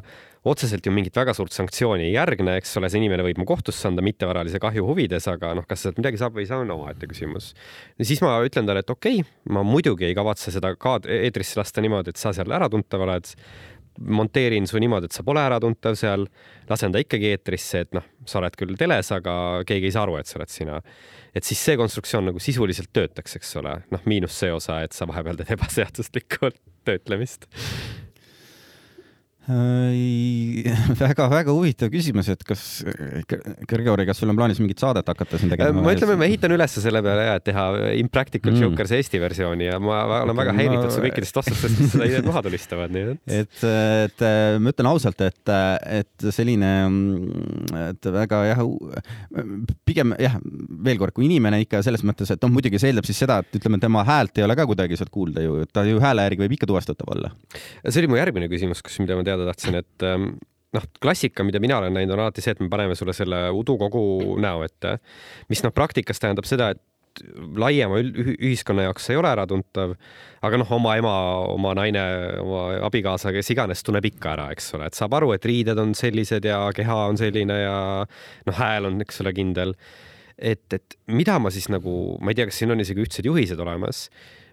otseselt 0.48 0.86
ju 0.86 0.92
mingit 0.94 1.16
väga 1.16 1.34
suurt 1.36 1.52
sanktsiooni 1.56 2.08
ei 2.08 2.12
järgne, 2.14 2.58
eks 2.60 2.76
ole, 2.80 2.90
see 2.92 3.00
inimene 3.02 3.24
võib 3.26 3.40
mu 3.40 3.46
kohtusse 3.48 3.88
anda 3.88 4.04
mittevaralise 4.04 4.60
kahju 4.62 4.84
huvides, 4.86 5.28
aga 5.32 5.54
noh, 5.56 5.66
kas 5.68 5.86
sealt 5.86 6.00
midagi 6.00 6.20
saab 6.20 6.36
või 6.36 6.44
ei 6.44 6.50
saa, 6.50 6.60
on 6.64 6.70
omaette 6.76 7.08
küsimus. 7.10 7.54
siis 8.02 8.22
ma 8.24 8.36
ütlen 8.44 8.68
talle, 8.68 8.84
et 8.84 8.90
okei 8.90 9.22
okay,, 9.22 9.32
ma 9.48 9.64
muidugi 9.66 10.08
ei 10.08 10.14
kavatse 10.18 10.54
seda 10.54 10.74
ka 10.76 10.98
eetrisse 11.06 11.60
lasta 11.60 11.84
niimoodi, 11.84 12.14
et 12.14 12.20
sa 12.20 12.32
seal 12.36 12.52
äratuntav 12.52 13.06
oled 13.08 13.34
monteerin 13.98 14.66
su 14.66 14.78
niimoodi, 14.80 15.08
et 15.08 15.16
sa 15.16 15.24
pole 15.26 15.42
äratuntav 15.42 15.96
seal, 15.98 16.26
lasen 16.68 16.94
ta 16.94 17.02
ikkagi 17.02 17.32
eetrisse, 17.34 17.84
et 17.86 17.96
noh, 17.96 18.06
sa 18.28 18.40
oled 18.40 18.56
küll 18.58 18.76
teles, 18.78 19.12
aga 19.14 19.34
keegi 19.68 19.90
ei 19.90 19.94
saa 19.94 20.06
aru, 20.06 20.18
et 20.20 20.30
sa 20.30 20.38
oled 20.40 20.52
sina. 20.52 20.80
Et 21.36 21.44
siis 21.44 21.60
see 21.60 21.78
konstruktsioon 21.78 22.30
nagu 22.30 22.42
sisuliselt 22.42 22.92
töötaks, 22.94 23.38
eks 23.38 23.56
ole, 23.60 23.78
noh, 23.94 24.04
miinus 24.10 24.38
see 24.38 24.52
osa, 24.54 24.80
et 24.86 24.96
sa 24.96 25.08
vahepeal 25.08 25.40
teed 25.40 25.56
ebaseaduslikku 25.58 26.52
töötlemist 26.88 27.48
väga-väga 29.48 31.52
huvitav 31.56 31.88
küsimus, 31.92 32.28
et 32.32 32.42
kas, 32.46 32.62
Gregori, 33.68 34.04
kas 34.08 34.20
sul 34.20 34.28
on 34.28 34.36
plaanis 34.36 34.60
mingit 34.60 34.80
saadet 34.82 35.08
hakata 35.08 35.40
siin 35.40 35.52
tegema? 35.52 35.84
ma 35.84 35.94
ütleme, 35.96 36.18
ma 36.20 36.28
ehitan 36.28 36.52
üles 36.52 36.74
selle 36.76 37.00
peale 37.04 37.24
ja, 37.30 37.36
et 37.40 37.46
teha 37.46 37.64
Impractical 37.96 38.52
mm. 38.52 38.66
Jokers 38.66 38.92
Eesti 38.98 39.20
versiooni 39.22 39.70
ja 39.70 39.78
ma 39.80 40.02
olen 40.20 40.36
väga 40.36 40.54
häiritud 40.58 40.92
su 40.92 41.04
kõikidest 41.04 41.40
vastustest, 41.40 41.80
mis 41.80 41.96
seda 41.96 42.20
maha 42.28 42.42
tulistavad, 42.44 42.92
nii 42.92 43.14
et. 43.14 43.22
et, 43.38 43.64
et 44.08 44.24
ma 44.60 44.74
ütlen 44.74 44.90
ausalt, 44.90 45.22
et, 45.24 45.54
et 46.02 46.28
selline, 46.34 46.72
et 47.86 48.10
väga 48.18 48.42
jah, 48.50 48.62
pigem 49.88 50.12
jah, 50.20 50.36
veel 50.84 51.00
kord, 51.00 51.16
kui 51.16 51.28
inimene 51.28 51.62
ikka 51.64 51.80
selles 51.86 52.04
mõttes, 52.06 52.34
et 52.34 52.44
noh, 52.44 52.52
muidugi 52.52 52.80
see 52.80 52.92
eeldab 52.92 53.08
siis 53.08 53.22
seda, 53.24 53.40
et 53.44 53.60
ütleme, 53.60 53.80
tema 53.80 54.04
häält 54.08 54.38
ei 54.38 54.46
ole 54.46 54.56
ka 54.58 54.68
kuidagi 54.68 55.00
sealt 55.00 55.12
kuulda 55.14 55.44
ju, 55.44 55.62
ta 55.72 55.86
ju 55.88 56.02
hääle 56.02 56.28
järgi 56.28 56.44
võib 56.44 56.58
ikka 56.58 56.68
tuvastatav 56.68 57.16
olla. 57.16 57.32
see 57.86 58.02
oli 58.02 58.12
mu 58.12 58.20
järgmine 58.20 58.50
küsimus, 58.52 58.84
kas, 58.84 59.00
mida 59.02 59.16
ma 59.16 59.24
teada 59.26 59.37
tahtsin, 59.46 59.78
et 59.78 60.06
ähm, 60.06 60.32
noh, 60.74 60.84
klassika, 61.02 61.46
mida 61.46 61.60
mina 61.62 61.78
olen 61.78 61.94
näinud, 61.96 62.16
on 62.16 62.26
alati 62.26 62.44
see, 62.44 62.56
et 62.56 62.60
me 62.62 62.68
paneme 62.72 62.96
sulle 62.98 63.14
selle 63.16 63.48
udukogu 63.54 64.36
näo 64.42 64.64
ette, 64.66 64.98
mis 65.52 65.62
noh, 65.64 65.74
praktikas 65.74 66.20
tähendab 66.22 66.48
seda, 66.48 66.72
et 66.74 66.84
laiema 67.58 67.98
ühiskonna 67.98 68.84
jaoks 68.86 69.08
ei 69.10 69.18
ole 69.18 69.30
äratuntav, 69.32 69.94
aga 70.44 70.60
noh, 70.60 70.72
oma 70.76 70.94
ema, 71.00 71.14
oma 71.50 71.72
naine, 71.78 72.02
oma 72.42 72.64
abikaasa, 72.86 73.32
kes 73.34 73.52
iganes 73.54 73.82
tunneb 73.86 74.06
ikka 74.10 74.34
ära, 74.36 74.48
eks 74.54 74.70
ole, 74.78 74.86
et 74.90 74.98
saab 74.98 75.16
aru, 75.18 75.32
et 75.34 75.48
riided 75.48 75.78
on 75.82 75.94
sellised 75.98 76.46
ja 76.46 76.60
keha 76.76 76.98
on 77.10 77.18
selline 77.20 77.58
ja 77.62 77.78
noh, 78.06 78.58
hääl 78.60 78.90
on, 78.90 79.00
eks 79.04 79.22
ole, 79.24 79.34
kindel. 79.36 79.74
et, 80.38 80.66
et 80.74 80.98
mida 81.10 81.38
ma 81.42 81.50
siis 81.50 81.66
nagu, 81.72 82.18
ma 82.22 82.30
ei 82.30 82.38
tea, 82.38 82.46
kas 82.50 82.60
siin 82.60 82.74
on 82.74 82.84
isegi 82.84 83.02
ühtsed 83.02 83.26
juhised 83.26 83.58
olemas, 83.58 84.06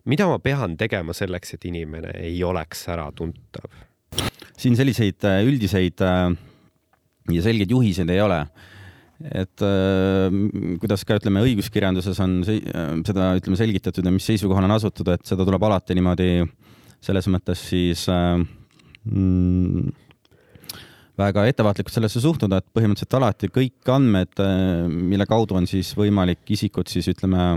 mida 0.09 0.29
ma 0.29 0.39
pean 0.41 0.77
tegema 0.77 1.13
selleks, 1.13 1.53
et 1.57 1.69
inimene 1.69 2.15
ei 2.23 2.41
oleks 2.43 2.87
äratuntav 2.93 3.69
siin 4.59 4.77
selliseid 4.77 5.25
äh, 5.27 5.41
üldiseid 5.47 6.01
äh, 6.05 6.29
ja 7.33 7.43
selgeid 7.45 7.73
juhiseid 7.73 8.11
ei 8.13 8.21
ole. 8.23 8.45
et 9.31 9.63
äh, 9.63 10.33
kuidas 10.81 11.05
ka 11.07 11.15
ütleme, 11.19 11.43
õiguskirjanduses 11.47 12.17
on 12.23 12.41
seda 12.45 13.29
ütleme 13.39 13.59
selgitatud 13.59 14.05
ja 14.05 14.11
mis 14.11 14.25
seisukohal 14.27 14.67
on 14.67 14.75
asutud, 14.75 15.07
et 15.13 15.23
seda 15.27 15.45
tuleb 15.47 15.63
alati 15.63 15.95
niimoodi 15.95 16.31
selles 17.05 17.29
mõttes 17.31 17.61
siis 17.69 18.03
mm, 18.09 19.85
väga 21.15 21.45
ettevaatlikult 21.47 21.95
sellesse 21.95 22.19
suhtuda, 22.19 22.59
et 22.59 22.67
põhimõtteliselt 22.75 23.15
alati 23.15 23.51
kõik 23.55 23.93
andmed, 23.93 24.43
mille 24.91 25.27
kaudu 25.29 25.55
on 25.61 25.69
siis 25.69 25.93
võimalik 25.95 26.43
isikut 26.57 26.91
siis 26.91 27.07
ütleme 27.13 27.53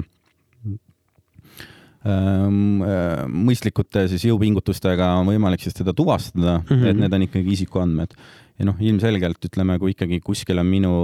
mõistlikute 3.29 4.07
siis 4.11 4.25
jõupingutustega 4.29 5.13
on 5.21 5.29
võimalik 5.33 5.63
siis 5.65 5.77
teda 5.77 5.95
tuvastada 5.97 6.59
mm, 6.61 6.69
-hmm. 6.69 6.91
et 6.91 7.01
need 7.03 7.17
on 7.17 7.27
ikkagi 7.29 7.53
isikuandmed. 7.57 8.15
ja 8.59 8.65
noh, 8.67 8.77
ilmselgelt 8.81 9.45
ütleme, 9.45 9.79
kui 9.79 9.95
ikkagi 9.95 10.21
kuskil 10.21 10.59
on 10.59 10.67
minu 10.67 10.95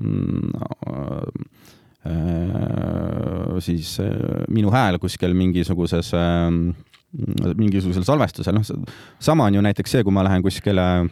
mm, 0.00 0.50
äh, 2.06 3.60
siis 3.60 4.00
äh, 4.00 4.10
minu 4.48 4.70
hääl 4.70 4.98
kuskil 4.98 5.34
mingisuguses 5.34 6.14
äh,, 6.14 6.50
mingisugusel 7.56 8.04
salvestusel, 8.04 8.54
noh, 8.54 8.86
sama 9.20 9.44
on 9.44 9.54
ju 9.54 9.60
näiteks 9.62 9.90
see, 9.90 10.02
kui 10.02 10.12
ma 10.12 10.24
lähen 10.24 10.42
kuskile 10.42 11.08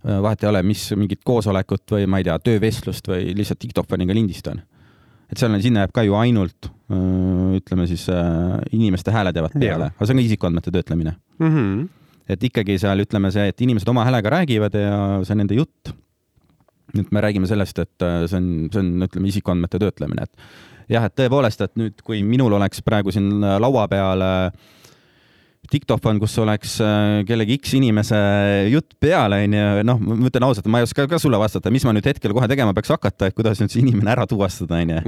vahet 0.00 0.42
ei 0.42 0.48
ole, 0.48 0.62
mis 0.62 0.92
mingit 0.96 1.20
koosolekut 1.24 1.92
või 1.92 2.06
ma 2.08 2.20
ei 2.20 2.24
tea, 2.24 2.38
töövestlust 2.38 3.08
või 3.08 3.34
lihtsalt 3.36 3.60
diktofoniga 3.60 4.14
lindistan 4.16 4.62
et 5.30 5.38
seal 5.38 5.54
on, 5.54 5.62
sinna 5.62 5.84
jääb 5.84 5.94
ka 5.94 6.04
ju 6.06 6.16
ainult 6.18 6.70
ütleme 6.90 7.86
siis 7.86 8.08
inimeste 8.74 9.12
hääled 9.14 9.36
jäävad 9.36 9.52
peale, 9.54 9.90
aga 9.94 10.06
see 10.06 10.14
on 10.14 10.20
ka 10.20 10.26
isikuandmete 10.26 10.72
töötlemine 10.74 11.12
mm. 11.38 11.50
-hmm. 11.54 11.84
et 12.34 12.44
ikkagi 12.50 12.78
seal 12.82 13.04
ütleme 13.04 13.30
see, 13.30 13.46
et 13.52 13.60
inimesed 13.60 13.88
oma 13.88 14.04
häälega 14.08 14.32
räägivad 14.36 14.74
ja 14.74 14.96
see 15.22 15.36
on 15.36 15.42
nende 15.44 15.54
jutt. 15.54 15.92
et 16.98 17.12
me 17.12 17.20
räägime 17.20 17.46
sellest, 17.46 17.78
et 17.78 18.02
see 18.26 18.36
on, 18.36 18.68
see 18.72 18.80
on, 18.82 18.90
ütleme, 19.06 19.28
isikuandmete 19.28 19.78
töötlemine, 19.78 20.26
et 20.26 20.34
jah, 20.90 21.04
et 21.06 21.14
tõepoolest, 21.14 21.62
et 21.62 21.76
nüüd, 21.78 22.02
kui 22.02 22.22
minul 22.26 22.52
oleks 22.58 22.82
praegu 22.82 23.12
siin 23.14 23.40
laua 23.62 23.86
peal 23.88 24.24
äh, 24.26 24.50
diktofon, 25.70 26.18
kus 26.22 26.34
oleks 26.42 26.76
äh, 26.84 27.20
kellegi 27.28 27.56
X 27.60 27.74
inimese 27.78 28.18
jutt 28.72 28.96
peal, 29.02 29.34
onju, 29.36 29.64
noh, 29.86 30.00
ma 30.02 30.28
ütlen 30.28 30.46
ausalt, 30.46 30.68
ma 30.72 30.80
ei 30.80 30.86
oska 30.86 31.06
ka 31.10 31.20
sulle 31.22 31.38
vastata, 31.40 31.72
mis 31.72 31.86
ma 31.86 31.94
nüüd 31.96 32.08
hetkel 32.10 32.34
kohe 32.36 32.48
tegema 32.50 32.74
peaks 32.76 32.92
hakata, 32.94 33.30
et 33.30 33.36
kuidas 33.38 33.62
nüüd 33.62 33.72
see 33.72 33.82
inimene 33.84 34.12
ära 34.14 34.26
tuvastada, 34.30 34.80
onju. 34.82 35.00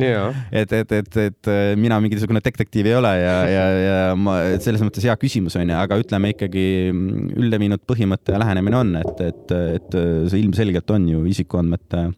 et, 0.63 0.75
et, 0.79 0.97
et, 1.01 1.21
et 1.27 1.53
mina 1.81 1.99
mingisugune 2.03 2.43
detektiiv 2.45 2.91
ei 2.91 2.97
ole 2.99 3.13
ja, 3.19 3.37
ja, 3.51 3.67
ja 3.83 3.99
ma, 4.19 4.39
selles 4.63 4.85
mõttes 4.87 5.07
hea 5.09 5.17
küsimus, 5.21 5.59
onju, 5.61 5.77
aga 5.79 5.99
ütleme 6.03 6.33
ikkagi 6.37 6.67
üldlevinud 6.93 7.83
põhimõte 7.89 8.37
ja 8.37 8.43
lähenemine 8.43 8.81
on, 8.83 8.97
et, 9.03 9.25
et, 9.33 9.57
et 9.79 10.01
see 10.31 10.43
ilmselgelt 10.45 10.95
on 10.95 11.09
ju 11.11 11.25
isikuandmete 11.33 12.11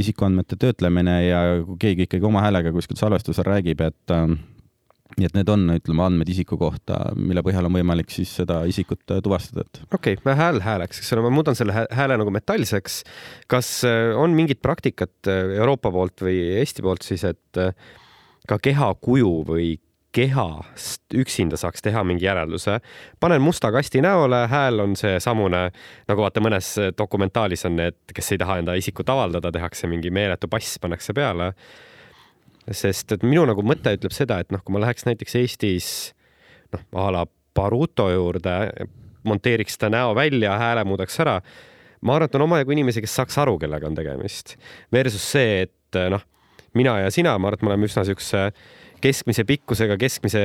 isikuandmete 0.00 0.56
töötlemine 0.60 1.16
ja 1.26 1.40
kui 1.66 1.76
keegi 1.80 2.06
ikkagi 2.06 2.26
oma 2.26 2.44
häälega 2.44 2.72
kuskil 2.74 2.98
salvestusel 3.00 3.46
räägib, 3.48 3.82
et 3.82 4.14
nii 5.18 5.28
et 5.28 5.36
need 5.36 5.50
on, 5.52 5.66
ütleme, 5.74 6.04
andmed 6.06 6.30
isiku 6.30 6.58
kohta, 6.60 6.98
mille 7.18 7.42
põhjal 7.46 7.66
on 7.68 7.76
võimalik 7.78 8.12
siis 8.14 8.32
seda 8.40 8.60
isikut 8.70 9.14
äh, 9.14 9.22
tuvastada, 9.24 9.66
et. 9.66 9.82
okei 9.94 10.18
okay,, 10.18 10.36
hääl 10.38 10.62
hääleks, 10.64 11.02
eks 11.02 11.12
ole, 11.16 11.24
ma 11.26 11.32
muudan 11.34 11.58
selle 11.58 11.74
hääle 11.74 12.18
nagu 12.20 12.32
metallseks. 12.34 13.02
kas 13.50 13.72
äh, 13.88 14.14
on 14.16 14.36
mingit 14.36 14.62
praktikat 14.62 15.30
äh, 15.30 15.56
Euroopa 15.58 15.92
poolt 15.94 16.24
või 16.26 16.38
Eesti 16.60 16.84
poolt 16.86 17.06
siis, 17.06 17.24
et 17.26 17.62
ka 18.48 18.58
kehakuju 18.62 19.32
või 19.48 19.74
kehast 20.14 21.14
üksinda 21.14 21.58
saaks 21.60 21.84
teha 21.86 22.02
mingi 22.04 22.26
järelduse. 22.26 22.80
panen 23.20 23.42
musta 23.42 23.70
kasti 23.72 24.02
näole, 24.02 24.46
hääl 24.50 24.82
on 24.82 24.96
seesamune, 24.98 25.68
nagu 26.10 26.24
vaata 26.24 26.42
mõnes 26.42 26.72
dokumentaalis 26.98 27.64
on 27.68 27.76
need, 27.78 28.00
kes 28.14 28.32
ei 28.32 28.40
taha 28.42 28.58
enda 28.58 28.74
isikut 28.74 29.08
avaldada, 29.08 29.52
tehakse 29.54 29.86
mingi 29.86 30.10
meeletu 30.10 30.50
pass, 30.50 30.78
pannakse 30.82 31.14
peale 31.14 31.52
sest 32.70 33.16
et 33.16 33.26
minu 33.26 33.44
nagu 33.48 33.64
mõte 33.66 33.92
ütleb 33.96 34.14
seda, 34.14 34.40
et 34.42 34.52
noh, 34.54 34.62
kui 34.64 34.74
ma 34.74 34.84
läheks 34.84 35.06
näiteks 35.08 35.36
Eestis 35.40 35.90
noh, 36.74 36.82
a 37.02 37.10
la 37.14 37.26
Baruto 37.56 38.06
juurde, 38.12 38.54
monteeriks 39.26 39.78
ta 39.80 39.90
näo 39.92 40.14
välja, 40.16 40.54
hääle 40.58 40.84
muudaks 40.86 41.18
ära. 41.20 41.40
ma 42.00 42.14
arvan, 42.16 42.30
et 42.30 42.36
on 42.38 42.46
omajagu 42.46 42.72
inimesi, 42.72 43.02
kes 43.04 43.14
saaks 43.18 43.36
aru, 43.42 43.58
kellega 43.60 43.86
on 43.86 43.96
tegemist. 43.98 44.54
Versus 44.92 45.24
see, 45.34 45.66
et 45.66 45.98
noh, 46.12 46.22
mina 46.78 46.94
ja 47.02 47.10
sina, 47.12 47.34
ma 47.38 47.50
arvan, 47.50 47.58
et 47.58 47.66
me 47.66 47.74
oleme 47.74 47.90
üsna 47.90 48.06
siukse 48.08 48.46
keskmise 49.00 49.44
pikkusega, 49.48 49.96
keskmise, 50.00 50.40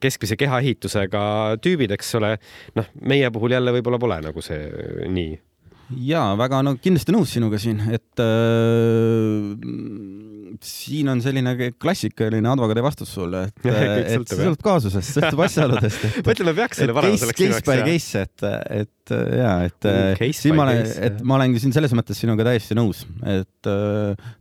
keskmise 0.00 0.36
kehaehitusega 0.40 1.24
tüübid, 1.64 1.94
eks 1.96 2.14
ole. 2.20 2.36
noh, 2.76 2.92
meie 3.00 3.30
puhul 3.32 3.56
jälle 3.56 3.72
võib-olla 3.78 4.00
pole 4.00 4.20
nagu 4.24 4.44
see 4.44 4.60
nii 5.12 5.34
ja 6.04 6.22
väga 6.38 6.60
no 6.64 6.74
kindlasti 6.80 7.14
nõus 7.14 7.32
sinuga 7.34 7.58
siin, 7.60 7.80
et 7.92 8.22
äh, 8.22 9.50
siin 10.64 11.10
on 11.12 11.20
selline 11.24 11.54
klassikaline 11.80 12.48
advokaadi 12.50 12.84
vastus 12.84 13.12
sulle, 13.16 13.44
et, 13.50 13.68
et 13.68 14.30
see 14.30 14.40
sõltub 14.40 14.64
kaasusest, 14.64 15.18
sõltub 15.18 15.44
asjaoludest 15.46 16.08
mõtleme, 16.22 16.56
peaks 16.60 16.82
selle 16.82 16.96
panema 16.96 17.20
selleks 17.20 17.42
case 17.42 17.62
by 17.68 17.84
case, 17.84 18.24
et, 18.24 18.48
et 18.80 19.14
ja, 19.40 19.52
et 19.68 19.90
uh, 19.90 20.24
siin 20.32 20.56
ma 20.56 20.66
olen, 20.68 20.82
et 21.10 21.22
ma 21.26 21.38
olen 21.38 21.58
siin 21.60 21.76
selles 21.76 21.94
mõttes 21.96 22.20
sinuga 22.20 22.46
täiesti 22.48 22.78
nõus, 22.78 23.04
et 23.28 23.70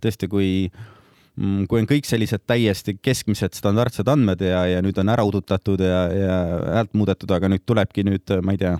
tõesti, 0.03 0.29
kui 0.31 0.53
mm, 0.69 1.67
kui 1.71 1.83
on 1.83 1.89
kõik 1.89 2.07
sellised 2.07 2.45
täiesti 2.47 2.97
keskmised 3.01 3.57
standardsed 3.57 4.09
andmed 4.11 4.43
ja, 4.47 4.63
ja 4.69 4.81
nüüd 4.85 4.99
on 5.01 5.11
ära 5.13 5.25
udutatud 5.27 5.83
ja, 5.83 6.01
ja 6.13 6.41
häält 6.79 6.95
muudetud, 6.97 7.35
aga 7.35 7.51
nüüd 7.51 7.65
tulebki 7.67 8.07
nüüd, 8.07 8.37
ma 8.45 8.55
ei 8.55 8.61
tea, 8.63 8.77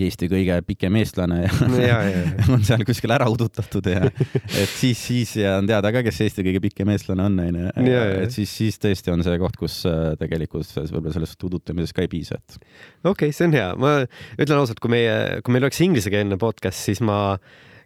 Eesti 0.00 0.28
kõige 0.30 0.56
pikem 0.64 0.96
eestlane 1.00 1.42
ja, 1.44 1.98
on 2.54 2.62
seal 2.64 2.84
kuskil 2.88 3.12
ära 3.12 3.26
udutatud 3.30 3.86
ja 3.90 4.06
et 4.08 4.70
siis, 4.70 4.96
siis 4.96 5.34
ja 5.40 5.58
on 5.60 5.68
teada 5.68 5.92
ka, 5.94 6.04
kes 6.06 6.22
Eesti 6.26 6.44
kõige 6.46 6.62
pikem 6.64 6.92
eestlane 6.94 7.26
on, 7.28 7.40
onju. 7.42 7.98
et 8.24 8.32
siis, 8.34 8.52
siis 8.62 8.80
tõesti 8.82 9.12
on 9.12 9.24
see 9.26 9.40
koht, 9.42 9.58
kus 9.60 9.82
äh, 9.88 10.14
tegelikult 10.20 10.70
võib-olla 10.78 11.16
sellest 11.18 11.44
udutamisest 11.48 11.96
ka 11.96 12.06
ei 12.06 12.12
piisa, 12.12 12.40
et. 12.40 12.56
okei 13.04 13.28
okay,, 13.28 13.36
see 13.36 13.50
on 13.50 13.58
hea, 13.58 13.68
ma 13.80 13.98
ütlen 14.38 14.56
ausalt, 14.62 14.80
kui 14.82 14.94
meie, 14.94 15.42
kui 15.44 15.54
meil 15.54 15.68
oleks 15.68 15.82
inglisekeelne 15.84 16.40
podcast, 16.40 16.80
siis 16.88 17.02
ma 17.04 17.20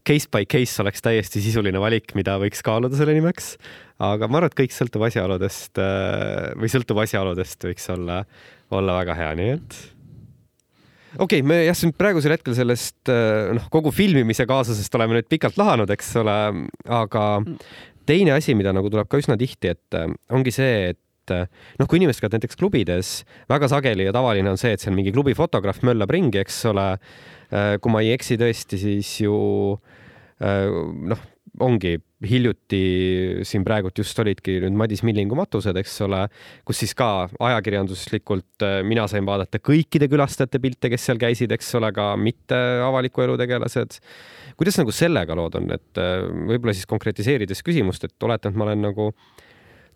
case 0.07 0.31
by 0.31 0.47
case 0.47 0.79
oleks 0.83 1.03
täiesti 1.03 1.43
sisuline 1.43 1.81
valik, 1.83 2.15
mida 2.19 2.37
võiks 2.39 2.63
kaaluda 2.67 2.99
selle 2.99 3.17
nimeks. 3.17 3.57
aga 3.99 4.29
ma 4.31 4.41
arvan, 4.41 4.53
et 4.53 4.61
kõik 4.63 4.77
sõltub 4.77 5.09
asjaoludest 5.09 5.83
äh, 5.83 6.55
või 6.55 6.71
sõltub 6.71 7.03
asjaoludest, 7.03 7.67
võiks 7.73 7.91
olla, 7.97 8.23
olla 8.71 9.01
väga 9.01 9.19
hea, 9.19 9.35
nii 9.41 9.53
et 9.57 9.79
okei 11.15 11.41
okay,, 11.41 11.47
me 11.47 11.61
jah, 11.65 11.77
siin 11.77 11.95
praegusel 11.97 12.35
hetkel 12.35 12.57
sellest 12.59 13.11
äh, 13.13 13.53
noh, 13.57 13.67
kogu 13.73 13.93
filmimise 13.95 14.47
kaasusest 14.49 14.95
oleme 14.99 15.19
nüüd 15.19 15.29
pikalt 15.31 15.59
lahanud, 15.61 15.91
eks 15.95 16.13
ole, 16.23 16.37
aga 16.99 17.27
teine 18.09 18.37
asi, 18.37 18.57
mida 18.59 18.75
nagu 18.77 18.91
tuleb 18.93 19.11
ka 19.11 19.21
üsna 19.21 19.39
tihti, 19.41 19.75
et 19.77 19.99
äh, 19.99 20.09
ongi 20.35 20.55
see, 20.55 20.93
et 20.95 21.35
äh, 21.35 21.47
noh, 21.81 21.89
kui 21.91 22.01
inimesed 22.01 22.23
käivad 22.23 22.39
näiteks 22.39 22.61
klubides, 22.61 23.15
väga 23.53 23.71
sageli 23.73 24.09
ja 24.09 24.15
tavaline 24.17 24.53
on 24.53 24.61
see, 24.61 24.75
et 24.77 24.85
seal 24.85 24.97
mingi 24.97 25.15
klubi 25.15 25.37
fotograaf 25.39 25.83
möllab 25.87 26.13
ringi, 26.15 26.43
eks 26.43 26.65
ole. 26.73 26.91
kui 27.47 27.93
ma 27.95 28.01
ei 28.03 28.09
eksi 28.11 28.35
tõesti, 28.41 28.75
siis 28.75 29.11
ju 29.23 29.37
noh, 30.43 31.21
ongi 31.63 31.93
hiljuti 32.25 32.81
siin 33.45 33.65
praegult 33.67 33.99
just 34.01 34.19
olidki 34.23 34.57
nüüd 34.63 34.77
Madis 34.79 35.03
Millingu 35.05 35.37
matused, 35.37 35.77
eks 35.77 35.99
ole, 36.07 36.23
kus 36.65 36.81
siis 36.81 36.95
ka 36.97 37.27
ajakirjanduslikult 37.49 38.65
äh, 38.65 38.79
mina 38.89 39.05
sain 39.11 39.27
vaadata 39.29 39.61
kõikide 39.61 40.09
külastajate 40.09 40.61
pilte, 40.63 40.91
kes 40.93 41.05
seal 41.11 41.21
käisid, 41.21 41.53
eks 41.53 41.75
ole, 41.77 41.91
ka 41.97 42.15
mitte 42.21 42.57
avaliku 42.87 43.27
elu 43.27 43.37
tegelased. 43.43 43.99
kuidas 44.57 44.81
nagu 44.81 44.95
sellega 44.97 45.37
lood 45.37 45.61
on, 45.61 45.69
et 45.77 46.01
äh, 46.01 46.25
võib-olla 46.25 46.73
siis 46.77 46.89
konkretiseerides 46.89 47.61
küsimust, 47.67 48.09
et 48.09 48.29
oletan, 48.29 48.55
et 48.55 48.63
ma 48.63 48.71
olen 48.71 48.89
nagu 48.89 49.11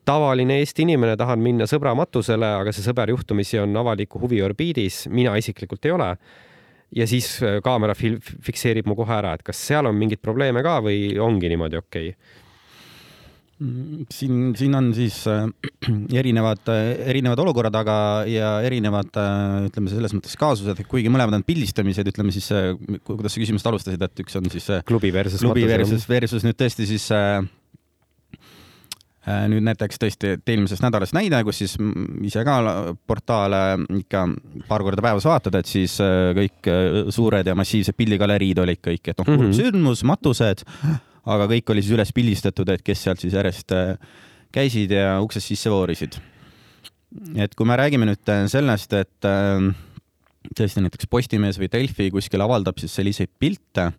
tavaline 0.04 0.60
Eesti 0.60 0.84
inimene, 0.84 1.16
tahan 1.16 1.40
minna 1.40 1.64
sõbra 1.70 1.94
matusele, 1.96 2.52
aga 2.60 2.72
see 2.72 2.84
sõber 2.84 3.14
juhtumisi 3.14 3.62
on 3.64 3.72
avaliku 3.80 4.20
huvi 4.20 4.42
orbiidis, 4.44 5.06
mina 5.08 5.32
isiklikult 5.40 5.88
ei 5.88 5.96
ole 5.96 6.12
ja 6.96 7.06
siis 7.10 7.32
äh, 7.44 7.58
kaamera 7.64 7.94
fil-, 7.98 8.20
fikseerib 8.20 8.88
mu 8.90 8.98
kohe 8.98 9.16
ära, 9.20 9.34
et 9.36 9.46
kas 9.46 9.60
seal 9.70 9.88
on 9.90 9.98
mingeid 9.98 10.22
probleeme 10.22 10.64
ka 10.66 10.80
või 10.84 11.16
ongi 11.22 11.50
niimoodi 11.52 11.80
okei 11.80 12.12
okay?? 12.12 12.38
Mm, 13.60 14.06
siin, 14.08 14.36
siin 14.56 14.72
on 14.72 14.86
siis 14.96 15.18
äh, 15.28 15.42
erinevad, 16.22 16.62
äh, 16.72 16.94
erinevad 17.12 17.42
olukorrad, 17.42 17.74
aga 17.76 17.96
ja 18.30 18.54
erinevad 18.64 19.12
ütleme 19.68 19.92
selles 19.92 20.14
mõttes 20.16 20.38
kaasused, 20.40 20.80
kuigi 20.88 21.12
mõlemad 21.12 21.36
on 21.36 21.44
pildistamised, 21.44 22.08
ütleme 22.08 22.32
siis 22.32 22.48
kuidas 23.04 23.36
sa 23.36 23.42
küsimust 23.42 23.68
alustasid, 23.68 24.00
et 24.00 24.24
üks 24.24 24.40
on 24.40 24.48
siis 24.52 24.70
klubi 24.88 25.12
versus 25.12 25.44
klubi 25.44 25.68
versus, 25.68 26.08
versus 26.08 26.46
nüüd 26.46 26.56
tõesti 26.56 26.88
siis 26.88 27.10
Äh, 27.12 27.44
nüüd 29.28 29.64
näiteks 29.66 30.00
tõesti 30.00 30.32
eelmisest 30.38 30.80
nädalast 30.80 31.12
näide, 31.12 31.42
kus 31.44 31.60
siis 31.60 31.74
ise 32.24 32.44
ka 32.46 32.56
portaale 33.08 33.60
ikka 33.98 34.24
paar 34.68 34.84
korda 34.86 35.04
päevas 35.04 35.26
vaatad, 35.28 35.58
et 35.60 35.68
siis 35.68 35.98
äh, 36.04 36.30
kõik 36.36 36.70
äh, 36.72 37.12
suured 37.12 37.46
ja 37.46 37.56
massiivsed 37.58 37.98
pildigaleriid 37.98 38.62
olid 38.64 38.80
kõik, 38.80 39.12
et 39.12 39.20
noh 39.20 39.28
mm 39.28 39.42
-hmm., 39.42 39.58
sündmus, 39.58 40.04
matused, 40.08 40.64
aga 41.26 41.50
kõik 41.52 41.74
oli 41.74 41.84
siis 41.84 41.98
üles 41.98 42.14
pildistatud, 42.16 42.68
et 42.72 42.82
kes 42.82 43.04
sealt 43.04 43.20
siis 43.20 43.36
järjest 43.36 43.76
käisid 44.52 44.90
ja 44.96 45.20
uksest 45.20 45.52
sisse 45.52 45.70
voorisid. 45.70 46.16
et 47.36 47.54
kui 47.54 47.66
me 47.66 47.76
räägime 47.76 48.06
nüüd 48.06 48.48
sellest, 48.48 48.92
et 48.92 49.26
tõesti 50.56 50.82
näiteks 50.84 51.08
Postimees 51.10 51.58
või 51.60 51.68
Delfi 51.72 52.08
kuskil 52.14 52.40
avaldab 52.40 52.78
siis 52.80 52.94
selliseid 52.96 53.32
pilte 53.38 53.90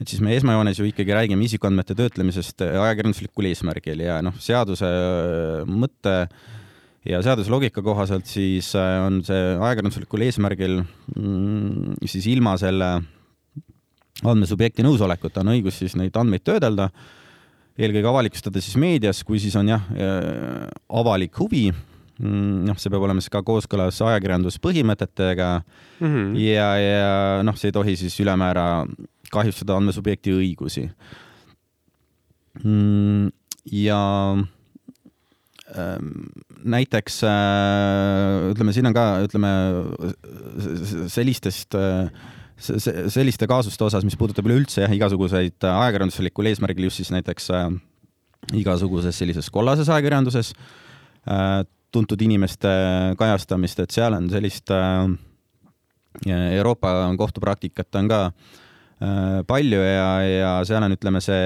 et 0.00 0.10
siis 0.10 0.20
me 0.20 0.34
esmajoones 0.36 0.80
ju 0.80 0.86
ikkagi 0.90 1.14
räägime 1.16 1.46
isikuandmete 1.46 1.96
töötlemisest 1.96 2.66
ajakirjanduslikul 2.66 3.48
eesmärgil 3.48 4.04
ja 4.04 4.20
noh, 4.24 4.36
seaduse 4.42 4.88
äh, 4.88 5.64
mõte 5.68 6.16
ja 7.06 7.20
seaduse 7.24 7.52
loogika 7.52 7.84
kohaselt 7.84 8.28
siis 8.28 8.74
äh, 8.76 8.98
on 9.06 9.22
see 9.26 9.42
ajakirjanduslikul 9.54 10.26
eesmärgil 10.26 10.82
mm, 10.82 11.96
siis 12.04 12.28
ilma 12.34 12.56
selle 12.60 12.90
andmesubjekti 14.26 14.84
nõusolekuta 14.84 15.42
on 15.44 15.54
õigus 15.56 15.80
siis 15.80 15.96
neid 15.96 16.16
andmeid 16.16 16.44
töödelda, 16.44 16.88
eelkõige 17.76 18.08
avalikustada 18.08 18.62
siis 18.64 18.76
meedias, 18.80 19.20
kui 19.28 19.40
siis 19.40 19.56
on 19.60 19.72
jah, 19.72 19.88
äh, 19.96 20.64
avalik 21.00 21.40
huvi 21.40 21.70
noh, 22.22 22.76
see 22.80 22.92
peab 22.92 23.04
olema 23.04 23.20
siis 23.20 23.32
ka 23.32 23.42
kooskõlas 23.44 23.98
ajakirjanduspõhimõtetega 24.00 25.50
mm 25.60 26.06
-hmm. 26.06 26.36
ja, 26.40 26.68
ja 26.80 27.42
noh, 27.44 27.56
see 27.56 27.68
ei 27.68 27.76
tohi 27.76 27.96
siis 28.00 28.16
ülemäära 28.20 28.86
kahjustada 29.32 29.76
andmesubjekti 29.76 30.32
õigusi. 30.32 30.86
Mm, 32.64 33.28
ja 33.72 34.00
ähm, 35.76 36.12
näiteks 36.64 37.20
äh, 37.24 38.50
ütleme, 38.52 38.72
siin 38.72 38.88
on 38.88 38.96
ka, 38.96 39.04
ütleme 39.26 39.52
sellistest 41.12 41.76
äh, 41.76 42.08
selliste 42.56 43.46
kaasuste 43.46 43.84
osas, 43.84 44.04
mis 44.06 44.16
puudutab 44.16 44.46
üleüldse 44.48 44.86
jah, 44.86 44.92
igasuguseid 44.96 45.60
ajakirjanduslikul 45.68 46.48
eesmärgil 46.48 46.88
just 46.88 47.02
siis 47.02 47.12
näiteks 47.12 47.50
äh, 47.52 47.68
igasuguses 48.56 49.18
sellises 49.18 49.50
kollases 49.52 49.90
ajakirjanduses 49.92 50.54
tuntud 51.96 52.20
inimeste 52.22 52.68
kajastamist, 53.18 53.80
et 53.82 53.96
seal 53.96 54.16
on 54.16 54.28
sellist 54.32 54.72
Euroopa 56.26 56.92
kohtupraktikat 57.18 57.98
on 58.00 58.08
ka 58.08 58.20
äh, 58.28 58.62
Äh, 58.96 59.42
palju 59.44 59.76
ja, 59.76 60.04
ja 60.24 60.50
seal 60.64 60.80
on, 60.80 60.94
ütleme 60.96 61.20
see, 61.20 61.40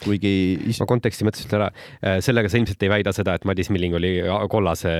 kuigi 0.00 0.30
is... 0.64 0.78
ma 0.80 0.86
konteksti 0.88 1.26
mõtlesin 1.28 1.50
ära, 1.58 1.66
äh, 2.00 2.14
sellega 2.24 2.48
sa 2.48 2.56
ilmselt 2.56 2.86
ei 2.86 2.88
väida 2.88 3.12
seda, 3.12 3.34
et 3.36 3.44
Madis 3.44 3.68
Milling 3.68 3.98
oli 3.98 4.14
kollase, 4.48 4.94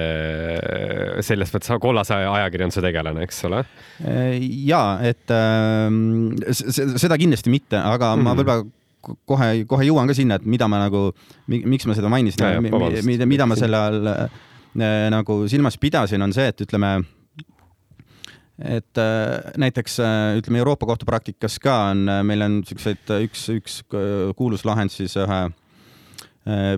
selles 1.24 1.54
mõttes 1.54 1.72
kollase 1.80 2.18
ajakirjanduse 2.20 2.84
tegelane, 2.84 3.24
eks 3.24 3.40
ole? 3.48 3.62
Äh, 4.04 4.36
ja 4.68 4.82
et 5.08 5.32
äh, 5.32 6.52
seda 6.52 7.16
kindlasti 7.16 7.54
mitte, 7.54 7.80
aga 7.80 8.12
mm 8.12 8.20
-hmm. 8.20 8.28
ma 8.28 8.34
mhm. 8.34 8.42
võib-olla 8.42 9.16
kohe, 9.24 9.48
kohe 9.64 9.88
jõuan 9.88 10.12
ka 10.12 10.18
sinna, 10.20 10.36
et 10.36 10.44
mida 10.44 10.68
ma 10.68 10.82
nagu, 10.84 11.06
miks 11.48 11.88
ma 11.88 11.96
seda 11.96 12.12
mainisin, 12.12 12.60
mida, 13.08 13.24
mida 13.24 13.48
ma 13.48 13.56
selle 13.56 13.80
all 13.80 14.12
äh, 14.12 14.28
nagu 14.76 15.44
silmas 15.48 15.78
pidasin, 15.80 16.22
on 16.22 16.34
see, 16.36 16.50
et 16.52 16.60
ütleme 16.66 16.98
et 18.58 18.98
äh, 18.98 19.52
näiteks 19.56 20.00
äh, 20.00 20.38
ütleme 20.38 20.58
Euroopa 20.58 20.86
Kohtu 20.86 21.06
praktikas 21.06 21.58
ka 21.60 21.90
on, 21.90 22.08
äh, 22.08 22.22
meil 22.24 22.42
on 22.42 22.62
siukseid, 22.64 23.04
üks, 23.26 23.46
üks 23.52 23.82
kuulus 24.36 24.64
lahend 24.64 24.92
siis 24.94 25.16
ühe 25.20 25.46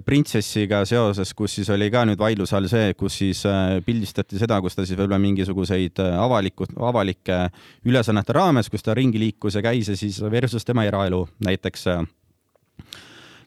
printsessiga 0.00 0.78
seoses, 0.88 1.34
kus 1.36 1.58
siis 1.58 1.68
oli 1.68 1.90
ka 1.92 2.00
nüüd 2.08 2.16
vaidluse 2.16 2.54
all 2.56 2.70
see, 2.72 2.94
kus 2.96 3.18
siis 3.20 3.42
pildistati 3.84 4.40
seda, 4.40 4.62
kus 4.64 4.72
ta 4.72 4.86
siis 4.88 4.96
võib-olla 4.96 5.18
mingisuguseid 5.20 6.00
avaliku, 6.00 6.64
avalike 6.88 7.36
ülesannete 7.84 8.32
raames, 8.32 8.70
kus 8.72 8.86
ta 8.86 8.96
ringi 8.96 9.20
liikus 9.20 9.58
ja 9.58 9.62
käis 9.66 9.90
ja 9.92 9.96
siis 10.00 10.22
versus 10.32 10.64
tema 10.64 10.86
eraelu 10.88 11.20
näiteks 11.44 11.84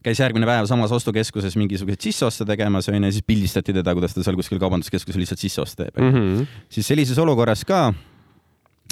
käis 0.05 0.19
järgmine 0.19 0.47
päev 0.49 0.67
samas 0.69 0.91
ostukeskuses 0.95 1.57
mingisuguseid 1.59 2.01
sisseoste 2.01 2.45
tegemas 2.49 2.89
onju 2.89 3.03
ja 3.05 3.11
siis 3.11 3.25
pildistati 3.27 3.73
teda, 3.73 3.93
kuidas 3.97 4.15
ta 4.15 4.23
seal 4.25 4.39
kuskil 4.39 4.61
kaubanduskeskuses 4.61 5.19
lihtsalt 5.21 5.43
sisseoste 5.43 5.89
teeb 5.89 6.01
mm. 6.01 6.15
-hmm. 6.15 6.47
siis 6.69 6.87
sellises 6.87 7.19
olukorras 7.21 7.65
ka 7.65 7.93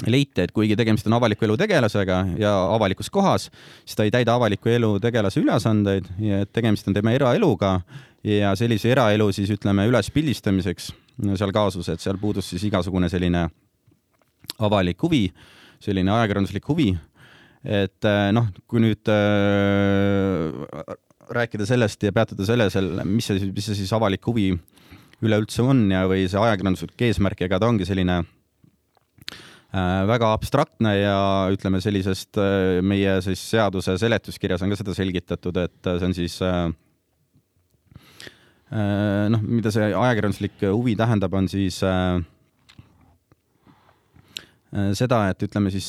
leiti, 0.06 0.40
et 0.40 0.52
kuigi 0.52 0.76
tegemist 0.76 1.06
on 1.06 1.18
avaliku 1.18 1.44
elu 1.44 1.56
tegelasega 1.60 2.20
ja 2.38 2.52
avalikus 2.74 3.10
kohas, 3.10 3.50
siis 3.84 3.96
ta 3.96 4.04
ei 4.04 4.10
täida 4.10 4.34
avaliku 4.34 4.68
elu 4.68 5.00
tegelase 5.00 5.40
ülesandeid 5.40 6.06
ja 6.18 6.40
et 6.40 6.52
tegemist 6.52 6.88
on 6.88 6.94
tema 6.94 7.12
eraeluga 7.12 7.80
ja 8.24 8.54
sellise 8.56 8.92
eraelu 8.92 9.32
siis 9.32 9.50
ütleme 9.50 9.86
ülespildistamiseks 9.88 10.92
seal 11.36 11.52
kaasus, 11.52 11.88
et 11.88 12.00
seal 12.00 12.18
puudus 12.20 12.50
siis 12.50 12.64
igasugune 12.64 13.08
selline 13.08 13.48
avalik 14.58 15.02
huvi, 15.02 15.26
selline 15.80 16.12
ajakirjanduslik 16.12 16.68
huvi. 16.68 16.90
Et 17.64 18.08
äh, 18.08 18.30
noh, 18.36 18.48
kui 18.70 18.82
nüüd 18.82 19.10
äh, 19.12 20.50
rääkida 21.30 21.68
sellest 21.68 22.02
ja 22.02 22.12
peatuda 22.12 22.46
selles, 22.48 22.76
mis 23.04 23.30
see, 23.30 23.52
mis 23.52 23.70
see 23.70 23.82
siis 23.82 23.94
avalik 23.96 24.24
huvi 24.26 24.50
üleüldse 25.20 25.62
on 25.62 25.84
ja, 25.92 26.06
või 26.08 26.24
see 26.30 26.40
ajakirjanduslik 26.40 27.08
eesmärk, 27.10 27.44
ega 27.44 27.60
ta 27.60 27.68
ongi 27.68 27.88
selline 27.88 28.22
Äh, 29.70 30.02
väga 30.02 30.32
abstraktne 30.34 30.96
ja 30.96 31.46
ütleme 31.54 31.78
sellisest 31.78 32.34
äh, 32.42 32.80
meie 32.82 33.12
siis 33.22 33.38
seaduse 33.52 33.94
seletuskirjas 34.02 34.64
on 34.66 34.72
ka 34.72 34.78
seda 34.80 34.96
selgitatud, 34.98 35.60
et 35.62 35.86
äh, 35.86 35.98
see 36.00 36.08
on 36.08 36.14
siis 36.16 36.34
noh, 39.30 39.44
mida 39.46 39.70
see 39.74 39.86
ajakirjanduslik 39.94 40.64
huvi 40.72 40.96
tähendab, 40.98 41.34
on 41.38 41.46
siis 41.50 41.78
seda, 44.98 45.18
et 45.30 45.42
ütleme 45.42 45.70
siis 45.74 45.88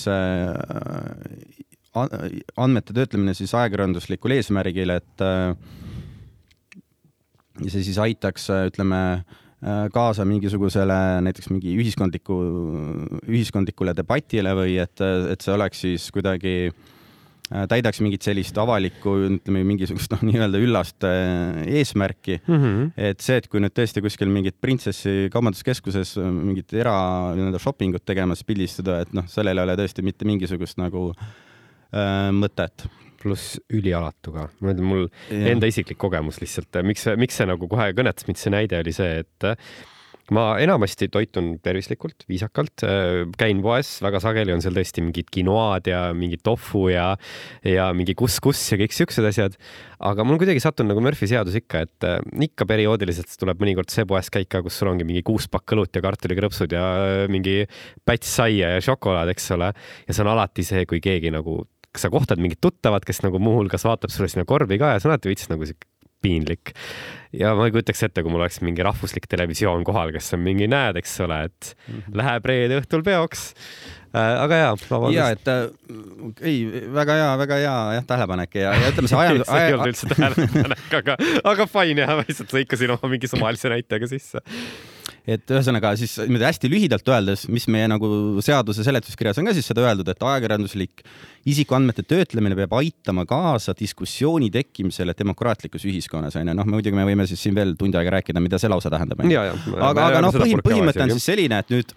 andmete 1.93 2.95
töötlemine 2.95 3.33
siis 3.35 3.53
ajakirjanduslikul 3.57 4.37
eesmärgil, 4.37 4.93
et 4.95 5.25
see 7.67 7.83
siis 7.83 7.99
aitaks, 7.99 8.47
ütleme, 8.71 9.01
Äh, 9.61 9.91
kaasa 9.93 10.23
mingisugusele 10.25 10.95
näiteks 11.21 11.51
mingi 11.51 11.75
ühiskondliku, 11.77 12.35
ühiskondlikule 13.29 13.93
debatile 13.93 14.55
või 14.57 14.79
et, 14.81 15.03
et 15.29 15.45
see 15.45 15.53
oleks 15.53 15.83
siis 15.83 16.07
kuidagi 16.09 16.53
äh, 16.65 17.67
täidaks 17.69 18.01
mingit 18.01 18.25
sellist 18.25 18.57
avalikku, 18.57 19.13
ütleme 19.27 19.61
mingisugust 19.69 20.15
noh, 20.15 20.23
nii-öelda 20.25 20.63
üllast 20.65 21.05
äh, 21.05 21.61
eesmärki 21.77 22.39
mm. 22.39 22.57
-hmm. 22.57 22.89
et 23.11 23.21
see, 23.21 23.37
et 23.37 23.51
kui 23.53 23.61
nüüd 23.61 23.77
tõesti 23.77 24.01
kuskil 24.01 24.33
mingit 24.33 24.57
printsessi 24.57 25.29
kaubanduskeskuses 25.29 26.15
mingit 26.25 26.73
era 26.73 26.97
nii-öelda 27.37 27.61
shopping 27.61 28.01
ut 28.01 28.05
tegemas 28.05 28.41
pildistada, 28.41 29.03
et 29.05 29.13
noh, 29.13 29.29
sellel 29.29 29.61
ei 29.61 29.69
ole 29.69 29.77
tõesti 29.77 30.01
mitte 30.01 30.25
mingisugust 30.25 30.81
nagu 30.81 31.11
äh, 31.13 31.29
mõtet 31.91 32.87
pluss 33.21 33.59
ülialatu 33.73 34.33
ka. 34.33 34.49
ma 34.63 34.73
ütlen, 34.73 34.87
mul 34.87 35.07
ja. 35.29 35.53
enda 35.53 35.69
isiklik 35.69 35.99
kogemus 36.01 36.41
lihtsalt, 36.41 36.81
miks, 36.87 37.05
miks 37.19 37.37
see 37.37 37.49
nagu 37.49 37.69
kohe 37.71 37.91
kõnetas 37.97 38.27
mind, 38.27 38.41
see 38.41 38.53
näide 38.53 38.81
oli 38.81 38.95
see, 38.95 39.21
et 39.21 39.51
ma 40.31 40.43
enamasti 40.63 41.09
toitun 41.11 41.49
tervislikult, 41.63 42.23
viisakalt, 42.29 42.85
käin 43.39 43.61
poes, 43.63 43.89
väga 44.03 44.21
sageli 44.23 44.53
on 44.53 44.63
seal 44.63 44.75
tõesti 44.77 45.03
mingid 45.03 45.31
quinoad 45.33 45.89
ja 45.91 46.03
mingi 46.15 46.39
tofu 46.41 46.85
ja, 46.91 47.09
ja 47.67 47.89
mingi 47.95 48.15
kuss-kuss 48.17 48.71
ja 48.71 48.79
kõik 48.79 48.95
siuksed 48.95 49.27
asjad. 49.27 49.57
aga 49.99 50.25
mul 50.27 50.39
kuidagi 50.41 50.63
sattunud 50.63 50.93
nagu 50.93 51.03
Murphy 51.03 51.27
seadus 51.29 51.57
ikka, 51.59 51.83
et 51.87 52.07
äh, 52.07 52.21
ikka 52.47 52.67
perioodiliselt 52.69 53.35
tuleb 53.41 53.59
mõnikord 53.61 53.91
see 53.91 54.07
poes 54.07 54.31
käik 54.33 54.49
ka, 54.53 54.63
kus 54.63 54.79
sul 54.79 54.93
ongi 54.93 55.07
mingi 55.07 55.25
kuus 55.25 55.49
pakk 55.51 55.75
õlut 55.75 55.99
ja 55.99 56.05
kartulikrõpsud 56.05 56.77
ja 56.77 56.85
mingi 57.31 57.65
päts 58.07 58.31
saia 58.39 58.77
ja 58.77 58.87
šokolaad, 58.87 59.35
eks 59.35 59.51
ole. 59.57 59.73
ja 60.07 60.15
see 60.15 60.23
on 60.23 60.31
alati 60.31 60.65
see, 60.67 60.87
kui 60.87 61.03
keegi 61.03 61.33
nagu 61.33 61.59
sa 61.97 62.11
kohtad 62.13 62.39
mingit 62.39 62.61
tuttavat, 62.63 63.05
kes 63.07 63.23
nagu 63.25 63.39
muuhulgas 63.39 63.83
vaatab 63.87 64.13
sulle 64.13 64.29
sinna 64.31 64.45
korvi 64.47 64.79
ka 64.81 64.93
ja 64.93 65.01
see 65.01 65.09
on 65.09 65.15
alati 65.15 65.31
veits 65.31 65.49
nagu 65.51 65.67
sihuke 65.67 65.89
piinlik. 66.21 66.73
ja 67.33 67.53
ma 67.55 67.65
ei 67.67 67.73
kujutaks 67.73 68.03
ette, 68.07 68.23
kui 68.23 68.31
mul 68.31 68.43
oleks 68.43 68.59
mingi 68.65 68.83
rahvuslik 68.85 69.25
televisioon 69.31 69.85
kohal, 69.87 70.11
kes 70.13 70.33
on 70.35 70.43
mingi, 70.43 70.67
näed, 70.71 70.99
eks 70.99 71.15
ole, 71.25 71.45
et 71.47 71.71
mm 71.73 71.95
-hmm. 71.95 72.17
läheb 72.21 72.45
reede 72.51 72.79
õhtul 72.81 73.03
peoks 73.07 73.53
äh,. 74.13 74.43
aga 74.43 74.59
jaa, 74.61 74.73
vabandust. 74.89 75.17
ja, 75.17 75.29
et 75.29 75.47
äh, 75.47 75.69
ei, 76.41 76.85
väga 76.93 77.15
hea, 77.15 77.29
väga 77.37 77.59
hea 77.63 77.77
jah, 77.95 78.07
tähelepanek 78.07 78.55
ja, 78.55 78.73
ja 78.75 78.91
ütleme 78.91 79.07
see 79.07 79.21
aja 79.23 79.35
see 79.51 79.65
ei 79.65 79.73
olnud 79.73 79.93
üldse 79.93 80.11
tähelepanek, 80.11 80.87
aga, 81.01 81.17
aga 81.53 81.67
fine 81.67 82.05
jah, 82.05 82.17
lihtsalt 82.27 82.57
lõikasin 82.59 82.97
oma 82.97 83.13
mingi 83.15 83.31
suvalise 83.31 83.71
näitega 83.71 84.11
sisse 84.11 84.43
et 85.29 85.53
ühesõnaga 85.53 85.91
siis 85.99 86.15
niimoodi 86.23 86.47
hästi 86.47 86.69
lühidalt 86.71 87.09
öeldes, 87.13 87.45
mis 87.53 87.67
meie 87.71 87.87
nagu 87.91 88.07
seaduse 88.43 88.85
seletuskirjas 88.85 89.37
on 89.41 89.49
ka 89.49 89.53
siis 89.57 89.67
seda 89.69 89.83
öeldud, 89.85 90.09
et 90.09 90.25
ajakirjanduslik 90.25 91.03
isikuandmete 91.51 92.05
töötlemine 92.09 92.57
peab 92.57 92.73
aitama 92.79 93.27
kaasa 93.29 93.75
diskussiooni 93.77 94.49
tekkimisele 94.53 95.15
demokraatlikus 95.17 95.85
ühiskonnas 95.89 96.37
onju, 96.41 96.57
noh 96.57 96.69
muidugi 96.69 96.97
me 96.97 97.05
võime 97.07 97.27
siis 97.29 97.43
siin 97.45 97.57
veel 97.57 97.75
tund 97.79 97.97
aega 97.97 98.17
rääkida, 98.17 98.41
mida 98.43 98.59
see 98.61 98.71
lause 98.71 98.89
tähendab. 98.93 99.21
aga, 99.21 100.09
aga 100.09 100.25
noh, 100.25 100.35
põhi, 100.41 100.57
põhimõte 100.65 101.05
on 101.05 101.15
siis 101.15 101.29
selline, 101.31 101.61
et 101.61 101.73
nüüd 101.73 101.95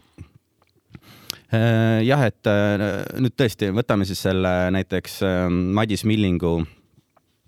äh, 1.54 2.00
jah, 2.04 2.28
et 2.28 2.52
äh, 2.52 2.88
nüüd 3.24 3.36
tõesti 3.40 3.72
võtame 3.72 4.08
siis 4.08 4.20
selle 4.28 4.54
näiteks 4.76 5.20
äh, 5.24 5.46
Madis 5.48 6.04
Millingu 6.08 6.58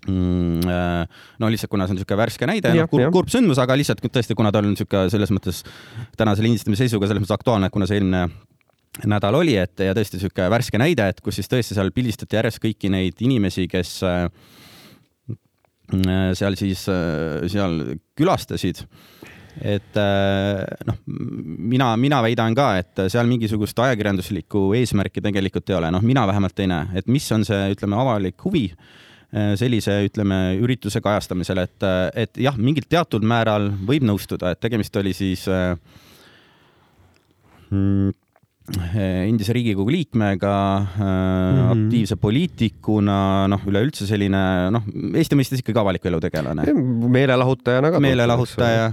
no 0.07 1.49
lihtsalt, 1.51 1.71
kuna 1.71 1.87
see 1.87 1.93
on 1.93 1.99
niisugune 1.99 2.19
värske 2.21 2.47
näide, 2.49 2.71
noh 2.75 2.89
kurb, 2.91 3.09
kurb 3.13 3.31
sündmus, 3.31 3.59
aga 3.61 3.75
lihtsalt 3.77 4.03
tõesti, 4.05 4.35
kuna 4.37 4.53
ta 4.53 4.61
on 4.61 4.69
niisugune 4.71 5.11
selles 5.11 5.33
mõttes 5.35 5.63
tänase 6.19 6.45
lindistamise 6.45 6.85
seisuga 6.85 7.09
selles 7.09 7.23
mõttes 7.23 7.35
aktuaalne, 7.35 7.69
kuna 7.73 7.87
see 7.89 7.99
eelmine 7.99 8.27
nädal 9.07 9.37
oli, 9.37 9.57
et 9.59 9.83
ja 9.83 9.95
tõesti 9.97 10.17
niisugune 10.17 10.49
värske 10.53 10.79
näide, 10.81 11.09
et 11.11 11.19
kus 11.23 11.39
siis 11.39 11.51
tõesti 11.51 11.77
seal 11.77 11.91
pildistati 11.95 12.39
järjest 12.39 12.63
kõiki 12.63 12.91
neid 12.93 13.19
inimesi, 13.25 13.67
kes 13.71 13.97
äh, 14.07 14.29
seal 16.37 16.55
siis, 16.59 16.85
äh, 16.91 17.43
seal 17.51 17.81
külastasid. 18.17 18.85
Et 19.57 19.95
noh, 20.85 20.97
mina, 21.09 21.87
mina 21.97 22.19
väidan 22.21 22.53
ka, 22.53 22.67
et 22.77 22.99
seal 23.09 23.25
mingisugust 23.25 23.79
ajakirjanduslikku 23.81 24.67
eesmärki 24.77 25.23
tegelikult 25.25 25.71
ei 25.73 25.77
ole, 25.79 25.89
noh, 25.95 26.03
mina 26.05 26.27
vähemalt 26.29 26.61
ei 26.61 26.69
näe, 26.69 26.99
et 27.01 27.09
mis 27.09 27.25
on 27.33 27.41
see, 27.47 27.63
ütleme, 27.73 27.97
avalik 27.97 28.45
huvi? 28.45 28.67
Äh, 28.69 29.06
sellise, 29.31 29.97
ütleme, 30.07 30.37
ürituse 30.63 31.01
kajastamisel, 31.03 31.59
et, 31.65 31.85
et 32.15 32.39
jah, 32.39 32.55
mingil 32.55 32.85
teatud 32.87 33.25
määral 33.27 33.69
võib 33.87 34.05
nõustuda, 34.07 34.53
et 34.53 34.61
tegemist 34.63 34.95
oli 34.95 35.11
siis 35.17 35.43
äh, 35.51 35.73
mm, 37.69 38.13
endise 38.67 39.53
Riigikogu 39.55 39.91
liikmega 39.91 40.53
mm, 40.79 40.97
-hmm. 40.99 41.69
aktiivse 41.71 42.17
poliitikuna, 42.19 43.19
noh, 43.47 43.63
üleüldse 43.69 44.07
selline, 44.09 44.41
noh, 44.75 44.83
Eesti 45.15 45.37
mõistes 45.39 45.63
ikkagi 45.63 45.79
avaliku 45.79 46.09
elu 46.11 46.19
tegelane. 46.19 46.67
meelelahutajana 47.15 47.91
ka. 47.93 48.01
meelelahutaja, 48.03 48.91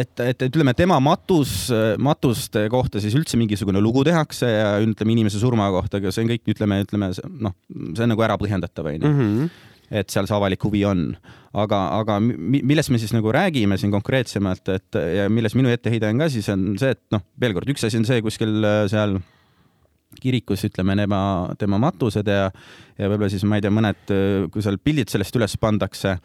et, 0.00 0.20
et 0.20 0.46
ütleme, 0.48 0.74
tema 0.74 0.98
matus, 1.00 1.68
matuste 1.98 2.68
kohta 2.72 3.00
siis 3.00 3.14
üldse 3.18 3.36
mingisugune 3.36 3.80
lugu 3.84 4.04
tehakse 4.04 4.48
ja 4.48 4.74
ütleme 4.80 5.12
inimese 5.12 5.42
surma 5.42 5.68
kohta, 5.70 6.00
aga 6.00 6.12
see 6.14 6.24
on 6.24 6.32
kõik, 6.32 6.46
ütleme, 6.56 6.80
ütleme 6.86 7.12
noh, 7.12 7.56
see 7.92 8.06
on 8.06 8.14
nagu 8.14 8.24
ära 8.24 8.40
põhjendatav, 8.40 8.92
onju 8.94 9.12
mhm. 9.12 9.48
Et 9.90 10.10
seal 10.10 10.26
see 10.26 10.36
avalik 10.36 10.64
huvi 10.66 10.84
on. 10.88 11.08
aga, 11.56 11.78
aga 12.02 12.18
millest 12.20 12.90
me 12.92 12.98
siis 13.00 13.14
nagu 13.16 13.32
räägime 13.32 13.78
siin 13.80 13.94
konkreetsemalt, 13.94 14.68
et 14.68 14.98
ja 15.16 15.28
milles 15.32 15.54
minu 15.56 15.70
etteheide 15.72 16.10
on 16.10 16.18
ka 16.20 16.28
siis 16.32 16.48
on 16.52 16.74
see, 16.80 16.92
et 16.92 17.00
noh, 17.14 17.22
veel 17.40 17.56
kord, 17.56 17.70
üks 17.72 17.86
asi 17.86 17.96
on 18.00 18.04
see 18.08 18.20
kuskil 18.24 18.58
äh, 18.64 18.82
seal 18.92 19.16
kirikus, 20.20 20.64
ütleme, 20.68 20.96
tema, 20.96 21.20
tema 21.58 21.78
matused 21.80 22.28
ja, 22.28 22.50
ja 22.96 23.08
võib-olla 23.08 23.32
siis 23.32 23.44
ma 23.48 23.58
ei 23.58 23.64
tea, 23.64 23.72
mõned, 23.74 24.12
kui 24.52 24.64
seal 24.64 24.78
pildid 24.80 25.12
sellest 25.12 25.36
üles 25.36 25.56
pandakse 25.60 26.16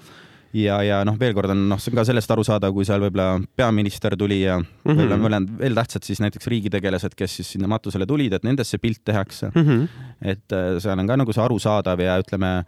ja, 0.57 0.77
ja 0.83 1.01
noh, 1.07 1.15
veel 1.19 1.33
kord 1.35 1.53
on 1.53 1.63
noh, 1.71 1.79
see 1.81 1.91
on 1.93 1.99
ka 1.99 2.05
sellest 2.07 2.31
aru 2.33 2.43
saada, 2.47 2.71
kui 2.75 2.85
seal 2.87 3.01
võib-olla 3.03 3.41
peaminister 3.57 4.15
tuli 4.19 4.41
ja 4.43 4.57
mm 4.59 4.65
-hmm. 4.65 4.99
võib-olla 4.99 5.19
mõned 5.21 5.51
veel 5.59 5.77
tähtsad 5.77 6.07
siis 6.07 6.21
näiteks 6.23 6.47
riigitegelased, 6.51 7.15
kes 7.15 7.35
siis 7.39 7.51
sinna 7.55 7.67
matusele 7.71 8.05
tulid, 8.05 8.33
et 8.33 8.47
nendest 8.47 8.71
see 8.71 8.81
pilt 8.81 9.03
tehakse 9.05 9.51
mm. 9.53 9.67
-hmm. 9.67 9.87
et 10.21 10.51
äh, 10.51 10.79
seal 10.79 10.99
on 10.99 11.07
ka 11.07 11.17
nagu 11.17 11.33
see 11.33 11.43
arusaadav 11.43 11.99
ja 11.99 12.19
ütleme, 12.19 12.65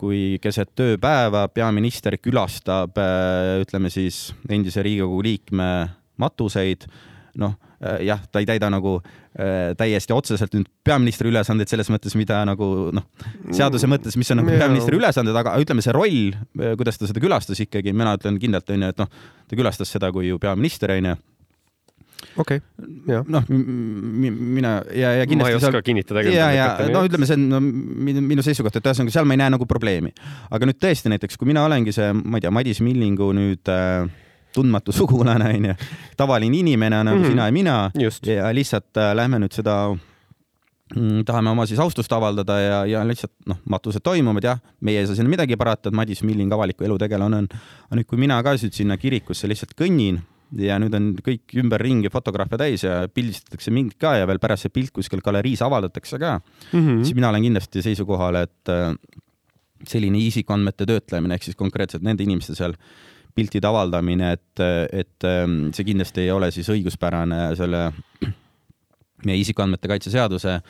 kui 0.00 0.38
keset 0.42 0.74
tööpäeva 0.76 1.46
peaminister 1.48 2.18
külastab, 2.20 2.98
äh, 3.00 3.60
ütleme 3.64 3.90
siis 3.92 4.30
endise 4.48 4.84
Riigikogu 4.84 5.22
liikme 5.24 5.70
matuseid 6.20 6.86
noh, 7.36 7.54
äh, 7.84 8.00
jah, 8.06 8.20
ta 8.32 8.40
ei 8.40 8.48
täida 8.48 8.68
nagu 8.72 8.96
äh, 9.00 9.74
täiesti 9.78 10.14
otseselt 10.16 10.56
nüüd 10.56 10.68
peaministri 10.86 11.30
ülesandeid 11.30 11.70
selles 11.70 11.90
mõttes, 11.92 12.16
mida 12.18 12.40
nagu 12.48 12.90
noh, 12.96 13.06
seaduse 13.54 13.88
mõttes, 13.90 14.16
mis 14.18 14.32
on 14.32 14.42
nagu 14.42 14.52
peaministri 14.52 14.98
ülesanded, 14.98 15.36
aga 15.36 15.56
ütleme, 15.62 15.84
see 15.84 15.94
roll, 15.96 16.34
äh, 16.34 16.74
kuidas 16.80 17.00
ta 17.00 17.08
seda 17.08 17.22
külastas 17.22 17.60
ikkagi, 17.64 17.94
mina 17.96 18.16
ütlen 18.18 18.40
kindlalt 18.42 18.72
onju, 18.72 18.92
et 18.92 19.02
noh, 19.02 19.24
ta 19.46 19.58
külastas 19.58 19.92
seda 19.92 20.12
kui 20.14 20.30
ju 20.30 20.40
peaminister 20.42 20.96
onju 20.96 21.16
okei 22.36 22.60
okay., 22.60 22.90
jah. 23.08 23.24
noh, 23.28 23.44
mina 23.48 24.72
ja, 24.94 25.12
ja 25.20 25.26
kindlasti. 25.26 25.42
ma 25.42 25.50
ei 25.50 25.58
oska 25.58 25.70
seal... 25.70 25.86
kinnitada. 25.86 26.24
ja, 26.28 26.50
ja 26.54 26.66
no 26.92 27.04
ütleme, 27.06 27.28
see 27.28 27.38
on 27.38 27.48
no, 27.50 27.60
minu, 27.60 28.44
seisukoht, 28.44 28.76
et 28.78 28.88
ühesõnaga 28.90 29.14
seal 29.14 29.28
ma 29.28 29.36
ei 29.36 29.42
näe 29.44 29.54
nagu 29.56 29.68
probleemi. 29.68 30.12
aga 30.50 30.68
nüüd 30.68 30.80
tõesti 30.82 31.12
näiteks, 31.12 31.38
kui 31.40 31.50
mina 31.50 31.64
olengi 31.66 31.94
see, 31.96 32.12
ma 32.16 32.38
ei 32.38 32.46
tea, 32.46 32.52
Madis 32.54 32.82
Millingu 32.84 33.30
nüüd 33.36 33.72
äh, 33.72 34.08
tundmatu 34.56 34.94
sugulane, 34.98 35.52
onju, 35.56 35.78
tavaline 36.18 36.60
inimene 36.60 37.02
nagu 37.02 37.18
mm 37.18 37.24
-hmm. 37.24 37.32
sina 37.36 37.48
ja 37.48 37.52
mina 37.52 37.78
Just. 37.98 38.26
ja 38.26 38.52
lihtsalt 38.54 38.96
äh, 38.96 39.14
lähme 39.16 39.40
nüüd 39.42 39.56
seda 39.56 39.96
mm, 40.94 41.24
tahame 41.24 41.50
oma 41.50 41.66
siis 41.66 41.80
austust 41.80 42.12
avaldada 42.12 42.60
ja, 42.60 42.86
ja 42.86 43.08
lihtsalt 43.08 43.32
noh, 43.46 43.58
matused 43.64 44.04
toimuvad 44.04 44.44
jah, 44.44 44.62
meie 44.80 45.00
ei 45.00 45.06
saa 45.06 45.16
sinna 45.16 45.30
midagi 45.30 45.56
parata, 45.56 45.88
et 45.88 45.94
Madis 45.94 46.22
Milling 46.22 46.52
avaliku 46.52 46.84
elu 46.84 46.98
tegelane 46.98 47.36
on. 47.36 47.48
aga 47.88 48.00
nüüd, 48.00 48.06
kui 48.06 48.18
mina 48.18 48.42
ka 48.42 48.54
nüüd 48.54 48.72
sinna 48.72 48.96
kirikusse 48.96 49.48
lihtsalt 49.48 49.76
kõnnin 49.80 50.20
ja 50.62 50.78
nüüd 50.78 50.94
on 50.94 51.10
kõik 51.26 51.56
ümberringi 51.58 52.10
fotograafe 52.12 52.58
täis 52.60 52.84
ja 52.86 53.00
pildistatakse 53.12 53.72
mind 53.74 53.96
ka 54.00 54.16
ja 54.20 54.28
veel 54.30 54.40
pärast 54.42 54.66
see 54.66 54.74
pilt 54.74 54.92
kuskil 54.94 55.22
galeriis 55.24 55.62
avaldatakse 55.66 56.20
ka 56.22 56.38
mm, 56.38 56.78
-hmm. 56.78 57.04
siis 57.04 57.14
mina 57.18 57.32
olen 57.32 57.42
kindlasti 57.42 57.82
seisukohal, 57.82 58.42
et 58.46 58.70
äh, 58.70 58.94
selline 59.86 60.18
isikuandmete 60.18 60.86
töötlemine 60.86 61.34
ehk 61.34 61.42
siis 61.48 61.56
konkreetselt 61.58 62.02
nende 62.02 62.22
inimeste 62.22 62.54
seal 62.54 62.76
piltide 63.36 63.68
avaldamine, 63.68 64.32
et, 64.32 64.60
et 64.92 65.24
ähm, 65.28 65.68
see 65.76 65.84
kindlasti 65.84 66.24
ei 66.24 66.30
ole 66.32 66.50
siis 66.54 66.68
õiguspärane 66.72 67.50
selle 67.58 67.90
meie 69.26 69.40
isikuandmete 69.42 69.90
kaitse 69.90 70.12
seaduse 70.12 70.60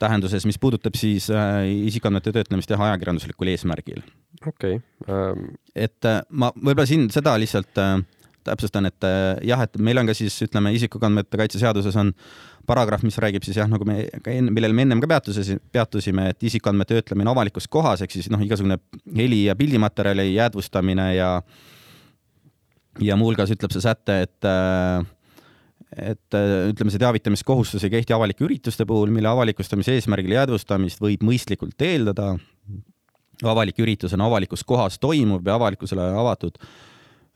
tähenduses, 0.00 0.44
mis 0.48 0.58
puudutab 0.60 0.96
siis 0.98 1.30
äh, 1.32 1.62
isikuandmete 1.88 2.34
töötlemist 2.36 2.70
jah, 2.70 2.82
ajakirjanduslikul 2.90 3.48
eesmärgil. 3.52 4.02
okei 4.46 4.76
okay. 4.76 4.82
um.... 5.08 5.46
et 5.74 6.08
äh, 6.08 6.20
ma 6.28 6.50
võib-olla 6.56 6.86
siin 6.88 7.08
seda 7.14 7.36
lihtsalt 7.40 7.80
äh, 7.80 7.96
täpsustan, 8.46 8.88
et 8.88 9.06
jah, 9.46 9.62
et 9.66 9.78
meil 9.82 9.98
on 10.00 10.08
ka 10.08 10.14
siis 10.16 10.36
ütleme, 10.46 10.72
isikuandmete 10.76 11.40
kaitse 11.40 11.60
seaduses 11.62 11.96
on 12.00 12.12
paragrahv, 12.66 13.04
mis 13.06 13.18
räägib 13.22 13.44
siis 13.46 13.60
jah, 13.60 13.68
nagu 13.70 13.86
me 13.86 14.04
millele 14.26 14.74
me 14.74 14.86
ennem 14.86 15.02
ka 15.02 15.10
peatusime, 15.10 15.60
peatusime, 15.72 16.30
et 16.32 16.46
isikuandmete 16.50 16.96
töötlemine 16.96 17.30
avalikus 17.30 17.68
kohas 17.70 18.02
ehk 18.02 18.14
siis 18.16 18.30
noh, 18.32 18.42
igasugune 18.42 18.80
heli 19.16 19.44
ja 19.44 19.56
pildimaterjali 19.58 20.32
jäädvustamine 20.34 21.10
ja 21.18 21.30
äh, 21.38 21.64
ja 23.04 23.16
muuhulgas 23.18 23.52
ütleb 23.52 23.74
see 23.74 23.84
säte, 23.84 24.20
et 24.26 24.48
äh, 24.48 25.04
et 25.96 26.34
äh, 26.36 26.68
ütleme, 26.72 26.92
see 26.92 27.00
teavitamiskohustus 27.00 27.84
ei 27.86 27.92
kehti 27.92 28.14
avalike 28.16 28.44
ürituste 28.44 28.86
puhul, 28.88 29.12
mille 29.14 29.30
avalikustamise 29.30 29.94
eesmärgil 29.96 30.34
jäädvustamist 30.34 31.00
võib 31.00 31.24
mõistlikult 31.24 31.80
eeldada. 31.82 32.36
avalik 33.44 33.78
üritus 33.78 34.14
on 34.16 34.20
avalikus 34.24 34.64
kohas 34.64 34.98
toimuv 34.98 35.46
ja 35.46 35.54
avalikkusele 35.54 36.02
avatud 36.02 36.56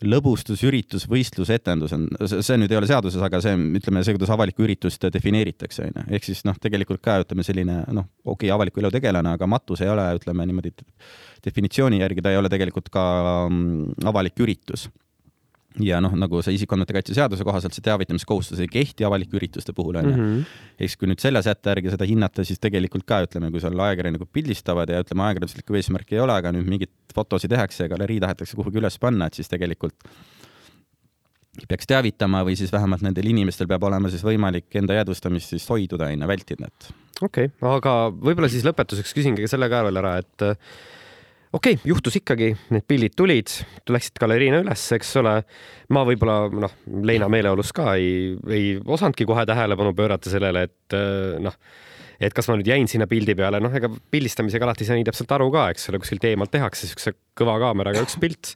lõbustus, 0.07 0.63
üritus, 0.65 1.05
võistlus, 1.11 1.51
etendus 1.53 1.93
on, 1.97 2.07
see 2.31 2.57
nüüd 2.61 2.73
ei 2.73 2.79
ole 2.79 2.89
seaduses, 2.89 3.21
aga 3.25 3.41
see, 3.45 3.53
ütleme, 3.81 4.03
see, 4.07 4.15
kuidas 4.17 4.33
avalikku 4.33 4.65
üritust 4.65 5.05
defineeritakse, 5.13 5.91
onju. 5.91 6.07
ehk 6.17 6.29
siis 6.29 6.41
noh, 6.49 6.57
tegelikult 6.61 7.03
ka 7.05 7.19
ütleme 7.25 7.45
selline 7.47 7.83
noh, 7.93 8.09
okei 8.25 8.49
okay,, 8.49 8.55
avaliku 8.55 8.83
elu 8.83 8.93
tegelane, 8.97 9.35
aga 9.37 9.51
matus 9.51 9.85
ei 9.85 9.93
ole, 9.93 10.07
ütleme 10.17 10.47
niimoodi 10.49 10.73
definitsiooni 11.45 12.01
järgi 12.01 12.25
ta 12.25 12.33
ei 12.33 12.41
ole 12.41 12.53
tegelikult 12.53 12.89
ka 12.93 13.05
mm, 13.49 14.07
avalik 14.11 14.41
üritus 14.41 14.89
ja 15.79 16.01
noh, 16.03 16.15
nagu 16.19 16.41
see 16.43 16.57
isikuandmete 16.57 16.97
kaitse 16.97 17.15
seaduse 17.15 17.45
kohaselt 17.47 17.77
see 17.77 17.85
teavitamiskohustus 17.87 18.59
ei 18.63 18.71
kehti 18.71 19.07
avalike 19.07 19.37
ürituste 19.39 19.75
puhul 19.77 20.01
onju 20.01 20.11
mm 20.11 20.25
-hmm.. 20.25 20.59
siis 20.83 20.97
kui 20.99 21.09
nüüd 21.11 21.23
selle 21.23 21.43
sätte 21.47 21.71
järgi 21.71 21.95
seda 21.95 22.09
hinnata, 22.11 22.45
siis 22.45 22.59
tegelikult 22.59 23.07
ka 23.07 23.23
ütleme, 23.27 23.53
kui 23.55 23.63
seal 23.63 23.79
ajakirjanikud 23.79 24.33
pildistavad 24.33 24.91
ja 24.91 25.05
ütleme, 25.05 25.23
ajakirjanduslikku 25.29 25.79
eesmärki 25.79 26.19
ei 26.19 26.25
ole, 26.27 26.35
aga 26.35 26.53
nüüd 26.57 26.67
mingeid 26.67 26.93
fotosid 27.15 27.55
tehakse 27.55 27.87
ja 27.87 27.95
galerii 27.95 28.21
tahetakse 28.21 28.59
kuhugi 28.59 28.83
üles 28.83 28.99
panna, 28.99 29.31
et 29.31 29.39
siis 29.39 29.49
tegelikult 29.49 30.11
peaks 31.69 31.87
teavitama 31.87 32.43
või 32.47 32.57
siis 32.59 32.73
vähemalt 32.73 33.03
nendel 33.03 33.27
inimestel 33.31 33.69
peab 33.71 33.83
olema 33.87 34.11
siis 34.11 34.25
võimalik 34.27 34.75
enda 34.75 34.97
jäädvustamist 34.99 35.55
siis 35.55 35.67
hoiduda 35.71 36.11
onju, 36.11 36.27
vältida, 36.27 36.67
et. 36.67 36.95
okei 37.21 37.51
okay,, 37.51 37.75
aga 37.77 37.95
võib-olla 38.11 38.51
siis 38.51 38.67
lõpetuseks 38.67 39.15
küsingi 39.15 39.49
selle 39.51 39.69
ka 39.71 39.85
veel 39.87 40.03
ära, 40.03 40.17
et 40.19 40.47
okei 41.53 41.75
okay,, 41.77 41.89
juhtus 41.91 42.17
ikkagi, 42.21 42.53
need 42.75 42.87
pildid 42.89 43.17
tulid, 43.19 43.53
läksid 43.91 44.21
galeriina 44.23 44.61
üles, 44.63 44.87
eks 44.97 45.13
ole. 45.21 45.37
ma 45.91 46.05
võib-olla 46.07 46.51
noh, 46.67 46.77
leina 47.07 47.29
meeleolus 47.33 47.73
ka 47.77 47.95
ei, 47.99 48.37
ei 48.51 48.75
osanudki 48.79 49.27
kohe 49.29 49.47
tähelepanu 49.49 49.95
pöörata 49.99 50.33
sellele, 50.33 50.69
et 50.69 50.99
noh, 51.43 51.57
et 52.21 52.37
kas 52.37 52.51
ma 52.51 52.59
nüüd 52.59 52.71
jäin 52.71 52.89
sinna 52.91 53.09
pildi 53.11 53.35
peale, 53.39 53.63
noh, 53.63 53.75
ega 53.75 53.91
pildistamisega 53.91 54.69
alati 54.69 54.87
ei 54.87 54.93
saa 54.93 55.01
nii 55.01 55.09
täpselt 55.09 55.35
aru 55.37 55.51
ka, 55.55 55.69
eks 55.75 55.91
ole, 55.91 56.03
kuskilt 56.03 56.27
eemalt 56.31 56.53
tehakse 56.55 56.91
siukse 56.91 57.17
kõva 57.39 57.59
kaameraga 57.63 58.05
üks 58.07 58.19
pilt 58.21 58.55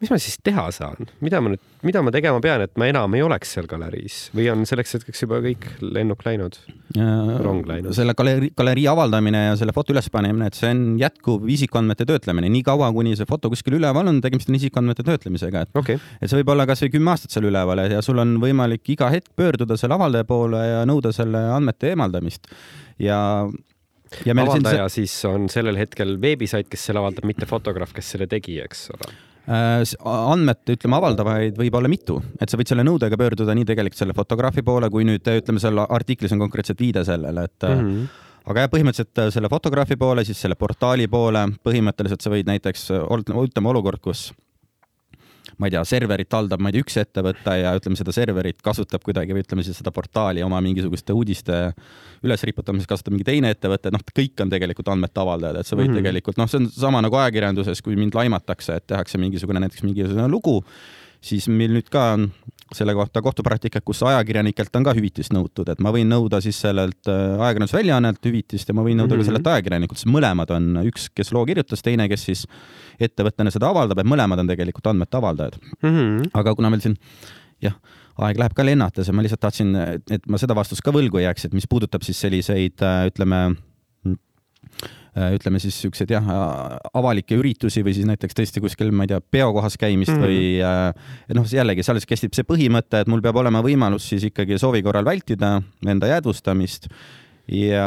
mis 0.00 0.10
ma 0.12 0.18
siis 0.20 0.36
teha 0.44 0.66
saan, 0.74 1.08
mida 1.24 1.40
ma 1.40 1.52
nüüd, 1.52 1.62
mida 1.86 2.02
ma 2.04 2.12
tegema 2.14 2.40
pean, 2.44 2.64
et 2.66 2.72
ma 2.80 2.88
enam 2.90 3.14
ei 3.16 3.22
oleks 3.24 3.54
seal 3.56 3.68
galeriis 3.70 4.18
või 4.36 4.48
on 4.52 4.64
selleks 4.68 4.96
hetkeks 4.98 5.24
juba 5.24 5.38
kõik 5.44 5.66
lennuk 5.80 6.24
läinud, 6.26 6.58
rong 7.44 7.68
läinud? 7.68 7.94
selle 7.96 8.16
galerii, 8.18 8.52
galerii 8.56 8.86
avaldamine 8.92 9.44
ja 9.46 9.54
selle 9.60 9.74
foto 9.76 9.94
ülespanemine, 9.94 10.50
et 10.50 10.58
see 10.58 10.72
on 10.72 10.82
jätkuv 11.00 11.46
isikuandmete 11.56 12.08
töötlemine, 12.08 12.50
nii 12.52 12.64
kaua, 12.66 12.90
kuni 12.96 13.14
see 13.18 13.28
foto 13.28 13.50
kuskil 13.52 13.78
üleval 13.78 14.12
on, 14.12 14.20
tegemist 14.24 14.52
on 14.52 14.58
isikuandmete 14.60 15.06
töötlemisega, 15.06 15.66
et 15.66 15.80
okay. 15.80 16.00
et 16.20 16.28
see 16.28 16.40
võib 16.42 16.52
olla 16.56 16.66
kasvõi 16.68 16.92
kümme 16.96 17.14
aastat 17.14 17.36
seal 17.36 17.48
üleval 17.48 17.86
ja 17.86 18.02
sul 18.04 18.20
on 18.22 18.36
võimalik 18.42 18.92
iga 18.92 19.08
hetk 19.12 19.32
pöörduda 19.38 19.78
selle 19.80 19.96
avaldaja 19.96 20.28
poole 20.28 20.60
ja 20.60 20.82
nõuda 20.88 21.14
selle 21.16 21.40
andmete 21.54 21.94
eemaldamist. 21.94 22.50
Ja 23.00 23.18
ja 24.24 24.36
avaldaja 24.36 24.86
siin... 24.88 25.08
siis 25.08 25.24
on 25.28 25.48
sellel 25.52 25.78
hetkel 25.80 26.14
veebisait, 26.22 26.68
kes 26.70 26.84
selle 26.88 27.00
avaldab, 27.02 27.26
mitte 27.28 27.48
fotograaf, 27.48 27.96
kes 27.96 28.12
selle 28.14 28.28
tegi, 28.30 28.60
eks 28.62 28.90
ole 28.94 29.10
andmete, 29.46 30.74
ütleme, 30.74 30.98
avaldavaid 30.98 31.58
võib 31.58 31.74
olla 31.78 31.90
mitu, 31.90 32.18
et 32.40 32.50
sa 32.50 32.58
võid 32.58 32.70
selle 32.72 32.84
nõudega 32.86 33.18
pöörduda 33.20 33.54
nii 33.54 33.68
tegelikult 33.68 34.00
selle 34.00 34.16
fotograafi 34.16 34.64
poole, 34.66 34.90
kui 34.90 35.06
nüüd 35.06 35.26
ütleme, 35.36 35.62
seal 35.62 35.82
artiklis 35.86 36.34
on 36.34 36.42
konkreetselt 36.42 36.80
viide 36.82 37.04
sellele, 37.06 37.44
et 37.44 37.68
mm 37.68 37.84
-hmm. 37.84 38.08
aga 38.50 38.64
jah, 38.64 38.72
põhimõtteliselt 38.72 39.22
äh, 39.22 39.30
selle 39.30 39.48
fotograafi 39.52 39.96
poole, 39.96 40.24
siis 40.24 40.40
selle 40.40 40.58
portaali 40.58 41.08
poole, 41.08 41.46
põhimõtteliselt 41.62 42.20
sa 42.20 42.30
võid 42.30 42.50
näiteks, 42.50 42.90
ütleme 42.90 43.70
olukord, 43.70 44.02
kus 44.02 44.32
ma 45.56 45.68
ei 45.68 45.72
tea, 45.72 45.82
serverit 45.88 46.36
haldab, 46.36 46.60
ma 46.60 46.70
ei 46.70 46.76
tea, 46.76 46.84
üks 46.84 46.98
ettevõte 47.00 47.54
ja 47.60 47.72
ütleme, 47.78 47.96
seda 47.98 48.12
serverit 48.14 48.58
kasutab 48.64 49.04
kuidagi 49.06 49.36
või 49.36 49.44
ütleme 49.44 49.64
siis 49.64 49.78
seda 49.80 49.92
portaali 49.94 50.44
oma 50.44 50.60
mingisuguste 50.64 51.16
uudiste 51.16 51.60
ülesriputamiseks 52.26 52.90
kasutab 52.90 53.16
mingi 53.16 53.28
teine 53.28 53.54
ettevõte, 53.54 53.92
noh, 53.94 54.04
kõik 54.16 54.44
on 54.44 54.52
tegelikult 54.52 54.92
andmete 54.92 55.22
avaldajad, 55.22 55.60
et 55.60 55.70
sa 55.70 55.78
võid 55.78 55.88
mm 55.88 55.94
-hmm. 55.94 56.02
tegelikult, 56.02 56.40
noh, 56.40 56.50
see 56.50 56.60
on 56.60 56.68
sama 56.74 57.00
nagu 57.04 57.16
ajakirjanduses, 57.22 57.82
kui 57.82 57.96
mind 57.96 58.14
laimatakse, 58.18 58.76
et 58.76 58.86
tehakse 58.86 59.18
mingisugune 59.18 59.62
näiteks 59.64 59.82
mingisugune 59.86 60.28
lugu, 60.28 60.60
siis 61.24 61.48
meil 61.48 61.72
nüüd 61.72 61.88
ka 61.92 62.12
on 62.16 62.30
selle 62.74 62.94
kohta 62.98 63.22
kohtupraktikat, 63.22 63.84
kus 63.86 64.02
ajakirjanikelt 64.02 64.74
on 64.76 64.86
ka 64.88 64.94
hüvitist 64.96 65.34
nõutud, 65.34 65.68
et 65.70 65.82
ma 65.82 65.92
võin 65.94 66.08
nõuda 66.10 66.40
siis 66.42 66.58
sellelt 66.64 67.10
äh, 67.10 67.36
ajakirjandusväljaannelt 67.36 68.26
hüvitist 68.26 68.70
ja 68.70 68.74
ma 68.74 68.82
võin 68.86 68.98
nõuda 68.98 69.14
mm 69.14 69.20
-hmm. 69.20 69.22
ka 69.22 69.22
mhm. 69.22 69.28
sellelt 69.30 69.50
ajakirjanikult, 69.52 70.00
sest 70.02 70.10
mõlemad 70.10 70.50
on 70.56 70.80
üks, 70.86 71.08
kes 71.14 71.30
loo 71.32 71.44
kirjutas, 71.46 71.82
teine, 71.82 72.08
kes 72.08 72.24
siis 72.30 72.46
ettevõttena 73.00 73.52
seda 73.54 73.70
avaldab, 73.70 74.02
et 74.02 74.10
mõlemad 74.10 74.42
on 74.42 74.50
tegelikult 74.50 74.86
andmete 74.86 75.16
avaldajad 75.16 75.60
mm. 75.82 75.90
-hmm. 75.90 76.30
aga 76.34 76.54
kuna 76.54 76.70
meil 76.70 76.82
siin 76.82 76.98
jah, 77.62 77.78
aeg 78.18 78.38
läheb 78.38 78.54
ka 78.56 78.64
lennates 78.64 79.06
ja 79.06 79.14
ma 79.14 79.22
lihtsalt 79.22 79.40
tahtsin, 79.40 79.74
et 80.10 80.26
ma 80.26 80.38
seda 80.38 80.54
vastust 80.54 80.82
ka 80.82 80.90
võlgu 80.90 81.20
ei 81.20 81.28
jääks, 81.28 81.44
et 81.46 81.54
mis 81.54 81.68
puudutab 81.70 82.02
siis 82.02 82.20
selliseid, 82.20 82.82
äh, 82.82 83.06
ütleme 83.12 83.56
ütleme 85.16 85.60
siis 85.62 85.78
siukseid 85.80 86.10
jah, 86.12 86.26
avalikke 86.96 87.38
üritusi 87.38 87.80
või 87.84 87.94
siis 87.96 88.08
näiteks 88.08 88.36
tõesti 88.36 88.60
kuskil, 88.64 88.92
ma 88.92 89.06
ei 89.06 89.14
tea, 89.14 89.20
peokohas 89.20 89.78
käimist 89.80 90.12
mm 90.12 90.24
või 90.26 90.58
äh, 90.64 91.14
noh, 91.36 91.46
jällegi 91.48 91.84
selles 91.86 92.06
kehtib 92.08 92.34
see 92.34 92.46
põhimõte, 92.48 93.02
et 93.02 93.10
mul 93.10 93.22
peab 93.24 93.36
olema 93.40 93.60
võimalus 93.64 94.08
siis 94.10 94.24
ikkagi 94.30 94.58
soovi 94.58 94.82
korral 94.82 95.06
vältida 95.06 95.58
enda 95.86 96.08
jäädvustamist. 96.10 96.88
Ja 97.52 97.86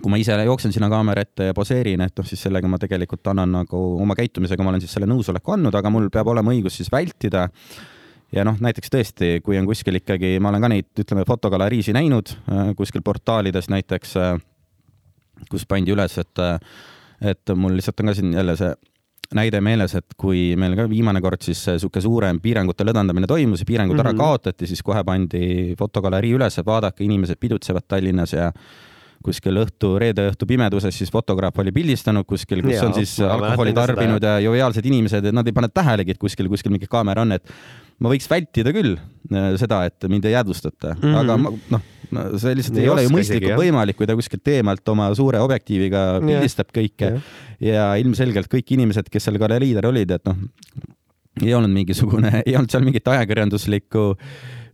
kui 0.00 0.12
ma 0.12 0.18
ise 0.20 0.36
jooksen 0.46 0.72
sinna 0.72 0.88
kaamera 0.92 1.24
ette 1.26 1.50
ja 1.50 1.56
poseerin, 1.56 2.04
et 2.04 2.14
noh, 2.16 2.26
siis 2.28 2.42
sellega 2.46 2.68
ma 2.70 2.78
tegelikult 2.80 3.32
annan 3.32 3.56
nagu 3.58 3.80
oma 4.00 4.16
käitumisega, 4.18 4.64
ma 4.64 4.74
olen 4.74 4.84
siis 4.84 4.92
selle 4.96 5.08
nõusoleku 5.10 5.56
andnud, 5.56 5.74
aga 5.74 5.90
mul 5.92 6.06
peab 6.12 6.30
olema 6.30 6.54
õigus 6.54 6.78
siis 6.80 6.92
vältida. 6.92 7.48
Ja 8.30 8.44
noh, 8.46 8.60
näiteks 8.62 8.92
tõesti, 8.92 9.32
kui 9.42 9.58
on 9.58 9.66
kuskil 9.66 9.98
ikkagi, 9.98 10.36
ma 10.38 10.52
olen 10.52 10.62
ka 10.62 10.70
neid, 10.70 10.88
ütleme, 11.02 11.24
fotogaleriisi 11.26 11.96
näinud 11.96 12.30
äh, 12.30 12.70
kuskil 12.78 13.02
portaalides 13.02 13.66
näiteks 13.72 14.14
kus 15.50 15.66
pandi 15.66 15.94
üles, 15.94 16.18
et, 16.18 16.44
et 17.20 17.52
mul 17.56 17.76
lihtsalt 17.78 18.00
on 18.00 18.12
ka 18.12 18.14
siin 18.18 18.32
jälle 18.36 18.56
see 18.56 18.74
näide 19.36 19.60
meeles, 19.62 19.94
et 19.94 20.16
kui 20.18 20.56
meil 20.58 20.74
ka 20.78 20.88
viimane 20.90 21.20
kord 21.22 21.42
siis 21.44 21.60
niisugune 21.68 22.02
suurem 22.02 22.40
piirangute 22.42 22.86
lõdvendamine 22.86 23.28
toimus 23.30 23.62
ja 23.62 23.68
piirangud 23.68 23.94
mm 23.94 24.00
-hmm. 24.00 24.08
ära 24.08 24.12
mhm. 24.12 24.18
kaotati, 24.18 24.66
siis 24.66 24.82
kohe 24.82 25.04
pandi 25.04 25.74
fotogalerii 25.78 26.34
üles, 26.34 26.58
vaadake, 26.66 27.04
inimesed 27.04 27.38
pidutsevad 27.40 27.86
Tallinnas 27.88 28.32
ja 28.32 28.52
kuskil 29.24 29.60
õhtu, 29.60 29.92
reede 30.00 30.30
õhtu 30.30 30.48
pimeduses 30.48 30.96
siis 30.96 31.12
fotograaf 31.12 31.58
oli 31.60 31.72
pildistanud 31.76 32.24
kuskil, 32.28 32.62
kus 32.64 32.78
ja, 32.78 32.86
on 32.88 32.94
siis 32.96 33.18
alkoholi 33.24 33.74
tarbinud 33.76 34.24
ja 34.24 34.38
joviaalsed 34.40 34.86
inimesed, 34.88 35.28
et 35.28 35.36
nad 35.36 35.46
ei 35.46 35.56
pane 35.56 35.68
tähelegi, 35.72 36.16
et 36.16 36.20
kuskil, 36.20 36.48
kuskil 36.52 36.72
mingi 36.72 36.88
kaamera 36.90 37.26
on, 37.26 37.36
et 37.36 37.52
ma 38.00 38.12
võiks 38.12 38.28
vältida 38.30 38.72
küll 38.74 38.94
äh, 38.96 39.50
seda, 39.60 39.82
et 39.90 40.08
mind 40.08 40.28
ei 40.28 40.36
jäädvustata. 40.36 40.94
Mm, 40.96 41.02
-hmm. 41.02 41.18
aga 41.20 41.74
noh, 41.76 41.90
see 42.40 42.54
lihtsalt 42.58 42.78
ei, 42.78 42.86
ei 42.86 42.92
ole 42.92 43.04
ju 43.04 43.12
mõistlikult 43.12 43.50
isegi, 43.50 43.60
võimalik, 43.60 43.98
kui 43.98 44.08
ta 44.08 44.16
kuskilt 44.18 44.48
eemalt 44.54 44.88
oma 44.92 45.10
suure 45.16 45.42
objektiiviga 45.44 46.06
pildistab 46.24 46.72
kõike. 46.74 47.12
Ja. 47.12 47.20
ja 47.60 47.90
ilmselgelt 48.00 48.48
kõik 48.52 48.72
inimesed, 48.76 49.12
kes 49.12 49.28
seal 49.28 49.38
galeriidel 49.42 49.90
olid, 49.92 50.16
et 50.16 50.24
noh, 50.30 50.40
ei 51.44 51.54
olnud 51.54 51.72
mingisugune, 51.74 52.32
ei 52.46 52.56
olnud 52.56 52.72
seal 52.72 52.86
mingit 52.86 53.12
ajakirjanduslikku 53.12 54.14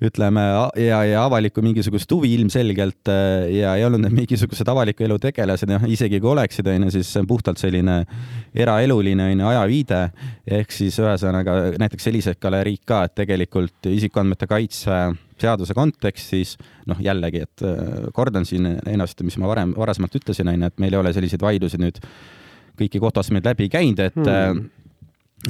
ütleme 0.04 0.42
ja, 0.80 0.98
ja 1.08 1.24
avalikku 1.24 1.62
mingisugust 1.64 2.10
huvi 2.12 2.34
ilmselgelt 2.36 3.08
äh, 3.08 3.46
ja 3.56 3.74
ei 3.78 3.84
olnud 3.86 4.02
need 4.04 4.16
mingisugused 4.16 4.68
avaliku 4.68 5.06
elu 5.06 5.18
tegelased, 5.22 5.70
noh 5.70 5.86
isegi 5.88 6.20
kui 6.20 6.32
oleksid, 6.34 6.68
onju, 6.72 6.92
siis 6.92 7.12
see 7.12 7.22
on 7.22 7.28
puhtalt 7.30 7.60
selline 7.60 8.02
eraeluline 8.54 9.30
onju 9.32 9.48
ajaviide. 9.52 10.02
ehk 10.58 10.74
siis 10.74 10.98
ühesõnaga 11.00 11.56
näiteks 11.80 12.08
sellised 12.10 12.40
galeriid 12.42 12.84
ka, 12.84 13.04
et 13.08 13.16
tegelikult 13.22 13.90
isikuandmete 13.90 14.48
kaitse 14.50 15.00
seaduse 15.40 15.74
kontekstis, 15.76 16.56
noh 16.88 17.00
jällegi, 17.00 17.44
et 17.48 17.66
äh, 17.66 18.08
kordan 18.16 18.48
siin 18.48 18.76
ennast, 18.86 19.20
mis 19.24 19.36
ma 19.40 19.48
varem, 19.48 19.74
varasemalt 19.76 20.20
ütlesin, 20.20 20.52
onju, 20.52 20.72
et 20.72 20.82
meil 20.82 20.96
ei 20.96 21.04
ole 21.04 21.16
selliseid 21.16 21.44
vaidlusi 21.44 21.80
nüüd 21.80 22.00
kõiki 22.76 23.00
kohtuastmeid 23.00 23.46
läbi 23.48 23.70
käinud, 23.72 24.02
et 24.10 24.18
hmm 24.20 24.66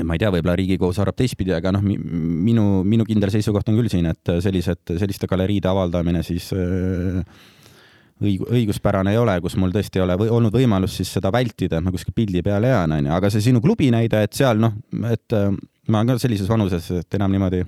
ma 0.02 0.16
ei 0.16 0.20
tea, 0.20 0.30
võib-olla 0.34 0.56
Riigikohus 0.58 0.98
arvab 1.02 1.16
teistpidi, 1.20 1.52
aga 1.54 1.70
noh, 1.76 1.84
minu, 1.84 2.64
minu 2.86 3.06
kindel 3.06 3.30
seisukoht 3.32 3.68
on 3.70 3.78
küll 3.78 3.90
siin, 3.92 4.08
et 4.10 4.32
sellised, 4.42 4.82
selliste 4.98 5.28
galeriide 5.30 5.70
avaldamine 5.70 6.24
siis 6.26 6.48
äh, 6.56 7.20
õig-, 8.22 8.44
õiguspärane 8.50 9.14
ei 9.14 9.20
ole, 9.20 9.38
kus 9.44 9.56
mul 9.60 9.74
tõesti 9.74 10.00
ei 10.00 10.04
ole 10.06 10.18
või, 10.20 10.32
olnud 10.32 10.54
võimalus 10.56 10.98
siis 10.98 11.12
seda 11.18 11.30
vältida, 11.34 11.78
et 11.78 11.86
ma 11.86 11.94
kuskil 11.94 12.16
pildi 12.16 12.42
peale 12.46 12.72
jään, 12.72 12.98
onju, 12.98 13.14
aga 13.16 13.30
see 13.32 13.46
sinu 13.46 13.62
klubi 13.64 13.92
näide, 13.94 14.24
et 14.26 14.36
seal 14.36 14.60
noh, 14.62 14.74
et 15.12 15.38
äh, 15.38 15.50
ma 15.86 16.02
olen 16.02 16.14
ka 16.14 16.20
sellises 16.26 16.50
vanuses, 16.50 16.90
et 17.02 17.18
enam 17.20 17.32
niimoodi 17.36 17.62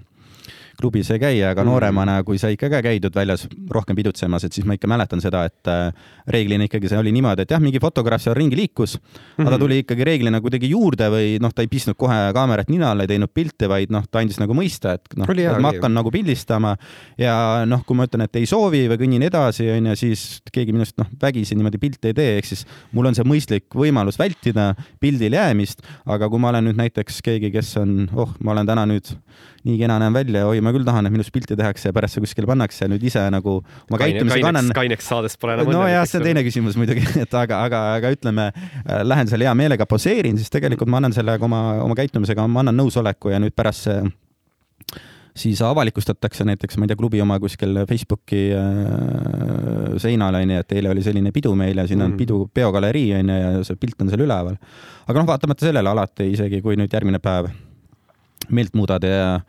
klubis 0.79 1.11
ei 1.11 1.19
käi, 1.19 1.39
aga 1.43 1.63
mm. 1.65 1.69
nooremana, 1.73 2.19
kui 2.27 2.39
sa 2.39 2.51
ikka 2.55 2.71
ka 2.71 2.81
käidud 2.87 3.15
väljas 3.15 3.47
rohkem 3.75 3.97
pidutsemas, 3.99 4.45
et 4.47 4.55
siis 4.55 4.67
ma 4.69 4.77
ikka 4.79 4.91
mäletan 4.91 5.23
seda, 5.23 5.43
et 5.49 5.71
äh, 5.71 5.89
reeglina 6.31 6.69
ikkagi 6.69 6.91
see 6.91 7.01
oli 7.01 7.11
niimoodi, 7.17 7.43
et 7.43 7.55
jah, 7.55 7.63
mingi 7.63 7.81
fotograaf 7.83 8.23
seal 8.23 8.37
ringi 8.39 8.59
liikus 8.59 8.99
aga 8.99 9.49
ta 9.49 9.57
mhm. 9.57 9.63
tuli 9.63 9.81
ikkagi 9.83 10.07
reeglina 10.07 10.41
kuidagi 10.45 10.71
juurde 10.71 11.09
või 11.13 11.35
noh, 11.43 11.53
ta 11.55 11.65
ei 11.65 11.71
pistnud 11.71 11.99
kohe 11.99 12.19
kaamerat 12.35 12.71
nina 12.71 12.93
alla, 12.93 13.07
ei 13.07 13.11
teinud 13.11 13.33
pilte, 13.35 13.69
vaid 13.71 13.93
noh, 13.95 14.07
ta 14.11 14.23
andis 14.23 14.39
nagu 14.39 14.55
mõista, 14.57 14.95
et 14.99 15.19
noh, 15.19 15.31
ma 15.59 15.73
hakkan 15.73 15.95
nagu 15.95 16.13
pildistama 16.15 16.77
ja 17.19 17.35
noh, 17.69 17.83
kui 17.87 17.99
ma 17.99 18.07
ütlen, 18.09 18.27
et 18.29 18.39
ei 18.39 18.47
soovi 18.49 18.85
või 18.93 19.01
kõnnin 19.03 19.27
edasi, 19.29 19.69
onju, 19.75 19.99
siis 19.99 20.25
keegi 20.55 20.75
minust 20.77 20.99
noh, 21.01 21.11
vägisi 21.23 21.59
niimoodi 21.59 21.83
pilte 21.83 22.13
ei 22.13 22.19
tee, 22.19 22.39
ehk 22.39 22.51
siis 22.53 22.65
mul 22.95 23.11
on 23.11 23.19
see 23.19 23.27
mõistlik 23.27 23.67
võimalus 23.75 24.21
vältida 24.21 24.71
pildile 25.03 25.41
jäämist, 25.41 25.83
aga 26.07 26.31
kui 26.31 26.43
ma 26.43 26.53
olen 26.53 26.71
nüüd 26.71 26.79
näiteks 26.79 27.23
keegi, 27.27 27.53
kes 27.55 27.75
on, 27.83 28.05
oh, 28.15 28.35
ma 28.45 28.55
olen 28.55 28.69
täna 28.69 28.87
nüüd 28.89 29.17
nii 29.67 29.79
kena 29.81 29.99
näen 30.01 30.15
välja, 30.15 30.47
oi, 30.49 30.61
ma 30.65 30.68
küll 30.75 30.87
tahan, 30.87 31.09
et 31.09 31.15
minust 31.15 31.33
pilti 31.35 31.57
tehakse 31.59 31.91
ja 31.91 31.97
pärast 31.97 32.17
see 32.17 32.25
kuskile 32.25 32.49
pannakse 32.51 32.89
nüüd 32.91 33.05
ise 33.11 33.25
nagu 33.35 33.59
oma 33.59 34.01
Kaine, 34.01 34.19
käitumisega 34.19 34.45
kaineks, 34.45 34.51
annan. 34.53 34.77
kaineks 34.77 35.11
saades 35.11 35.37
pole 35.41 35.57
enam 35.57 35.69
no 35.69 35.75
õnne. 35.75 35.83
nojah, 35.89 36.07
see 36.09 36.21
on 36.21 36.29
teine 36.29 36.45
küsimus 36.47 36.79
muidugi, 36.81 37.05
et 37.25 37.37
aga, 37.43 37.65
aga, 37.67 37.83
aga 37.99 38.15
ütleme, 38.15 38.49
äh, 38.55 39.03
lähen 39.07 39.31
seal 39.31 39.47
hea 39.47 39.57
meelega 39.59 39.89
poseerin, 39.89 40.39
siis 40.41 40.53
tegelikult 40.55 40.91
ma 40.91 41.03
annan 41.03 41.17
sellega 41.17 41.49
oma, 41.49 41.63
oma 41.85 41.99
käitumisega, 41.99 42.47
ma 42.49 42.65
annan 42.65 42.81
nõusoleku 42.83 43.35
ja 43.35 43.43
nüüd 43.43 43.57
pärast 43.59 43.89
see 43.89 44.01
siis 45.39 45.61
avalikustatakse 45.63 46.45
näiteks, 46.49 46.79
ma 46.79 46.87
ei 46.87 46.91
tea, 46.91 46.99
klubi 46.99 47.21
oma 47.23 47.39
kuskil 47.39 47.85
Facebooki 47.89 48.49
äh, 48.59 49.95
seinal 50.03 50.35
onju, 50.41 50.59
et 50.63 50.75
eile 50.79 50.91
oli 50.93 51.05
selline 51.05 51.33
pidu 51.35 51.55
meil 51.59 51.79
ja 51.79 51.87
siin 51.87 52.03
on 52.03 52.13
mm. 52.13 52.19
pidu, 52.19 52.41
peogalerii 52.55 53.13
onju 53.21 53.39
ja 53.39 53.53
see 53.67 53.79
pilt 53.81 54.03
on 54.03 54.11
seal 54.13 54.25
üleval. 54.27 54.59
aga 55.07 55.23
noh, 55.23 55.29
vaatamata 55.29 55.69
sellele 55.69 55.95
alati, 55.95 56.31
isegi 56.35 56.63
kui 56.65 56.79
nüüd 56.81 56.93
järgmine 56.93 57.23
päev 57.23 57.53
meelt 58.55 58.75
muudad 58.79 59.05
ja 59.05 59.41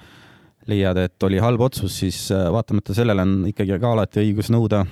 leiad, 0.70 1.00
et 1.02 1.28
oli 1.28 1.42
halb 1.42 1.62
otsus, 1.70 2.00
siis 2.04 2.26
äh, 2.36 2.48
vaatamata 2.54 2.96
sellele 2.98 3.26
on 3.26 3.36
ikkagi 3.50 3.78
ka 3.82 3.94
alati 3.96 4.24
õigus 4.24 4.52
nõuda 4.54 4.84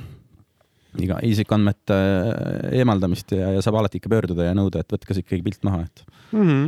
iga 1.04 1.20
isikuandmete 1.26 1.98
äh, 1.98 2.80
eemaldamist 2.82 3.36
ja, 3.38 3.54
ja 3.56 3.64
saab 3.64 3.80
alati 3.82 4.02
ikka 4.02 4.12
pöörduda 4.12 4.50
ja 4.50 4.58
nõuda, 4.58 4.82
et 4.82 4.98
võtke 4.98 5.16
see 5.16 5.26
ikkagi 5.26 5.46
pilt 5.46 5.64
maha, 5.68 5.86
et 5.86 6.04
mm. 6.34 6.44
-hmm 6.44 6.68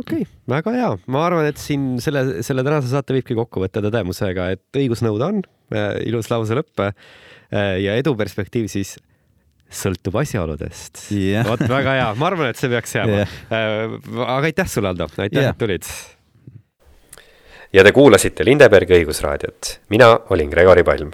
okei 0.00 0.22
okay,, 0.22 0.32
väga 0.48 0.72
hea, 0.72 0.90
ma 1.12 1.26
arvan, 1.26 1.50
et 1.50 1.60
siin 1.60 1.98
selle, 2.00 2.40
selle 2.46 2.64
tänase 2.64 2.88
saate 2.88 3.12
võibki 3.18 3.36
kokku 3.36 3.60
võtta 3.60 3.82
tõdemusega, 3.84 4.46
et 4.54 4.80
õigus 4.80 5.02
nõuda 5.04 5.28
on 5.28 5.42
äh,, 5.74 5.98
ilus 6.08 6.30
lause 6.32 6.56
lõpp 6.56 6.86
ja 7.50 7.96
edu 7.98 8.14
perspektiiv 8.16 8.68
siis 8.70 8.94
sõltub 9.70 10.16
asjaoludest. 10.22 11.04
Yeah.. 11.14 11.46
vot 11.46 11.62
väga 11.68 11.96
hea, 11.98 12.08
ma 12.18 12.30
arvan, 12.30 12.50
et 12.50 12.58
see 12.58 12.70
peaks 12.72 12.96
jääma. 12.96 13.20
Yeah.. 13.22 13.98
Aga 14.24 14.50
aitäh 14.50 14.70
sulle, 14.70 14.90
Aldo, 14.94 15.06
aitäh 15.14 15.42
yeah., 15.42 15.52
et 15.54 15.60
tulid 15.60 15.86
ja 17.72 17.84
te 17.86 17.92
kuulasite 17.92 18.44
Lindebergi 18.44 18.96
õigusraadiot. 19.00 19.76
mina 19.88 20.12
olin 20.30 20.50
Gregori 20.50 20.84
Palm 20.84 21.10